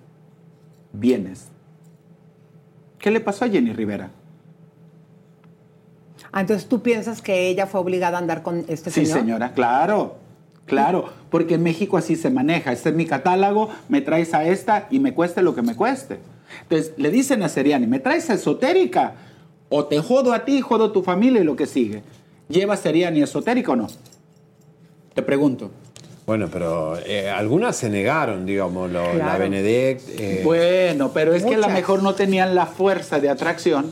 [0.93, 1.49] vienes.
[2.99, 4.11] ¿Qué le pasó a Jenny Rivera?
[6.31, 9.19] Ah, entonces tú piensas que ella fue obligada a andar con este Sí, señor.
[9.21, 10.17] señora, claro,
[10.67, 12.73] claro, porque en México así se maneja.
[12.73, 16.21] Este es mi catálogo, me traes a esta y me cueste lo que me cueste.
[16.63, 19.15] Entonces le dicen a Seriani, me traes a esotérica
[19.69, 22.03] o te jodo a ti, jodo a tu familia y lo que sigue.
[22.49, 23.89] ¿Lleva Seriani esotérica o no?
[25.15, 25.71] Te pregunto.
[26.27, 29.37] Bueno, pero eh, algunas se negaron, digamos, lo- la.
[29.39, 30.03] Benedect.
[30.21, 33.91] eh, Bueno, pero es que a lo mejor no tenían la fuerza de atracción,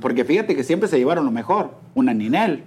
[0.00, 2.64] porque fíjate que siempre se llevaron lo mejor, una Ninel.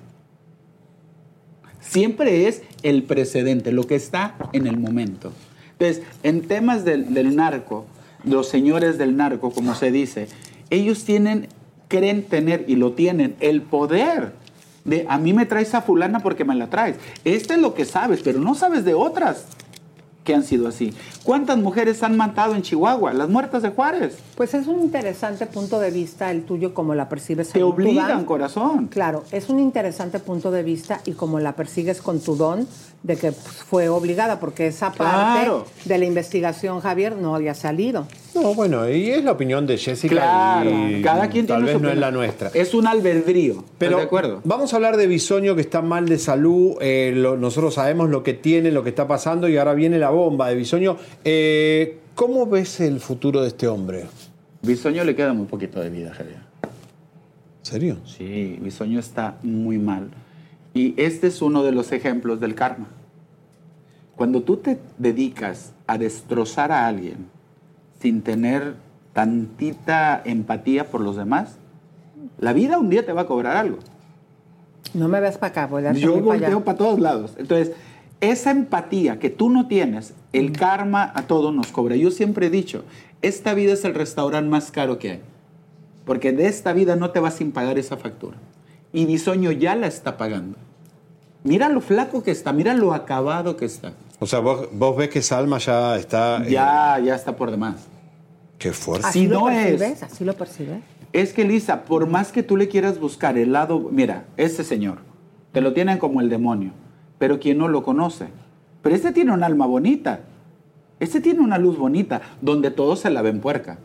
[1.80, 5.31] Siempre es el precedente, lo que está en el momento.
[5.77, 7.85] Entonces, en temas del, del narco,
[8.23, 10.27] los señores del narco, como se dice,
[10.69, 11.47] ellos tienen,
[11.88, 14.34] creen tener y lo tienen, el poder
[14.85, 16.95] de a mí me traes a fulana porque me la traes.
[17.26, 19.45] Este es lo que sabes, pero no sabes de otras
[20.23, 20.93] que han sido así.
[21.23, 23.14] ¿Cuántas mujeres han matado en Chihuahua?
[23.14, 24.18] Las muertas de Juárez.
[24.35, 27.49] Pues es un interesante punto de vista el tuyo como la percibes.
[27.49, 28.26] Te tu obligan, don.
[28.26, 28.88] corazón.
[28.88, 32.68] Claro, es un interesante punto de vista y como la persigues con tu don
[33.01, 35.65] de que pues, fue obligada, porque esa parte Claro.
[35.85, 38.06] de la investigación, Javier, no había salido.
[38.41, 40.16] No, bueno, y es la opinión de Jessica.
[40.16, 42.49] Claro, y cada quien tal tiene vez su no es la nuestra.
[42.53, 43.64] Es un albedrío.
[43.78, 44.41] Pero de acuerdo?
[44.44, 46.76] vamos a hablar de Bisoño que está mal de salud.
[46.82, 50.10] eh, lo- nosotros sabemos lo que tiene, lo que está pasando y ahora viene la
[50.10, 50.98] bomba de Bisoño.
[51.26, 54.06] Eh, ¿Cómo ves el futuro de este hombre?
[54.61, 56.38] Bisoño le queda muy poquito de vida, Javier.
[57.61, 57.98] ¿Serio?
[58.06, 60.10] Sí, Bisoño está muy mal.
[60.74, 62.88] Y este es uno de los ejemplos del karma.
[64.16, 67.28] Cuando tú te dedicas a destrozar a alguien
[68.01, 68.76] sin tener
[69.13, 71.57] tantita empatía por los demás,
[72.38, 73.80] la vida un día te va a cobrar algo.
[74.93, 77.34] No me ves para acá, voy a Yo volteo para todos lados.
[77.38, 77.73] Entonces,
[78.21, 81.95] esa empatía que tú no tienes, el karma a todos nos cobra.
[81.95, 82.84] Yo siempre he dicho,
[83.21, 85.21] esta vida es el restaurante más caro que hay.
[86.05, 88.38] Porque de esta vida no te vas sin pagar esa factura.
[88.91, 90.57] Y Bisoño ya la está pagando.
[91.43, 93.93] Mira lo flaco que está, mira lo acabado que está.
[94.19, 96.43] O sea, vos, vos ves que Salma ya está...
[96.45, 97.76] eh, Ya, ya está por demás.
[98.60, 99.07] Qué fuerte.
[99.07, 100.81] Así Si lo no es- percibes, así lo percibes.
[101.11, 104.99] Es que Lisa, por más que tú le quieras buscar el lado, mira, ese señor,
[105.52, 106.72] te lo tienen como el demonio,
[107.18, 108.27] pero quien no lo conoce.
[108.84, 110.19] Pero este tiene un alma bonita,
[110.99, 113.80] este tiene una luz bonita, donde todos se la ven puerca.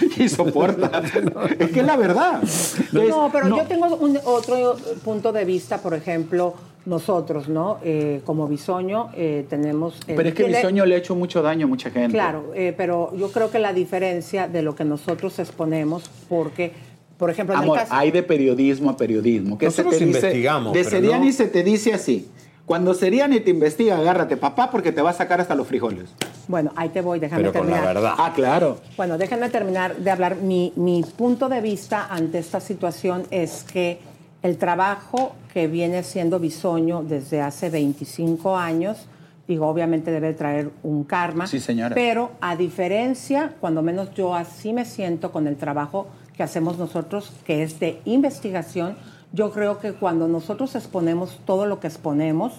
[0.16, 1.02] Y soporta.
[1.58, 2.40] es que es la verdad.
[2.40, 3.56] Entonces, no, pero no.
[3.58, 6.54] yo tengo un, otro punto de vista, por ejemplo,
[6.88, 7.78] nosotros, ¿no?
[7.84, 10.00] Eh, como Bisoño eh, tenemos...
[10.06, 12.12] Pero es que Bisoño le ha hecho mucho daño a mucha gente.
[12.12, 16.72] Claro, eh, pero yo creo que la diferencia de lo que nosotros exponemos, porque,
[17.18, 17.94] por ejemplo, en Amor, el caso...
[17.94, 19.58] hay de periodismo a periodismo.
[19.58, 22.28] Que se Nosotros te dice- investigamos, De pero Seriani no- se te dice así.
[22.64, 26.10] Cuando Seriani te investiga, agárrate, papá, porque te va a sacar hasta los frijoles.
[26.48, 27.94] Bueno, ahí te voy, déjame Pero con la terminar.
[27.94, 28.14] verdad.
[28.18, 28.78] Ah, claro.
[28.96, 30.36] Bueno, déjenme terminar de hablar.
[30.36, 34.00] Mi, mi punto de vista ante esta situación es que
[34.42, 39.06] el trabajo que viene siendo Bisoño desde hace 25 años,
[39.46, 41.46] digo, obviamente debe traer un karma.
[41.46, 41.94] Sí, señora.
[41.94, 46.06] Pero a diferencia, cuando menos yo así me siento con el trabajo
[46.36, 48.96] que hacemos nosotros, que es de investigación,
[49.32, 52.52] yo creo que cuando nosotros exponemos todo lo que exponemos,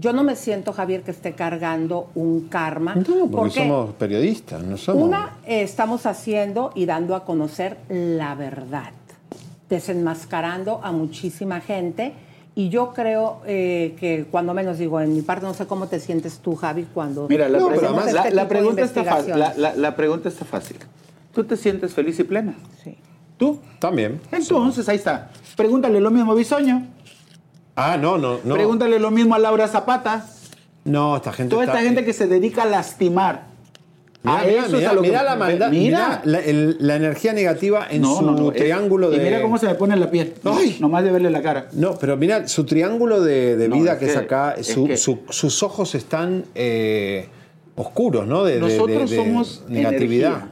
[0.00, 2.94] yo no me siento, Javier, que esté cargando un karma.
[2.94, 5.02] No, porque porque somos periodistas, no somos...
[5.02, 8.92] una, eh, estamos haciendo y dando a conocer la verdad,
[9.70, 12.12] desenmascarando a muchísima gente.
[12.56, 16.00] Y yo creo eh, que cuando menos digo, en mi parte no sé cómo te
[16.00, 17.26] sientes tú, Javi, cuando...
[17.28, 18.54] Mira, la, No, pero pregunta, además- este la está
[19.04, 19.30] fácil.
[19.30, 19.56] La, investigaciones.
[19.56, 20.76] la- la pregunta está fácil.
[21.32, 22.56] ¿Tú te sientes feliz y plena?
[22.82, 22.96] Sí.
[23.38, 23.60] ¿Tú?
[23.78, 24.20] También.
[24.32, 25.30] Entonces, ahí está.
[25.56, 26.86] Pregúntale lo mismo a Bisoño.
[27.76, 28.54] Ah, no, no, no.
[28.54, 30.26] Pregúntale lo mismo a Laura Zapata.
[30.84, 33.44] No, esta gente Toda está- esta gente que se dedica a lastimar.
[34.22, 35.82] Mira, a mira, eso es mira, a lo que- mira la maldad, Mira.
[35.82, 39.24] mira la, el- la energía negativa en No, su no, no, es- triángulo y de...
[39.24, 40.34] mira cómo se me pone la piel.
[40.44, 40.76] Ay.
[40.78, 41.68] Nomás de verle la cara.
[41.72, 44.86] No, pero mira, su triángulo de, de No, vida es que es acá, es su-
[44.86, 47.28] que- su- sus ojos están eh,
[47.76, 48.44] oscuros, ¿no?
[48.44, 50.42] De, de- Nosotros de- de somos negatividad.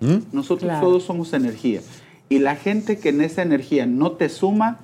[0.00, 0.26] energía.
[0.32, 0.86] Nosotros Claro.
[0.86, 1.80] todos somos energía.
[2.28, 4.80] Y la gente que en esa energía no te suma,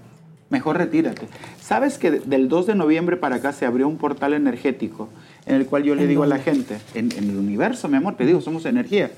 [0.52, 1.26] mejor retírate.
[1.60, 5.08] ¿Sabes que del 2 de noviembre para acá se abrió un portal energético
[5.46, 7.96] en el cual yo le ¿En digo a la gente, en, en el universo, mi
[7.96, 9.10] amor, te digo, somos energía.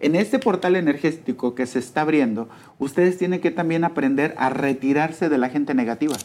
[0.00, 2.48] En este portal energético que se está abriendo,
[2.78, 6.16] ustedes tienen que también aprender a retirarse de la gente negativa.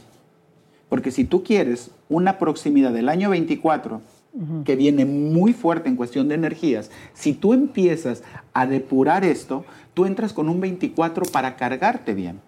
[0.87, 4.01] Porque si tú quieres una proximidad del año 24,
[4.65, 8.23] que viene muy fuerte en cuestión de energías, si tú empiezas
[8.53, 12.39] a depurar esto, tú entras con un 24 para cargarte bien.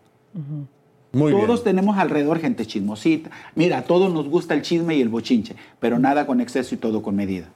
[1.14, 1.76] Muy todos bien.
[1.76, 3.30] tenemos alrededor gente chismosita.
[3.56, 6.78] Mira, a todos nos gusta el chisme y el bochinche, pero nada con exceso y
[6.78, 7.50] todo con medida.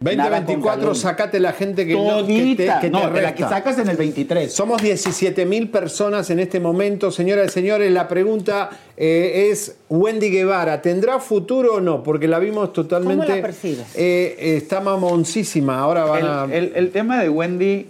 [0.00, 0.96] Nada con 2024, calor.
[0.96, 2.80] sacate la gente que, no, que te, Todita.
[2.80, 4.52] que te no, de la que sacas en el 23.
[4.52, 7.90] Somos 17 mil personas en este momento, señoras y señores.
[7.92, 12.02] La pregunta eh, es, Wendy Guevara, ¿tendrá futuro o no?
[12.02, 13.24] Porque la vimos totalmente...
[13.24, 13.86] ¿Cómo la percibes?
[13.94, 16.44] eh, está mamoncísima, ahora van a...
[16.44, 17.86] El, el- el tema de Wendy,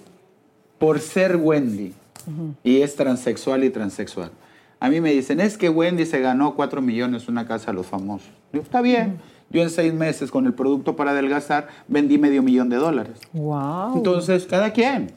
[0.79, 1.95] por ser Wendy,
[2.63, 4.31] y es transexual y transexual.
[4.85, 7.87] A mí me dicen, es que Wendy se ganó 4 millones una casa a los
[7.87, 8.29] famosos.
[8.53, 9.17] Digo, está bien.
[9.49, 13.19] Yo en seis meses con el producto para adelgazar vendí medio millón de dólares.
[13.33, 13.97] Wow.
[13.97, 15.13] Entonces, cada quien.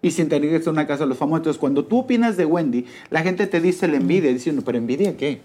[0.00, 1.42] Y sin tener que ser una casa a los famosos.
[1.42, 5.16] Entonces, cuando tú opinas de Wendy, la gente te dice la envidia, diciendo, pero envidia
[5.16, 5.40] qué?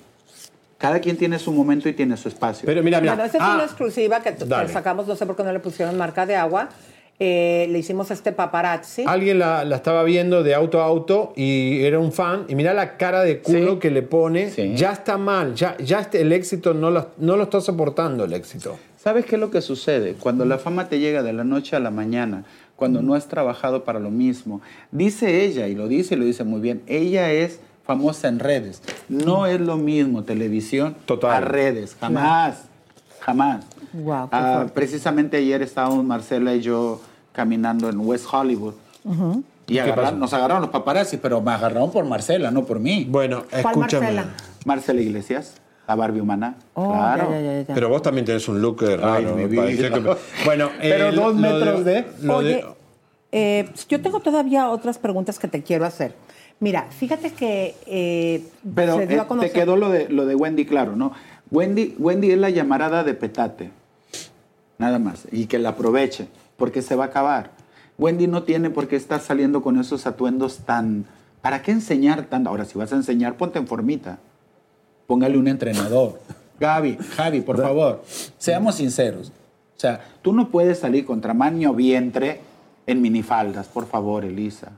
[0.80, 2.66] Cada quien tiene su momento y tiene su espacio.
[2.66, 3.14] Pero mira, mira.
[3.14, 5.60] Bueno, esa es ah, una exclusiva que, que sacamos, no sé por qué no le
[5.60, 6.70] pusieron marca de agua.
[7.20, 9.04] Eh, le hicimos este paparazzi.
[9.08, 12.46] Alguien la, la estaba viendo de auto a auto y era un fan.
[12.48, 14.52] Y mira la cara de culo que le pone.
[14.76, 18.34] Ya está mal, ya, ya este- el éxito no lo, no lo está soportando el
[18.34, 18.78] éxito.
[19.02, 20.14] ¿Sabes qué es lo que sucede?
[20.14, 22.44] Cuando la fama te llega de la noche a la mañana,
[22.76, 24.62] cuando no has trabajado para lo mismo,
[24.92, 28.82] dice ella, y lo dice y lo dice muy bien, ella es famosa en redes.
[29.08, 30.96] No es lo mismo televisión
[31.32, 32.66] a redes, jamás,
[33.22, 33.66] jamás.
[33.94, 34.72] Wow, fuerte.
[34.74, 37.02] precisamente ayer estábamos Marcela y yo
[37.32, 38.74] caminando en West Hollywood.
[39.68, 39.80] Y
[40.16, 43.06] nos agarraron los paparazzi, pero me agarraron por Marcela, no por mí.
[43.10, 44.06] Bueno, ¿Cuál escúchame.
[44.14, 44.26] Marcela?
[44.66, 45.56] Marcela Iglesias,
[45.88, 46.56] la Barbie humana.
[46.74, 47.32] Oh, claro.
[47.32, 47.74] ya, ya, ya, ya.
[47.74, 49.36] Pero vos también tenés un look eh, raro.
[49.36, 50.16] mi me que-
[50.46, 52.66] Bueno, Pero eh, dos metros de- lo Oye,
[53.32, 56.14] eh, yo tengo todavía otras preguntas que te quiero hacer.
[56.60, 58.44] Mira, fíjate que eh,
[58.74, 59.52] Pero se dio eh, a conocer...
[59.52, 61.12] te quedó lo de, lo de Wendy claro, ¿no?
[61.52, 63.72] Wendy, Wendy es la llamarada de petate.
[64.78, 65.24] Nada más.
[65.32, 67.52] Y que la aproveche, porque se va a acabar.
[67.98, 71.06] Wendy no tiene por qué estar saliendo con esos atuendos tan...
[71.42, 72.50] ¿Para qué enseñar tanto?
[72.50, 74.20] Ahora, si vas a enseñar, ponte en formita.
[75.08, 76.20] Póngale un entrenador.
[76.60, 78.04] Gaby, Javi, por favor,
[78.38, 79.30] seamos sinceros.
[79.30, 82.42] O sea, tú no puedes salir con tamaño vientre
[82.88, 84.72] en minifaldas, por favor, Elisa.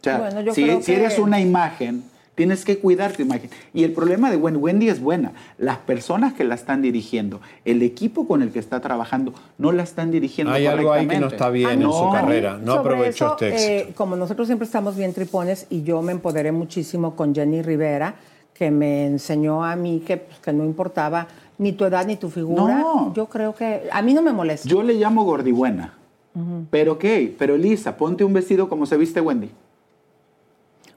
[0.00, 2.02] O sea, Bueno, yo si, creo si que- eres una imagen,
[2.40, 3.50] tienes que cuidar tu imagen.
[3.74, 5.32] Y el problema de Wendy, Wendy es buena.
[5.58, 9.82] Las personas que la están dirigiendo, el equipo con el que está trabajando, no la
[9.82, 11.34] están dirigiendo Hay algo ahí que no correctamente.
[11.36, 12.10] está bien en su No.
[12.12, 12.56] carrera.
[12.56, 13.90] No Sobre aprovechó eso, este éxito.
[13.90, 18.14] eh, como nosotros siempre estamos bien tripones y yo me empoderé muchísimo con Jenny Rivera,
[18.54, 21.26] que me enseñó a mí que, pues, que no importaba
[21.58, 22.78] ni tu edad ni tu figura.
[22.78, 23.12] No.
[23.12, 24.66] Yo creo que a mí no me molesta.
[24.66, 25.92] Yo le llamo gordibuena.
[26.34, 26.64] Ujú.
[26.70, 29.50] Pero qué, pero Elisa, ponte un vestido como se viste Wendy.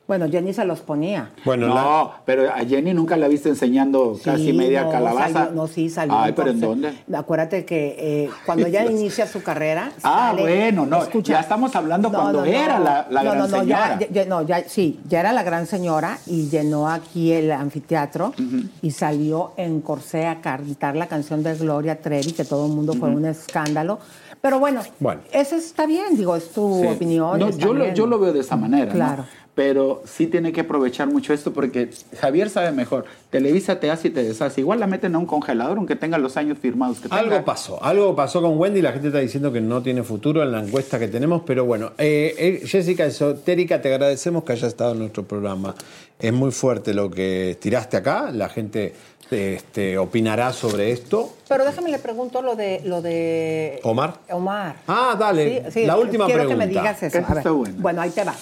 [0.05, 1.31] Bueno, Jenny se los ponía.
[1.45, 5.31] Bueno, no, pero a Jenny nunca la viste enseñando casi media no, calabaza.
[5.33, 6.13] salió- no, sí, salió.
[6.19, 6.93] Ay, pero ¿en dónde?
[7.13, 9.91] Acuérdate que eh, cuando ella inicia su carrera.
[10.03, 11.33] Ah, sale- bueno, no, Escucha.
[11.33, 13.97] ya estamos hablando cuando era la, la no, gran no, no, señora.
[13.97, 18.33] Ya, ya- no, ya, sí, ya era la gran señora y llenó aquí el anfiteatro
[18.81, 22.93] y salió en corsé a cantar la canción de Gloria Trevi, que todo el mundo
[22.93, 23.99] fue un escándalo.
[24.41, 25.21] Pero bueno, Bueno.
[25.31, 26.87] eso está bien, digo, es tu Sí.
[26.87, 27.39] opinión.
[27.39, 29.25] No, yo, lo, yo lo veo de esa manera, ¿no?
[29.55, 31.89] Pero sí tiene que aprovechar mucho esto porque
[32.19, 33.05] Javier sabe mejor.
[33.29, 34.61] Televisa te hace y te deshace.
[34.61, 37.21] Igual la meten a un congelador aunque tenga los años firmados que tenga.
[37.21, 40.51] Algo pasó, algo pasó con Wendy, la gente está diciendo que no tiene futuro en
[40.51, 44.93] la encuesta que tenemos, pero bueno, eh, eh, Jessica Esotérica, te agradecemos que hayas estado
[44.93, 45.75] en nuestro programa.
[46.19, 48.93] Es muy fuerte lo que tiraste acá, la gente
[49.29, 51.31] este, opinará sobre esto.
[51.47, 54.15] Pero déjame le pregunto lo de lo de Omar.
[54.31, 54.77] Omar.
[54.87, 56.65] Ah, dale, Sí, sí, la última quiero pregunta.
[56.65, 57.17] que me digas eso.
[57.19, 57.37] Esa A ver.
[57.39, 57.75] está buena.
[57.77, 58.33] Bueno, ahí te va.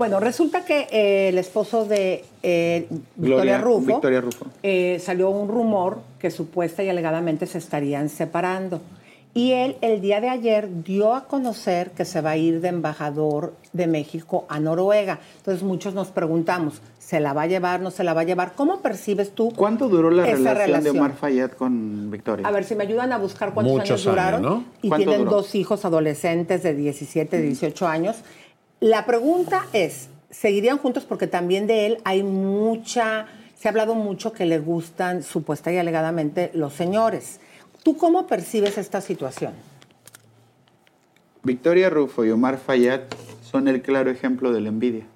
[0.00, 2.86] Bueno, resulta que eh, el esposo de eh,
[3.16, 4.46] Victoria Gloria- Rufo, Victoria Rufo.
[4.62, 8.80] eh, salió un rumor que supuesta y alegadamente se estarían separando.
[9.34, 12.68] Y él el día de ayer dio a conocer que se va a ir de
[12.68, 15.18] embajador de México a Noruega.
[15.36, 18.54] Entonces muchos nos preguntamos, ¿se la va a llevar, no se la va a llevar?
[18.56, 20.98] ¿Cómo percibes tú ¿Cuánto duró la esa relación, de?
[20.98, 22.48] Omar Fayad con Victoria?
[22.48, 24.44] A ver si me ayudan a buscar cuántos Muchos años duraron.
[24.46, 24.64] años, ¿no?
[24.80, 25.36] Y ¿Cuánto tienen duró?
[25.36, 28.16] dos hijos adolescentes de 17, 18 años.
[28.80, 31.04] La pregunta es, ¿seguirían juntos?
[31.04, 35.76] Porque también de él hay mucha, se ha hablado mucho que le gustan supuesta y
[35.76, 37.40] alegadamente los señores.
[37.84, 39.52] ¿Tú cómo percibes esta situación?
[41.42, 43.02] Victoria Rufo y Omar Fayad
[43.42, 45.06] son el claro ejemplo de la envidia.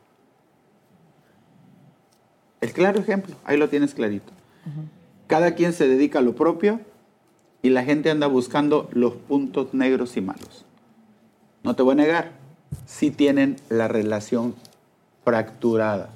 [2.61, 4.33] El claro ejemplo, ahí lo tienes clarito.
[5.27, 6.81] Cada quien se dedica a lo propio
[7.63, 10.67] y la gente anda buscando los puntos negros y malos.
[11.63, 12.44] No te voy a negar,
[12.87, 14.55] sí tienen la relación
[15.25, 16.11] fracturada.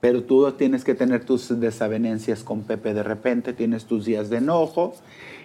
[0.00, 4.38] Pero tú tienes que tener tus desavenencias con Pepe de repente, tienes tus días de
[4.38, 4.94] enojo.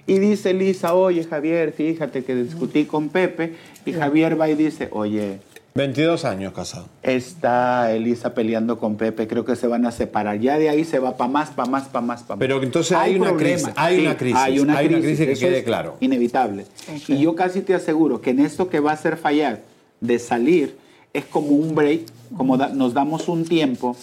[0.06, 3.56] Y dice Lisa, oye Javier, fíjate que discutí con Pepe.
[3.86, 5.40] Y Javier va y dice, oye,
[5.76, 6.88] 22 años casado.
[7.04, 10.40] está Elisa peleando con Pepe, creo que se van a separar.
[10.40, 12.40] Ya de ahí se va para más, para más, para más, para más.
[12.40, 15.64] Pero entonces hay una crisis, hay una crisis, hay una crisis que eso quede es
[15.64, 15.96] claro.
[16.02, 16.66] Inevitable.
[17.08, 19.62] Y yo casi te aseguro que en esto que va a ser fallar
[20.02, 20.78] de salir
[21.14, 22.02] es como un break,
[22.38, 23.96] como da- nos damos un tiempo,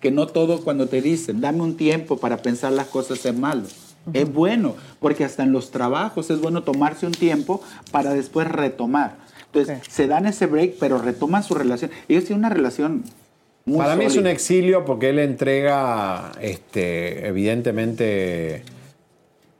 [0.00, 3.62] que no todo cuando te dicen, dame un tiempo para pensar las cosas es malo.
[4.14, 7.62] Es bueno, porque hasta en los trabajos es bueno tomarse un tiempo
[7.92, 9.18] para después retomar.
[9.52, 11.90] Entonces, se dan ese break, pero retoman su relación.
[12.08, 13.04] Ellos tienen una relación
[13.66, 18.62] muy Para mí es un exilio porque él entrega, este, evidentemente,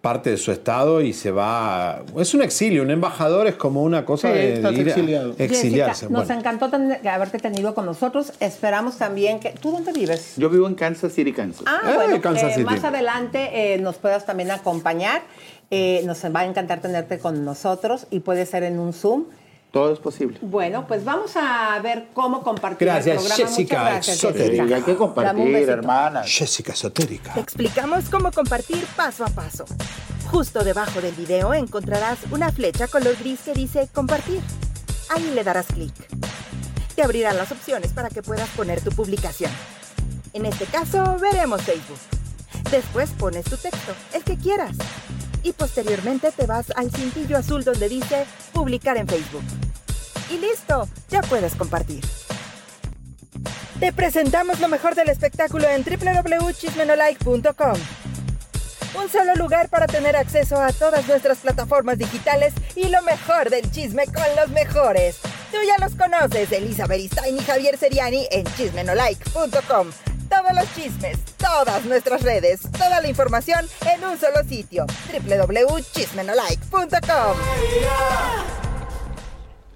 [0.01, 2.03] parte de su estado y se va.
[2.19, 5.49] Es un exilio, un embajador es como una cosa Sí, de, estás ir a- exiliarse.
[5.49, 6.41] Jessica, nos Bueno.
[6.41, 8.33] encantó tener- haberte tenido con nosotros.
[8.41, 9.51] Esperamos también que...
[9.51, 10.35] ¿Tú dónde vives?
[10.37, 11.65] Yo vivo en Kansas City, Kansas.
[11.67, 12.65] Ah, Eh, bueno, Kansas eh, City.
[12.65, 15.21] más adelante eh, nos puedas también acompañar.
[15.71, 19.25] Eh, nos va a encantar tenerte con nosotros y puede ser en un Zoom.
[19.71, 20.39] Todo es posible.
[20.43, 23.49] Bueno, pues vamos a ver cómo compartir Gracias, el programa.
[23.49, 24.35] Jessica, Muchas gracias.
[24.35, 24.77] Jessica.
[24.77, 26.23] Hay que compartir, hermana.
[26.25, 27.35] Jessica Esotérica.
[27.35, 29.65] Te explicamos cómo compartir paso a paso.
[30.31, 34.41] Justo debajo del video encontrarás una flecha color gris que dice compartir.
[35.09, 35.95] Ahí le darás clic.
[36.97, 39.53] Te abrirán las opciones para que puedas poner tu publicación.
[40.33, 41.99] En este caso, veremos Facebook.
[42.71, 44.77] Después pones tu texto, el que quieras.
[45.43, 49.45] Y posteriormente te vas al cintillo azul donde dice publicar en Facebook.
[50.31, 52.05] Y listo, ya puedes compartir.
[53.81, 57.79] Te presentamos lo mejor del espectáculo en www.chismenolike.com.
[59.03, 63.71] Un solo lugar para tener acceso a todas nuestras plataformas digitales y lo mejor del
[63.71, 65.17] chisme con los mejores.
[65.51, 69.91] Tú ya los conoces, Elisa Beristain y Javier Seriani en chismenolike.com.
[70.31, 77.37] Todos los chismes, todas nuestras redes, toda la información en un solo sitio, www.chismenolike.com.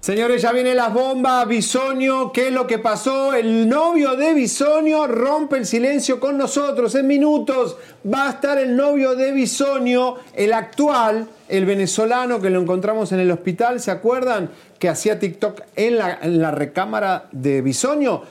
[0.05, 1.47] Señores, ya vienen las bombas.
[1.47, 3.33] Bisonio, ¿qué es lo que pasó?
[3.33, 7.75] El novio de Bisonio rompe el silencio con nosotros en minutos.
[8.05, 13.19] Va a estar el novio de Bisonio, el actual, el venezolano que lo encontramos en
[13.19, 13.79] el hospital.
[13.79, 14.51] ¿Se acuerdan?
[14.77, 18.21] Que hacía TikTok en la, en la recámara de Bisonio.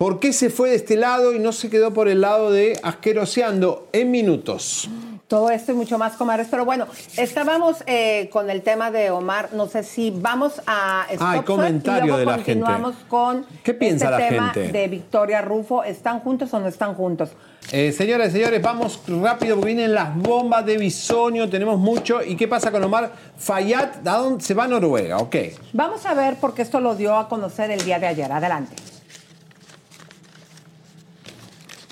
[0.00, 2.80] ¿Por qué se fue de este lado y no se quedó por el lado de
[2.82, 4.88] asqueroseando en minutos?
[5.28, 6.48] Todo esto y mucho más, comadres.
[6.50, 6.86] Pero bueno,
[7.18, 9.50] estábamos eh, con el tema de Omar.
[9.52, 13.44] No sé si vamos a Stop Ay, Sweat comentario y luego de la continuamos con
[13.62, 14.72] ¿Qué piensa este la tema gente?
[14.72, 15.84] de Victoria Rufo.
[15.84, 17.28] ¿Están juntos o no están juntos?
[17.70, 22.22] Eh, señoras y señores, vamos rápido porque vienen las bombas de Bisonio, tenemos mucho.
[22.22, 24.08] ¿Y qué pasa con Omar Fayad?
[24.08, 25.18] ¿A dónde se va a Noruega?
[25.18, 25.36] Ok.
[25.74, 28.32] Vamos a ver porque esto lo dio a conocer el día de ayer.
[28.32, 28.74] Adelante.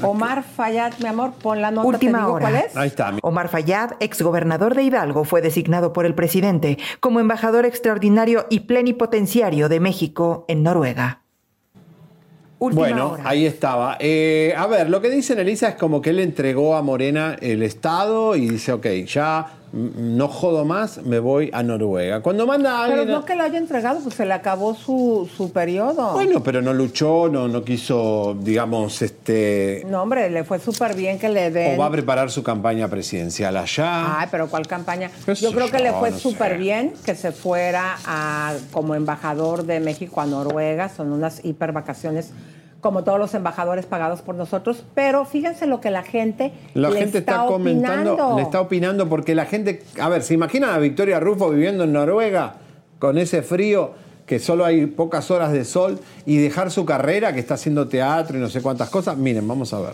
[0.03, 1.87] Omar Fayad, mi amor, pon la nota.
[1.87, 2.51] Última ¿te digo hora.
[2.51, 2.77] cuál es?
[2.77, 3.15] Ahí está.
[3.23, 9.69] Omar Fayad, exgobernador de Hidalgo, fue designado por el presidente como embajador extraordinario y plenipotenciario
[9.69, 11.23] de México en Noruega.
[12.61, 13.23] Última bueno, hora.
[13.25, 13.97] ahí estaba.
[14.01, 17.63] Eh, a ver, lo que dice Elisa es como que él entregó a Morena el
[17.63, 22.21] Estado y dice, ok, ya no jodo más, me voy a Noruega.
[22.21, 23.19] Cuando manda a Pero alguien...
[23.19, 26.13] no que lo haya entregado, pues se le acabó su, su periodo.
[26.13, 29.85] Bueno, pero no luchó, no, no quiso, digamos, este...
[29.89, 31.75] No, hombre, le fue súper bien que le den.
[31.75, 34.21] O va a preparar su campaña presidencial allá.
[34.21, 35.11] Ay, pero ¿cuál campaña?
[35.27, 35.85] ¿Qué Yo creo que yo?
[35.85, 40.89] le fue No súper bien que se fuera a, como embajador de México a Noruega.
[40.89, 42.33] Son unas hiper vacaciones,
[42.81, 44.85] como todos los embajadores pagados por nosotros.
[44.95, 48.37] Pero fíjense lo que la gente La le gente está, comentando, opinando.
[48.37, 51.93] le está opinando porque la gente, a ver, ¿se imaginan a Victoria Rufo viviendo en
[51.93, 52.55] Noruega
[52.99, 53.93] con ese frío
[54.27, 58.37] que solo hay pocas horas de sol y dejar su carrera que está haciendo teatro
[58.37, 59.17] y no sé cuántas cosas?
[59.17, 59.93] Miren, vamos a ver.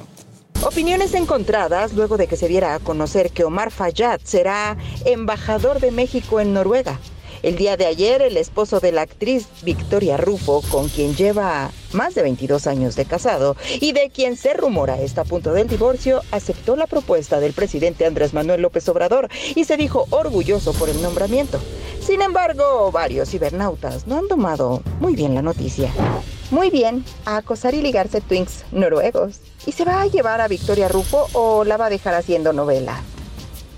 [0.67, 5.91] Opiniones encontradas luego de que se diera a conocer que Omar Fayad será embajador de
[5.91, 6.99] México en Noruega.
[7.45, 12.15] El día de ayer, el esposo de la actriz Victoria Rufo, con quien lleva más
[12.15, 16.23] de 22 años de casado y de quien se rumora está a punto del divorcio,
[16.31, 21.03] aceptó la propuesta del presidente Andrés Manuel López Obrador y se dijo orgulloso por el
[21.03, 21.61] nombramiento.
[22.01, 25.93] Sin embargo, varios cibernautas no han tomado muy bien la noticia.
[26.51, 29.41] Muy bien, a acosar y ligarse twinks noruegos.
[29.67, 33.03] ¿Y se va a llevar a Victoria Rufo o la va a dejar haciendo novela?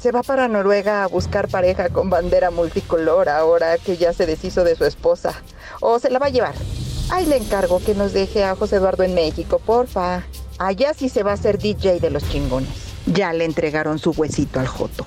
[0.06, 4.62] Se va para Noruega a buscar pareja con bandera multicolor ahora que ya se deshizo
[4.62, 5.32] de su esposa.
[5.80, 6.54] ¿O se la va a llevar?
[7.10, 10.22] Ahí le encargo que nos deje a José Eduardo en México, porfa.
[10.58, 12.68] Allá sí se va a hacer DJ de los chingones.
[13.06, 15.06] Ya le entregaron su huesito al Joto.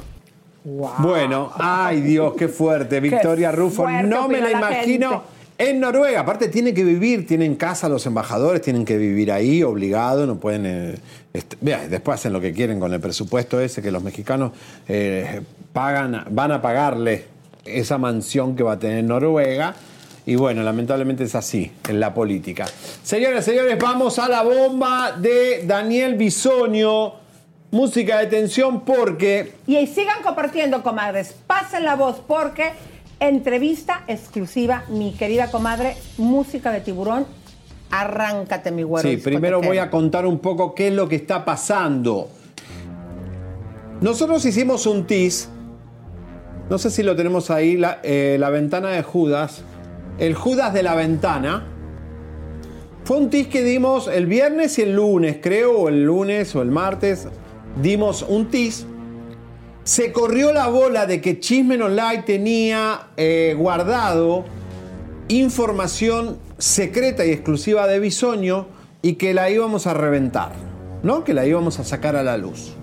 [0.65, 2.99] Bueno, ay Dios, qué fuerte.
[2.99, 5.09] Victoria Rufo, fuerte no me la imagino.
[5.11, 5.26] gente.
[5.60, 10.26] En Noruega, aparte tienen que vivir, tienen casa los embajadores, tienen que vivir ahí, obligado,
[10.26, 10.65] no pueden...
[10.65, 10.98] eh,
[11.90, 14.53] después hacen lo que quieren con el presupuesto ese que los mexicanos
[14.88, 15.41] eh,
[15.73, 17.26] pagan, van a pagarle
[17.65, 19.76] esa mansión que va a tener Noruega.
[20.26, 22.65] Y bueno, lamentablemente es así en la política.
[23.03, 27.15] Señoras y señores, vamos a la bomba de Daniel Bisonio.
[27.72, 31.36] Música de tensión porque Y sigan compartiendo, comadres.
[31.45, 32.72] Pasen la voz porque
[33.20, 37.26] entrevista exclusiva, mi querida comadre, música de tiburón.
[37.91, 39.10] Arráncate, mi güero.
[39.10, 42.30] Sí, primero voy a contar un poco qué es lo que está pasando.
[44.02, 45.50] Nosotros hicimos un tease,
[46.70, 49.64] no sé si lo tenemos ahí, la, eh, la ventana de Judas,
[50.20, 51.66] el Judas de la ventana.
[53.04, 56.62] Fue un tease que dimos el viernes y el lunes, creo, o el lunes o
[56.62, 57.28] el martes,
[57.82, 58.86] dimos un tease.
[59.90, 64.45] Se corrió la bola de que Chismen Online tenía eh, guardado
[65.30, 68.68] información secreta y exclusiva de Bisoño
[69.02, 70.52] y que la íbamos a reventar,
[71.02, 71.24] ¿no?
[71.24, 72.74] Que la íbamos a sacar a la luz.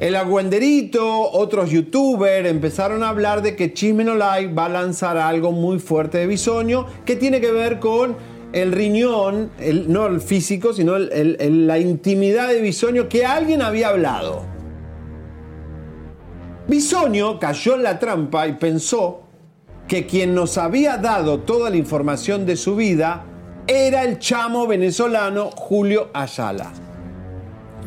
[0.00, 5.52] El Aguenderito, otros youtubers empezaron a hablar de que Chismen Online va a lanzar algo
[5.52, 8.16] muy fuerte de Bisoño que tiene que ver con
[8.52, 14.55] el riñón, el- no el físico, sino la intimidad de Bisoño que alguien había hablado.
[16.68, 19.22] Bisoño cayó en la trampa y pensó
[19.86, 23.24] que quien nos había dado toda la información de su vida
[23.68, 26.72] era el chamo venezolano Julio Ayala.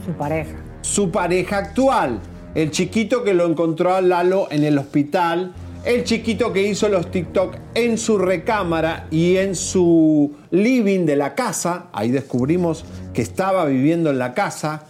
[0.06, 0.56] Su pareja.
[0.82, 2.22] Su pareja actual,
[2.56, 5.54] el chiquito que lo encontró a Lalo en el hospital,
[5.84, 11.36] el chiquito que hizo los TikTok en su recámara y en su living de la
[11.36, 14.86] casa, ahí descubrimos que estaba viviendo en la casa.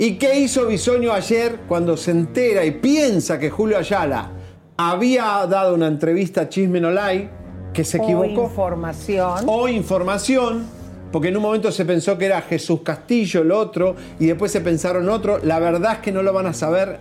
[0.00, 4.30] ¿Y qué hizo Bisoño ayer cuando se entera y piensa que Julio Ayala
[4.76, 7.28] había dado una entrevista a Chismen Olay,
[7.74, 8.44] que se O equivocó?
[8.44, 9.44] información.
[9.46, 10.66] O información,
[11.10, 14.60] porque en un momento se pensó que era Jesús Castillo el otro, y después se
[14.60, 15.40] pensaron otro.
[15.42, 17.00] La verdad es que no lo van a saber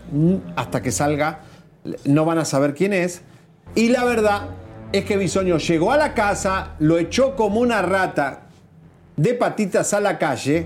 [0.55, 1.41] hasta que salga,
[2.03, 3.21] no van a saber quién es.
[3.75, 4.47] Y la verdad
[4.91, 8.47] es que Bisoño llegó a la casa, lo echó como una rata
[9.15, 10.65] de patitas a la calle.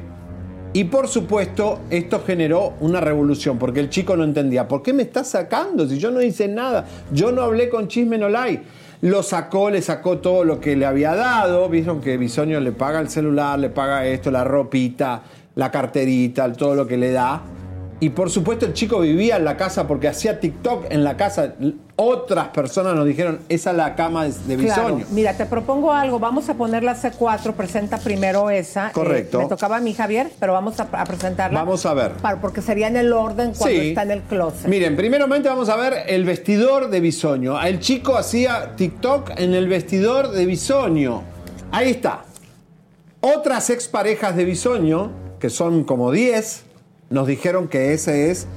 [0.73, 5.03] Y por supuesto, esto generó una revolución, porque el chico no entendía, ¿por qué me
[5.03, 6.85] estás sacando si yo no hice nada?
[7.11, 8.61] Yo no hablé con Chisme Nolay.
[9.02, 11.68] Lo sacó, le sacó todo lo que le había dado.
[11.68, 15.23] Vieron que Bisoño le paga el celular, le paga esto, la ropita,
[15.56, 17.41] la carterita, todo lo que le da.
[17.99, 21.56] Y por supuesto el chico vivía en la casa porque hacía TikTok en la casa.
[22.03, 24.95] Otras personas nos dijeron, esa es la cama de de Claro.
[24.95, 25.06] Bisoño.
[25.11, 26.18] Mira, te propongo algo.
[26.18, 27.53] Vamos a poner la C4.
[27.53, 28.88] Presenta primero esa.
[28.88, 29.40] Eh, Correcto.
[29.40, 31.60] me tocaba a mí, Javier, pero vamos a, a presentarla.
[31.60, 32.14] Vamos a ver.
[32.14, 33.90] Para- porque sería en el orden cuando Sí.
[33.90, 34.68] está en el closet.
[34.68, 37.61] Miren, primeramente vamos a ver el vestidor de Bisoño.
[37.61, 41.22] El chico hacía TikTok en el vestidor de Bisoño.
[41.72, 42.23] Ahí está.
[43.19, 46.64] Otras exparejas de Bisoño, que son como 10,
[47.11, 48.48] nos dijeron que ese es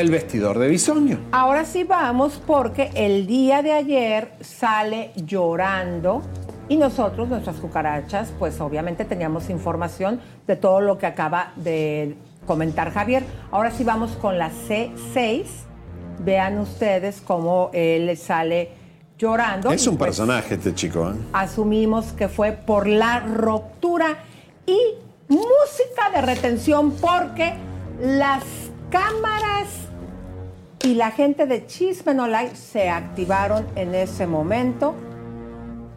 [0.00, 1.18] el vestidor de Bisoño.
[1.32, 6.20] Ahora sí vamos porque el día de ayer sale llorando
[6.68, 12.14] y nosotros, nuestras cucarachas, pues obviamente teníamos información de todo lo que acaba de
[12.46, 13.24] comentar Javier.
[13.50, 15.44] Ahora sí vamos con la C6.
[16.18, 18.72] Vean ustedes cómo él sale
[19.16, 19.70] llorando.
[19.70, 21.10] Es un pues, personaje este chico.
[21.10, 21.14] ¿eh?
[21.32, 24.18] asumimos que fue por la ruptura
[24.66, 24.78] y
[25.28, 27.54] música de retención porque
[28.00, 28.44] las
[28.90, 29.85] cámaras
[30.86, 34.94] y la gente de Chisme No Like se activaron en ese momento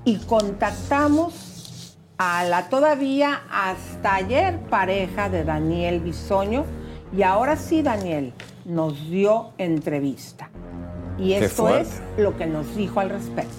[0.03, 6.65] y contactamos a la todavía hasta ayer pareja de Daniel Bisoño
[7.15, 8.33] y ahora sí Daniel
[8.65, 10.49] nos dio entrevista.
[11.19, 11.81] Y Qué esto fuerte.
[11.81, 13.53] es lo que nos dijo al respecto.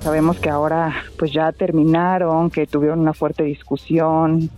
[0.00, 4.50] Sabemos que ahora pues ya terminaron, que tuvieron una fuerte discusión.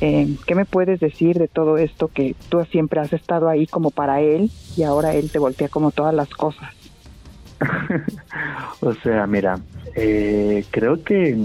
[0.00, 3.90] Eh, ¿Qué me puedes decir de todo esto que tú siempre has estado ahí como
[3.90, 6.70] para él y ahora él te voltea como todas las cosas?
[8.80, 9.58] O sea, mira,
[9.94, 11.38] eh, creo que,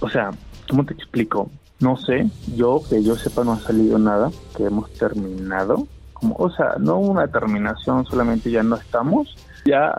[0.00, 0.30] o sea,
[0.68, 1.50] ¿cómo te explico?
[1.80, 6.50] No sé, yo que yo sepa no ha salido nada, que hemos terminado, como, o
[6.50, 9.98] sea, no una terminación, solamente ya no estamos, ya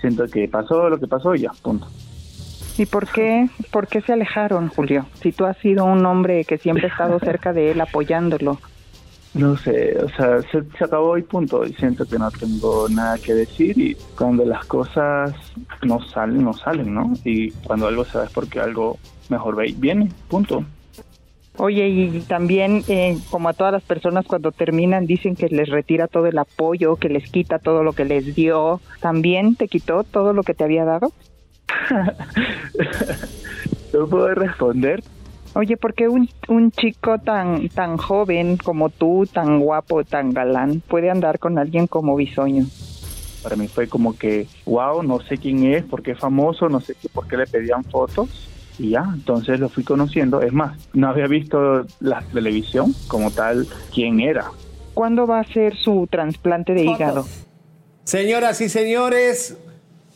[0.00, 1.86] siento que pasó lo que pasó y ya, punto.
[2.78, 5.06] ¿Y por qué, por qué se alejaron, Julio?
[5.22, 8.58] Si tú has sido un hombre que siempre ha estado cerca de él apoyándolo.
[9.34, 13.16] No sé, o sea, se, se acabó y punto, y siento que no tengo nada
[13.16, 15.32] que decir y cuando las cosas
[15.82, 17.14] no salen, no salen, ¿no?
[17.24, 18.98] Y cuando algo se da es porque algo
[19.30, 20.62] mejor ve- viene, punto.
[21.58, 26.08] Oye, y también, eh, como a todas las personas cuando terminan dicen que les retira
[26.08, 30.32] todo el apoyo, que les quita todo lo que les dio, ¿también te quitó todo
[30.34, 31.12] lo que te había dado?
[33.92, 35.02] ¿No puedo responder?
[35.54, 40.80] Oye, ¿por qué un, un chico tan, tan joven como tú, tan guapo, tan galán,
[40.80, 42.64] puede andar con alguien como Bisoño?
[43.42, 46.80] Para mí fue como que, wow, no sé quién es, por qué es famoso, no
[46.80, 48.48] sé qué, por qué le pedían fotos.
[48.78, 50.40] Y ya, entonces lo fui conociendo.
[50.40, 54.46] Es más, no había visto la televisión como tal quién era.
[54.94, 57.26] ¿Cuándo va a ser su trasplante de hígado?
[58.04, 59.58] Señoras y señores,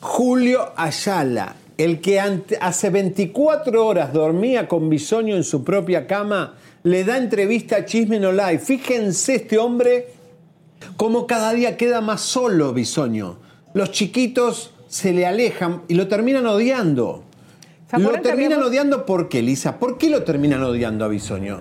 [0.06, 6.54] Julio Ayala, el que hace 24 horas dormía con bisoño en su propia cama,
[6.84, 8.60] le da entrevista a Chisme No Live.
[8.60, 10.06] Fíjense este hombre
[10.96, 13.38] cómo cada día queda más solo bisoño.
[13.74, 17.24] Los chiquitos se le alejan y lo terminan odiando.
[17.90, 19.78] ¿Se Lo terminan habíamos- odiando ¿por qué, Lisa?
[19.80, 21.60] ¿Por qué lo terminan odiando a Bisoño?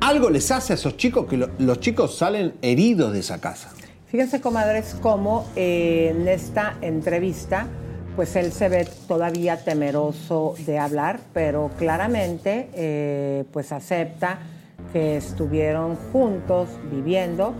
[0.00, 3.72] Algo les hace a esos chicos que lo- los chicos salen heridos de esa casa.
[4.12, 7.66] Fíjense, comadres, cómo eh, en esta entrevista,
[8.14, 14.40] pues él se ve todavía temeroso de hablar, pero claramente, eh, pues acepta
[14.92, 17.54] que estuvieron juntos viviendo.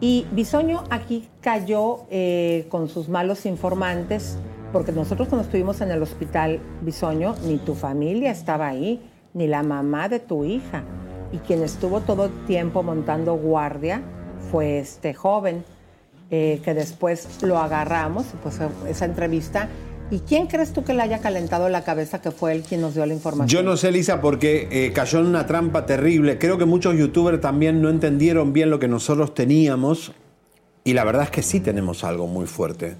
[0.00, 4.36] Y Bisoño aquí cayó eh, con sus malos informantes,
[4.72, 9.62] porque nosotros cuando estuvimos en el hospital Bisoño, ni tu familia estaba ahí, ni la
[9.62, 10.82] mamá de tu hija.
[11.30, 14.02] Y quien estuvo todo el tiempo montando guardia
[14.50, 15.64] fue este joven,
[16.34, 19.68] eh, que después lo agarramos, pues esa entrevista.
[20.10, 22.94] ¿Y quién crees tú que le haya calentado la cabeza que fue él quien nos
[22.94, 23.48] dio la información?
[23.48, 26.38] Yo no sé, Lisa, porque eh, cayó en una trampa terrible.
[26.38, 30.12] Creo que muchos youtubers también no entendieron bien lo que nosotros teníamos.
[30.84, 32.96] Y la verdad es que sí tenemos algo muy fuerte.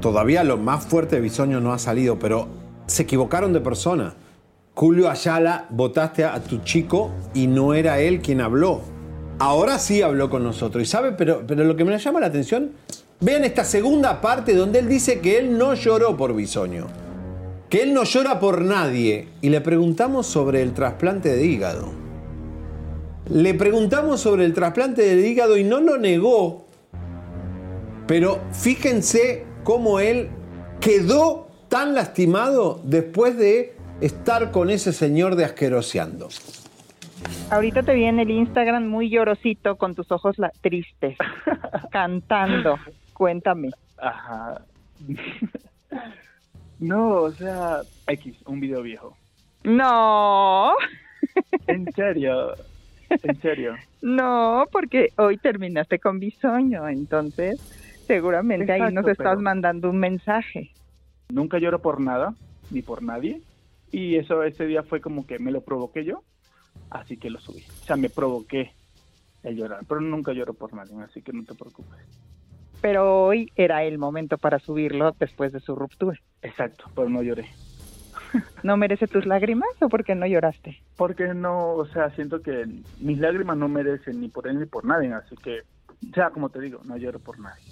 [0.00, 2.46] Todavía lo más fuerte de Bisoño no ha salido, pero
[2.86, 4.14] se equivocaron de persona.
[4.74, 8.91] Julio Ayala, votaste a tu chico y no era él quien habló.
[9.42, 10.84] Ahora sí habló con nosotros.
[10.84, 12.70] Y sabe, pero, pero lo que me llama la atención,
[13.18, 16.86] vean esta segunda parte donde él dice que él no lloró por Bisoño.
[17.68, 19.30] Que él no llora por nadie.
[19.40, 21.90] Y le preguntamos sobre el trasplante de hígado.
[23.30, 26.64] Le preguntamos sobre el trasplante de hígado y no lo negó.
[28.06, 30.28] Pero fíjense cómo él
[30.78, 36.28] quedó tan lastimado después de estar con ese señor de asqueroseando.
[37.50, 41.16] Ahorita te vi en el Instagram muy llorosito con tus ojos la- tristes,
[41.90, 42.78] cantando.
[43.12, 43.70] Cuéntame.
[43.98, 44.62] Ajá.
[46.78, 49.16] no, o sea, X, un video viejo.
[49.64, 50.72] No,
[51.68, 52.54] En serio,
[53.10, 53.74] en serio.
[54.00, 57.60] no, porque hoy terminaste con bisoño, entonces
[58.08, 60.70] seguramente ahí nos estás mandando un mensaje.
[61.28, 62.34] Nunca lloro por nada,
[62.70, 63.40] ni por nadie.
[63.92, 66.22] Y eso ese día fue como que me lo provoqué yo,
[66.92, 67.64] así que lo subí.
[67.82, 68.72] O sea, me provoqué
[69.42, 71.98] el llorar, pero nunca lloro por nadie, así que no te preocupes.
[72.80, 76.18] Pero hoy era el momento para subirlo después de su ruptura.
[76.42, 77.48] Exacto, pero no lloré.
[78.62, 80.82] ¿No merece tus lágrimas o porque no lloraste?
[80.96, 82.66] Porque no, o sea, siento que
[82.98, 85.60] mis lágrimas no merecen ni por él ni por nadie, así que,
[86.10, 87.64] o sea, como te digo, no lloro por nadie.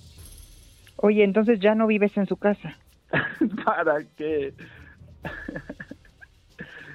[0.96, 2.76] Oye, entonces ya no vives en su casa.
[3.64, 4.54] ¿Para qué?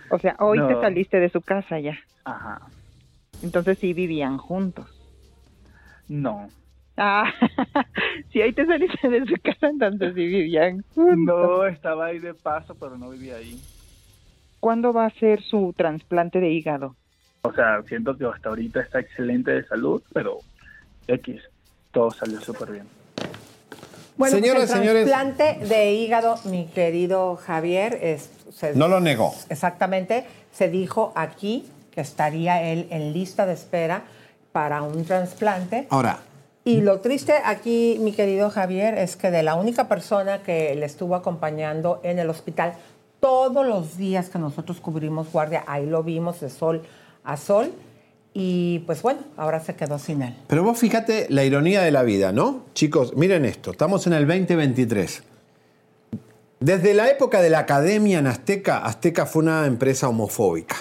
[0.09, 1.97] O sea, hoy te saliste de su casa ya.
[2.23, 2.61] Ajá.
[3.41, 4.87] Entonces sí vivían juntos.
[6.07, 6.49] No.
[6.97, 7.31] Ah,
[8.31, 11.49] si hoy te saliste de su casa, entonces sí vivían juntos.
[11.49, 13.59] No, estaba ahí de paso, pero no vivía ahí.
[14.59, 16.95] ¿Cuándo va a ser su trasplante de hígado?
[17.41, 20.39] O sea, siento que hasta ahorita está excelente de salud, pero
[21.07, 21.41] X,
[21.91, 22.87] todo salió súper bien.
[24.17, 25.05] Bueno, Señoras, pues el señores.
[25.07, 29.33] trasplante de hígado, mi querido Javier, es, se- No lo negó.
[29.49, 34.03] Exactamente, se dijo aquí que estaría él en lista de espera
[34.51, 35.87] para un trasplante.
[35.89, 36.19] Ahora,
[36.67, 40.85] Y lo triste aquí, mi querido Javier, es que de la única persona que le
[40.87, 42.73] estuvo acompañando en el hospital
[43.19, 46.81] todos los días que nosotros cubrimos guardia, ahí lo vimos de sol
[47.23, 47.71] a sol,
[48.37, 50.35] y pues bueno, ahora se quedó sin él.
[50.47, 52.65] pero vos fíjate la ironía de la vida, ¿no?
[52.73, 55.23] Chicos, miren esto, estamos en el 2023.
[56.59, 60.75] Desde la época de la academia en Azteca, Azteca fue una empresa homofóbica.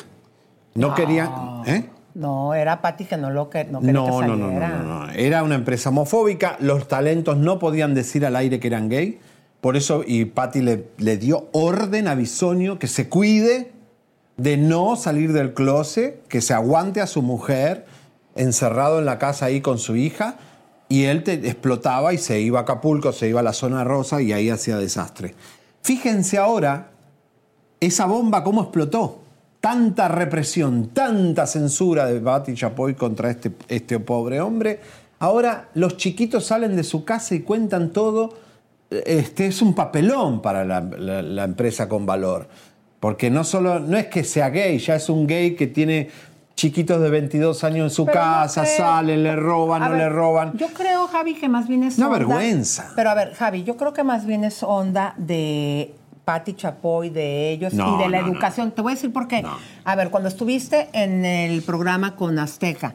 [0.75, 1.31] No, querían...
[1.67, 1.85] ¿eh?
[2.15, 4.83] No, era Pati que no lo que, no quería No, que no, no, no, no,
[5.07, 5.11] no.
[5.13, 9.21] Era una empresa homofóbica, los talentos no podían decir al aire que eran gay,
[9.61, 13.74] por eso, y Patti le, le dio orden a Bisonio que se cuide
[14.37, 17.87] de no salir del closet, que se aguante a su mujer
[18.35, 20.37] encerrado en la casa ahí con su hija,
[20.89, 24.21] y él te- explotaba y se iba a Acapulco, se iba a la zona rosa
[24.21, 25.35] y ahí hacía desastre.
[25.83, 26.91] Fíjense ahora
[27.81, 29.21] esa bomba cómo explotó.
[29.61, 34.81] Tanta represión, tanta censura de Bati Chapoy contra este, este pobre hombre.
[35.21, 38.35] Ahora los chiquitos salen de su casa y cuentan todo.
[38.91, 42.47] Este es un papelón para la, empresa con valor.
[43.05, 46.09] Porque no solo, no es que sea gay, ya es un gay que tiene
[46.57, 49.91] chiquitos de 22 años en su Pero no casa, creo- salen, le roban, A no
[49.93, 50.57] ver, le roban.
[50.57, 52.93] Yo creo, Javi, que más bien es Una onda- vergüenza.
[52.97, 55.93] Pero a ver, Javi, yo creo que más bien es onda de
[56.25, 58.33] Patti Chapoy, de ellos No, y de la no, no.
[58.33, 58.71] educación.
[58.71, 59.45] Te voy a decir por qué.
[59.85, 62.95] A ver, cuando estuviste en el programa con Azteca,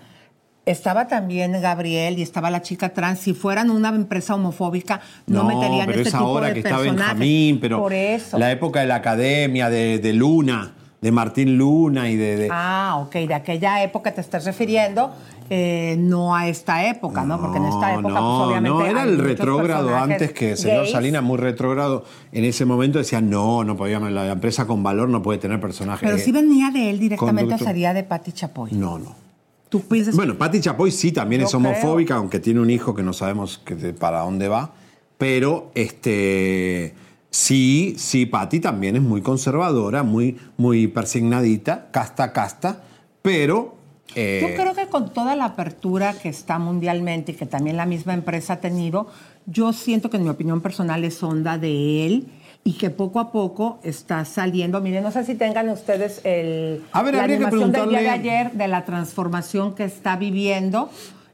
[0.65, 3.19] estaba también Gabriel y estaba la chica trans.
[3.19, 6.69] Si fueran una empresa homofóbica, no, meterían pero este es tipo ahora de que está
[6.77, 6.99] personajes.
[7.19, 8.37] Benjamín, pero Por eso.
[8.37, 12.35] la época de la academia, de, de Luna, de Martín Luna y de...
[12.37, 15.11] de- Ah, ok, de aquella época te estás refiriendo,
[15.49, 17.39] eh, no a esta época, ¿no?
[17.39, 18.69] Porque en esta época, no, pues obviamente.
[18.77, 20.87] no, era el retrógrado antes que el señor.
[20.87, 22.03] Salinas, muy retrógrado,
[22.33, 26.07] en ese momento decía, no, no podíamos, la empresa con valor no puede tener personajes.
[26.07, 28.71] Pero sí venía de él directamente o sería de Patti Chapoy.
[28.73, 29.28] No, no.
[29.69, 33.13] Tú piensas Bueno, Patti Chapoy sí también es homofóbica, aunque tiene un hijo que no
[33.13, 34.73] sabemos que- para dónde va.
[35.17, 36.95] Pero este
[37.29, 42.81] sí, sí, Patti también es muy conservadora, muy, muy persignadita, casta, casta,
[43.21, 43.75] pero.
[44.15, 47.85] eh, Yo creo que con toda la apertura que está mundialmente y que también la
[47.85, 49.07] misma empresa ha tenido,
[49.45, 52.27] yo siento que en mi opinión personal es onda de él
[52.63, 54.81] y que poco a poco está saliendo.
[54.81, 58.51] Miren, no sé si tengan ustedes el, A ver, la animación del día de ayer
[58.51, 60.89] de la transformación que está viviendo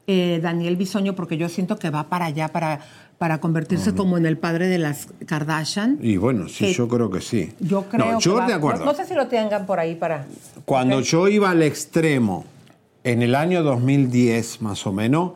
[0.07, 2.79] eh, Daniel Bisoño, porque yo siento que va para allá, para,
[3.17, 5.97] para convertirse como en el padre de las Kardashian.
[6.01, 7.51] Y bueno, sí, yo creo que sí.
[7.59, 8.85] Yo creo No, yo que va- de acuerdo.
[8.85, 10.27] No, no sé si lo tengan por ahí para...
[10.65, 12.45] Cuando yo iba al extremo,
[13.03, 15.33] en el año 2010 más o menos,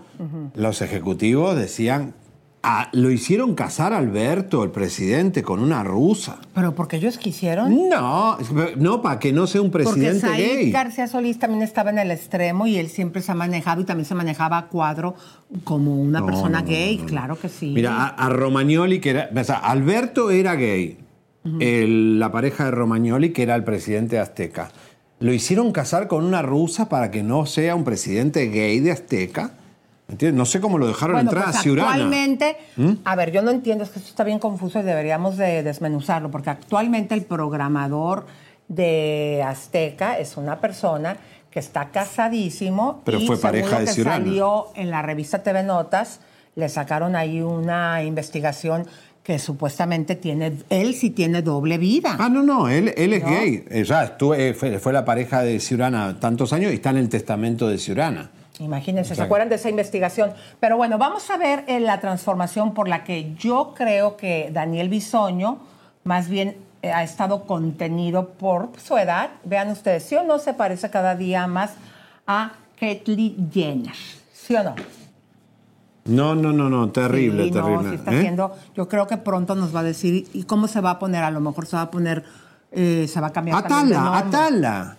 [0.53, 2.13] los ejecutivos decían,
[2.61, 6.39] "Ah, lo hicieron casar a Alberto, el presidente, con una rusa.
[6.53, 7.89] Pero porque ellos quisieron.
[7.89, 8.37] No,
[8.75, 10.71] no, para que no sea un presidente Porque Said gay.
[10.71, 14.05] García Solís también estaba en el extremo y él siempre se ha manejado y también
[14.05, 15.15] se manejaba a cuadro
[15.63, 17.71] como una No, persona no, gay, no, claro que sí.
[17.73, 19.29] Mira, a, a Romagnoli, que era.
[19.33, 20.97] o sea, Alberto era gay.
[21.59, 24.69] El- la pareja de Romagnoli, que era el presidente azteca.
[25.21, 29.51] Lo hicieron casar con una rusa para que no sea un presidente gay de Azteca.
[30.09, 30.37] ¿Entiendes?
[30.37, 31.89] No sé cómo lo dejaron bueno, entrar pues a Ciurana.
[31.91, 32.91] actualmente, ¿Mm?
[33.05, 36.31] a ver, yo no entiendo, es que esto está bien confuso y deberíamos de desmenuzarlo,
[36.31, 38.25] porque actualmente el programador
[38.67, 41.17] de Azteca es una persona
[41.51, 44.23] que está casadísimo Pero y fue pareja de que Ciurana.
[44.23, 46.19] salió en la revista TV Notas,
[46.55, 48.85] le sacaron ahí una investigación
[49.23, 52.15] que supuestamente tiene, él sí tiene doble vida.
[52.19, 53.29] Ah, no, no, él, él es ¿No?
[53.29, 53.63] gay.
[53.69, 57.09] Eh, Ya estuve- fue, fue la pareja de Ciurana tantos años y está en el
[57.09, 58.31] testamento de Ciurana.
[58.59, 60.33] Imagínense, ¿se acuerdan de esa investigación?
[60.59, 64.89] Pero bueno, vamos a ver eh, la transformación por la que yo creo que Daniel
[64.89, 65.59] Bisoño
[66.03, 69.29] más bien eh, ha estado contenido por su edad.
[69.45, 71.71] Vean ustedes, ¿sí o no se parece cada día más
[72.27, 73.95] a Caitlyn Jenner?
[74.33, 74.75] ¿Sí o no?
[76.05, 77.89] No, no, no, no, terrible, Sí, no, terrible.
[77.89, 78.17] sí está ¿Eh?
[78.17, 81.23] haciendo, yo creo que pronto nos va a decir, ¿y cómo se va a poner?
[81.23, 82.25] A lo mejor se va a poner,
[82.71, 84.17] eh, se va a cambiar Atala.
[84.17, 84.97] Atala.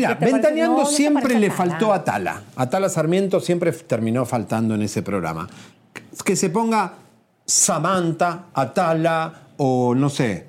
[0.00, 0.14] Mira.
[0.14, 2.42] Ventaneando No, no siempre le faltó Atala.
[2.56, 5.48] Atala Sarmiento siempre terminó faltando en ese programa.
[6.24, 6.92] Que se ponga
[7.46, 10.46] Samantha, Atala o no sé,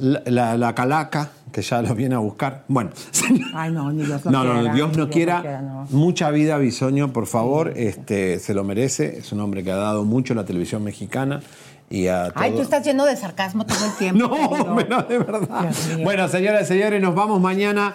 [0.00, 2.64] la, la- la Calaca, que ya lo viene a buscar.
[2.68, 2.90] Bueno,
[3.54, 4.62] Ay, no, ni Dios lo no, quiera.
[4.62, 5.60] no, Dios no quiera.
[5.62, 5.86] no.
[5.90, 9.18] Mucha vida, Bisoño, por favor, este, se lo merece.
[9.18, 11.40] Es un hombre que ha dado mucho a la televisión mexicana
[11.90, 14.28] y a Ay, todo- tú estás lleno de sarcasmo todo el tiempo.
[14.56, 15.02] No, querido.
[15.02, 15.70] de verdad.
[16.02, 17.94] Bueno, señoras y señores, nos vamos mañana.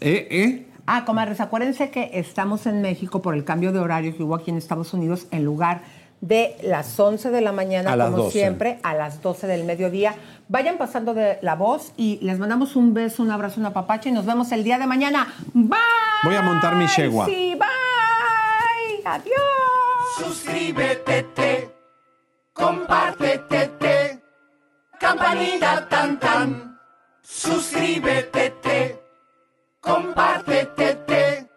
[0.00, 0.28] ¿Eh?
[0.30, 0.66] ¿Eh?
[0.86, 4.50] Ah, comadres, acuérdense que estamos en México por el cambio de horario que hubo aquí
[4.50, 5.82] en Estados Unidos en lugar
[6.20, 8.32] de las 11 de la mañana, A como 12.
[8.32, 10.14] siempre, a las 12 del mediodía.
[10.48, 14.12] Vayan pasando de la voz y les mandamos un beso, un abrazo, una papacha y
[14.12, 15.32] nos vemos el día de mañana.
[15.54, 15.78] Bye.
[16.24, 17.24] Voy a montar mi yegua.
[17.26, 19.06] Sí, bye.
[19.06, 19.34] Adiós.
[20.18, 21.69] Suscríbete, te,
[22.52, 24.22] compártete, te,
[24.98, 26.78] campanita tan tan.
[27.22, 29.02] Suscríbete, te,
[29.80, 31.48] compártete, te,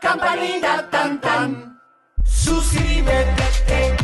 [0.00, 1.80] campanita tan tan.
[2.24, 4.03] Suscríbete, te,